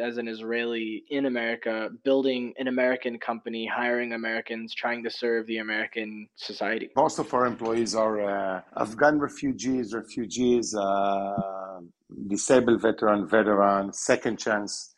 as 0.01 0.17
an 0.17 0.27
Israeli 0.27 1.03
in 1.09 1.25
America, 1.25 1.89
building 2.03 2.53
an 2.57 2.67
American 2.67 3.17
company, 3.19 3.65
hiring 3.65 4.13
Americans, 4.13 4.73
trying 4.73 5.03
to 5.03 5.09
serve 5.09 5.47
the 5.47 5.57
American 5.57 6.27
society? 6.35 6.89
Most 6.95 7.19
of 7.19 7.33
our 7.33 7.45
employees 7.45 7.95
are 7.95 8.21
uh, 8.21 8.61
Afghan 8.77 9.19
refugees, 9.19 9.93
refugees, 9.93 10.75
uh, 10.75 11.79
disabled 12.27 12.81
veteran, 12.81 13.27
veteran, 13.27 13.93
second 13.93 14.37
chance 14.37 14.91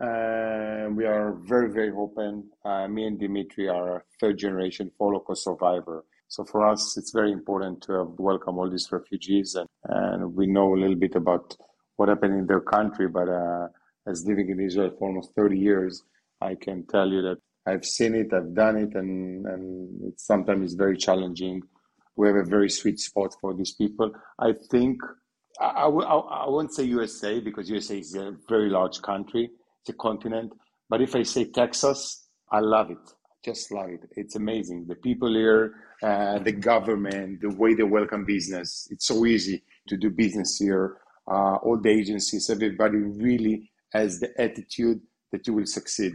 uh, 0.00 0.88
we 0.96 1.04
are 1.04 1.36
very, 1.44 1.70
very 1.70 1.90
open. 1.90 2.48
Uh, 2.64 2.88
me 2.88 3.04
and 3.06 3.20
Dimitri 3.20 3.68
are 3.68 4.04
third 4.18 4.38
generation 4.38 4.90
Holocaust 4.98 5.44
survivor. 5.44 6.04
So 6.28 6.44
for 6.44 6.66
us, 6.66 6.96
it's 6.96 7.10
very 7.12 7.32
important 7.32 7.82
to 7.82 8.14
welcome 8.16 8.58
all 8.58 8.70
these 8.70 8.90
refugees, 8.90 9.56
and, 9.56 9.68
and 9.84 10.34
we 10.34 10.46
know 10.46 10.74
a 10.74 10.78
little 10.78 10.96
bit 10.96 11.16
about 11.16 11.54
what 11.96 12.08
happened 12.08 12.38
in 12.38 12.46
their 12.46 12.62
country. 12.62 13.08
But 13.08 13.28
uh, 13.28 13.68
as 14.06 14.26
living 14.26 14.50
in 14.50 14.60
Israel 14.60 14.92
for 14.98 15.08
almost 15.08 15.34
30 15.36 15.58
years, 15.58 16.02
I 16.40 16.54
can 16.54 16.86
tell 16.86 17.08
you 17.08 17.22
that 17.22 17.38
I've 17.66 17.84
seen 17.84 18.14
it, 18.14 18.32
I've 18.32 18.54
done 18.54 18.76
it, 18.76 18.94
and, 18.94 19.46
and 19.46 20.12
sometimes 20.16 20.64
it's 20.64 20.74
very 20.74 20.96
challenging. 20.96 21.62
We 22.16 22.28
have 22.28 22.36
a 22.36 22.44
very 22.44 22.70
sweet 22.70 22.98
spot 22.98 23.34
for 23.40 23.54
these 23.54 23.74
people. 23.74 24.12
I 24.38 24.52
think 24.70 24.98
I, 25.60 25.66
I, 25.66 25.88
I 25.88 26.48
won't 26.48 26.74
say 26.74 26.84
USA 26.84 27.40
because 27.40 27.70
USA 27.70 27.98
is 27.98 28.14
a 28.14 28.34
very 28.48 28.70
large 28.70 29.02
country 29.02 29.50
it's 29.82 29.90
a 29.90 29.94
continent. 29.94 30.52
But 30.88 31.02
if 31.02 31.14
I 31.14 31.22
say 31.22 31.46
Texas, 31.50 32.28
I 32.52 32.60
love 32.60 32.90
it. 32.90 32.98
Just 33.44 33.72
love 33.72 33.90
it. 33.90 34.02
It's 34.16 34.36
amazing. 34.36 34.86
The 34.88 34.96
people 34.96 35.34
here, 35.34 35.74
uh, 36.02 36.40
the 36.40 36.52
government, 36.52 37.40
the 37.40 37.50
way 37.50 37.74
they 37.74 37.82
welcome 37.84 38.24
business. 38.26 38.88
It's 38.90 39.06
so 39.06 39.24
easy 39.26 39.62
to 39.88 39.96
do 39.96 40.10
business 40.10 40.58
here. 40.58 40.98
Uh, 41.30 41.56
all 41.56 41.78
the 41.80 41.90
agencies, 41.90 42.50
everybody 42.50 42.98
really 42.98 43.69
has 43.92 44.20
the 44.20 44.30
attitude 44.40 45.00
that 45.32 45.46
you 45.46 45.54
will 45.54 45.66
succeed. 45.66 46.14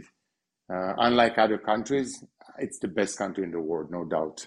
Uh, 0.72 0.94
unlike 0.98 1.38
other 1.38 1.58
countries, 1.58 2.24
it's 2.58 2.78
the 2.78 2.88
best 2.88 3.18
country 3.18 3.44
in 3.44 3.50
the 3.50 3.60
world, 3.60 3.90
no 3.90 4.04
doubt. 4.04 4.46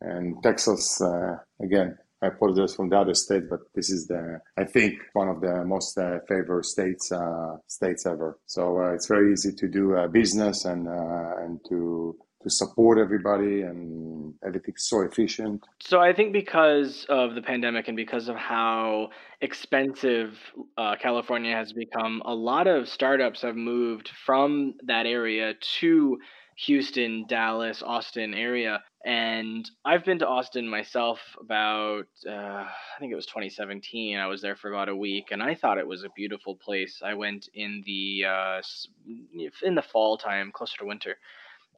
And 0.00 0.40
Texas, 0.42 1.00
uh, 1.00 1.36
again, 1.60 1.98
I 2.22 2.28
apologize 2.28 2.74
from 2.74 2.88
the 2.88 2.98
other 2.98 3.14
states, 3.14 3.46
but 3.48 3.60
this 3.74 3.90
is 3.90 4.06
the 4.06 4.40
I 4.56 4.64
think 4.64 4.94
one 5.12 5.28
of 5.28 5.40
the 5.40 5.64
most 5.64 5.96
uh, 5.96 6.18
favored 6.28 6.64
states 6.64 7.12
uh, 7.12 7.56
states 7.68 8.06
ever. 8.06 8.38
So 8.46 8.80
uh, 8.80 8.92
it's 8.94 9.06
very 9.06 9.32
easy 9.32 9.52
to 9.52 9.68
do 9.68 9.96
uh, 9.96 10.08
business 10.08 10.64
and 10.64 10.88
uh, 10.88 11.36
and 11.44 11.60
to 11.68 12.16
to 12.42 12.50
support 12.50 12.98
everybody 12.98 13.62
and 13.62 14.34
everything's 14.44 14.84
so 14.84 15.00
efficient. 15.02 15.64
So 15.80 16.00
I 16.00 16.12
think 16.12 16.32
because 16.32 17.04
of 17.08 17.34
the 17.34 17.42
pandemic 17.42 17.88
and 17.88 17.96
because 17.96 18.28
of 18.28 18.36
how 18.36 19.10
expensive 19.40 20.38
uh, 20.76 20.96
California 21.00 21.54
has 21.54 21.72
become, 21.72 22.22
a 22.24 22.34
lot 22.34 22.66
of 22.66 22.88
startups 22.88 23.42
have 23.42 23.56
moved 23.56 24.10
from 24.24 24.74
that 24.86 25.06
area 25.06 25.54
to 25.80 26.18
Houston, 26.66 27.24
Dallas, 27.28 27.82
Austin 27.82 28.34
area. 28.34 28.82
And 29.04 29.68
I've 29.84 30.04
been 30.04 30.18
to 30.18 30.26
Austin 30.26 30.68
myself 30.68 31.20
about, 31.40 32.06
uh, 32.28 32.32
I 32.66 32.98
think 32.98 33.12
it 33.12 33.16
was 33.16 33.26
2017. 33.26 34.18
I 34.18 34.26
was 34.26 34.42
there 34.42 34.56
for 34.56 34.68
about 34.72 34.88
a 34.88 34.96
week, 34.96 35.28
and 35.30 35.40
I 35.40 35.54
thought 35.54 35.78
it 35.78 35.86
was 35.86 36.02
a 36.02 36.10
beautiful 36.16 36.56
place. 36.56 37.00
I 37.04 37.14
went 37.14 37.48
in 37.54 37.82
the 37.86 38.24
uh, 38.28 38.60
in 39.62 39.76
the 39.76 39.82
fall 39.82 40.18
time, 40.18 40.50
closer 40.52 40.78
to 40.78 40.84
winter, 40.84 41.16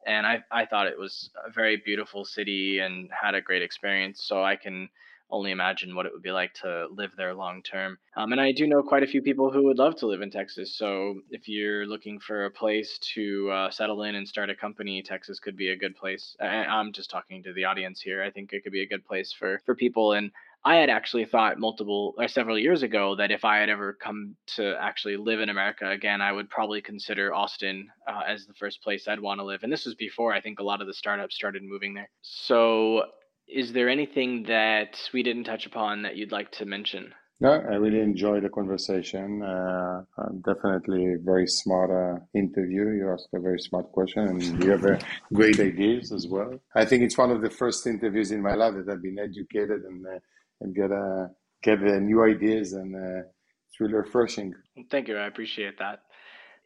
and 0.05 0.25
I 0.25 0.43
I 0.51 0.65
thought 0.65 0.87
it 0.87 0.97
was 0.97 1.29
a 1.45 1.51
very 1.51 1.77
beautiful 1.77 2.25
city 2.25 2.79
and 2.79 3.09
had 3.11 3.35
a 3.35 3.41
great 3.41 3.61
experience. 3.61 4.23
So 4.23 4.43
I 4.43 4.55
can 4.55 4.89
only 5.31 5.51
imagine 5.51 5.95
what 5.95 6.05
it 6.05 6.11
would 6.11 6.21
be 6.21 6.31
like 6.31 6.53
to 6.53 6.87
live 6.91 7.11
there 7.15 7.33
long 7.33 7.63
term. 7.63 7.97
Um, 8.17 8.33
and 8.33 8.41
I 8.41 8.51
do 8.51 8.67
know 8.67 8.83
quite 8.83 9.03
a 9.03 9.07
few 9.07 9.21
people 9.21 9.49
who 9.49 9.63
would 9.63 9.77
love 9.77 9.95
to 9.97 10.07
live 10.07 10.21
in 10.21 10.29
Texas. 10.29 10.75
So 10.75 11.21
if 11.29 11.47
you're 11.47 11.85
looking 11.85 12.19
for 12.19 12.45
a 12.45 12.51
place 12.51 12.99
to 13.13 13.49
uh, 13.49 13.71
settle 13.71 14.03
in 14.03 14.15
and 14.15 14.27
start 14.27 14.49
a 14.49 14.55
company, 14.55 15.01
Texas 15.01 15.39
could 15.39 15.55
be 15.55 15.69
a 15.69 15.77
good 15.77 15.95
place. 15.95 16.35
I, 16.41 16.65
I'm 16.65 16.91
just 16.91 17.09
talking 17.09 17.43
to 17.43 17.53
the 17.53 17.63
audience 17.63 18.01
here. 18.01 18.21
I 18.21 18.29
think 18.29 18.51
it 18.51 18.63
could 18.63 18.73
be 18.73 18.81
a 18.81 18.87
good 18.87 19.05
place 19.05 19.31
for 19.31 19.61
for 19.65 19.75
people 19.75 20.13
and. 20.13 20.31
I 20.63 20.75
had 20.75 20.89
actually 20.89 21.25
thought 21.25 21.57
multiple 21.57 22.13
or 22.17 22.27
several 22.27 22.57
years 22.57 22.83
ago 22.83 23.15
that 23.15 23.31
if 23.31 23.43
I 23.43 23.57
had 23.57 23.69
ever 23.69 23.93
come 23.93 24.35
to 24.55 24.75
actually 24.79 25.17
live 25.17 25.39
in 25.39 25.49
America 25.49 25.89
again, 25.89 26.21
I 26.21 26.31
would 26.31 26.49
probably 26.49 26.81
consider 26.81 27.33
Austin 27.33 27.87
uh, 28.07 28.21
as 28.27 28.45
the 28.45 28.53
first 28.53 28.83
place 28.83 29.07
I'd 29.07 29.19
want 29.19 29.39
to 29.39 29.43
live. 29.43 29.63
And 29.63 29.73
this 29.73 29.85
was 29.85 29.95
before 29.95 30.33
I 30.33 30.41
think 30.41 30.59
a 30.59 30.63
lot 30.63 30.81
of 30.81 30.87
the 30.87 30.93
startups 30.93 31.35
started 31.35 31.63
moving 31.63 31.95
there. 31.95 32.09
So 32.21 33.05
is 33.47 33.73
there 33.73 33.89
anything 33.89 34.43
that 34.43 35.01
we 35.13 35.23
didn't 35.23 35.45
touch 35.45 35.65
upon 35.65 36.03
that 36.03 36.15
you'd 36.15 36.31
like 36.31 36.51
to 36.53 36.65
mention? 36.65 37.13
No, 37.39 37.53
I 37.53 37.73
really 37.73 38.01
enjoyed 38.01 38.43
the 38.43 38.49
conversation. 38.49 39.41
Uh, 39.41 40.03
definitely 40.45 41.15
a 41.15 41.17
very 41.17 41.47
smart 41.47 41.89
uh, 41.89 42.19
interview. 42.35 42.91
You 42.91 43.11
asked 43.11 43.29
a 43.33 43.39
very 43.39 43.59
smart 43.59 43.91
question 43.91 44.27
and 44.27 44.63
you 44.63 44.69
have 44.69 44.85
uh, 44.85 44.99
great 45.33 45.59
ideas 45.59 46.11
as 46.11 46.27
well. 46.27 46.53
I 46.75 46.85
think 46.85 47.01
it's 47.01 47.17
one 47.17 47.31
of 47.31 47.41
the 47.41 47.49
first 47.49 47.87
interviews 47.87 48.29
in 48.29 48.43
my 48.43 48.53
life 48.53 48.75
that 48.75 48.87
I've 48.87 49.01
been 49.01 49.17
educated 49.17 49.81
and 49.85 50.05
uh, 50.05 50.19
and 50.61 50.75
get 50.75 50.91
uh, 50.91 51.27
get 51.63 51.81
new 51.81 52.23
ideas 52.23 52.73
and 52.73 52.95
uh, 52.95 53.23
it's 53.67 53.79
really 53.79 53.93
refreshing. 53.93 54.53
Thank 54.89 55.07
you. 55.07 55.17
I 55.17 55.27
appreciate 55.27 55.77
that. 55.79 56.01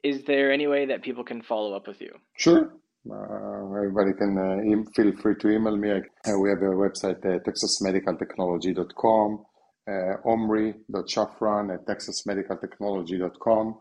Is 0.04 0.24
there 0.24 0.52
any 0.52 0.68
way 0.68 0.86
that 0.86 1.02
people 1.02 1.24
can 1.24 1.42
follow 1.42 1.74
up 1.76 1.88
with 1.88 2.02
you? 2.02 2.14
Sure. 2.38 2.72
Uh, 3.10 3.76
everybody 3.76 4.14
can 4.14 4.38
uh, 4.38 4.58
feel 4.96 5.12
free 5.18 5.36
to 5.36 5.50
email 5.50 5.78
me. 5.78 5.92
Uh, 5.92 6.02
we 6.40 6.50
have 6.50 6.64
a 6.64 6.74
website, 6.86 7.24
uh, 7.26 7.40
texasmedicaltechnology.com, 7.40 9.46
uh, 9.88 10.16
omri.shafran 10.28 11.74
at 11.74 11.86
texasmedicaltechnology.com. 11.86 13.78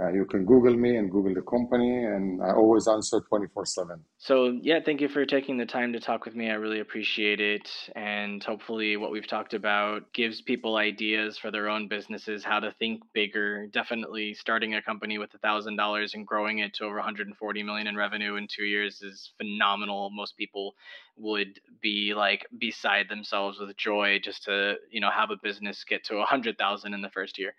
Uh, 0.00 0.10
you 0.10 0.24
can 0.24 0.46
Google 0.46 0.74
me 0.74 0.96
and 0.96 1.10
Google 1.10 1.34
the 1.34 1.42
company, 1.42 2.04
and 2.04 2.42
I 2.42 2.52
always 2.52 2.88
answer 2.88 3.20
24 3.20 3.66
7. 3.66 4.00
So, 4.16 4.58
yeah, 4.62 4.78
thank 4.82 5.02
you 5.02 5.08
for 5.08 5.26
taking 5.26 5.58
the 5.58 5.66
time 5.66 5.92
to 5.92 6.00
talk 6.00 6.24
with 6.24 6.34
me. 6.34 6.48
I 6.48 6.54
really 6.54 6.80
appreciate 6.80 7.40
it. 7.42 7.68
And 7.94 8.42
hopefully, 8.42 8.96
what 8.96 9.10
we've 9.10 9.26
talked 9.26 9.52
about 9.52 10.10
gives 10.14 10.40
people 10.40 10.76
ideas 10.76 11.36
for 11.36 11.50
their 11.50 11.68
own 11.68 11.88
businesses, 11.88 12.42
how 12.42 12.58
to 12.60 12.72
think 12.78 13.02
bigger. 13.12 13.66
Definitely 13.66 14.32
starting 14.32 14.74
a 14.76 14.80
company 14.80 15.18
with 15.18 15.30
$1,000 15.44 16.14
and 16.14 16.26
growing 16.26 16.60
it 16.60 16.72
to 16.74 16.84
over 16.84 16.96
140 16.96 17.62
million 17.62 17.86
in 17.86 17.94
revenue 17.94 18.36
in 18.36 18.46
two 18.48 18.64
years 18.64 19.02
is 19.02 19.32
phenomenal. 19.36 20.08
Most 20.08 20.38
people 20.38 20.74
would 21.18 21.60
be 21.82 22.14
like 22.16 22.46
beside 22.58 23.10
themselves 23.10 23.60
with 23.60 23.76
joy 23.76 24.20
just 24.24 24.44
to, 24.44 24.76
you 24.90 25.02
know, 25.02 25.10
have 25.10 25.30
a 25.30 25.36
business 25.42 25.84
get 25.84 26.02
to 26.04 26.16
100,000 26.16 26.94
in 26.94 27.02
the 27.02 27.10
first 27.10 27.38
year. 27.38 27.52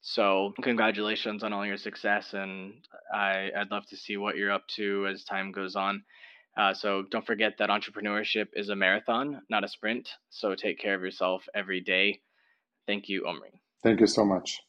So 0.00 0.54
congratulations 0.62 1.42
on 1.42 1.52
all 1.52 1.66
your 1.66 1.76
success, 1.76 2.32
and 2.32 2.74
I, 3.12 3.50
I'd 3.56 3.70
love 3.70 3.86
to 3.86 3.96
see 3.96 4.16
what 4.16 4.36
you're 4.36 4.52
up 4.52 4.66
to 4.76 5.06
as 5.06 5.24
time 5.24 5.52
goes 5.52 5.76
on. 5.76 6.04
Uh, 6.56 6.74
so 6.74 7.04
don't 7.10 7.26
forget 7.26 7.54
that 7.58 7.68
entrepreneurship 7.68 8.48
is 8.54 8.68
a 8.68 8.76
marathon, 8.76 9.42
not 9.48 9.64
a 9.64 9.68
sprint. 9.68 10.08
So 10.30 10.54
take 10.54 10.78
care 10.78 10.94
of 10.94 11.02
yourself 11.02 11.44
every 11.54 11.80
day. 11.80 12.20
Thank 12.86 13.08
you, 13.08 13.26
Omri. 13.26 13.60
Thank 13.82 14.00
you 14.00 14.06
so 14.06 14.24
much. 14.24 14.60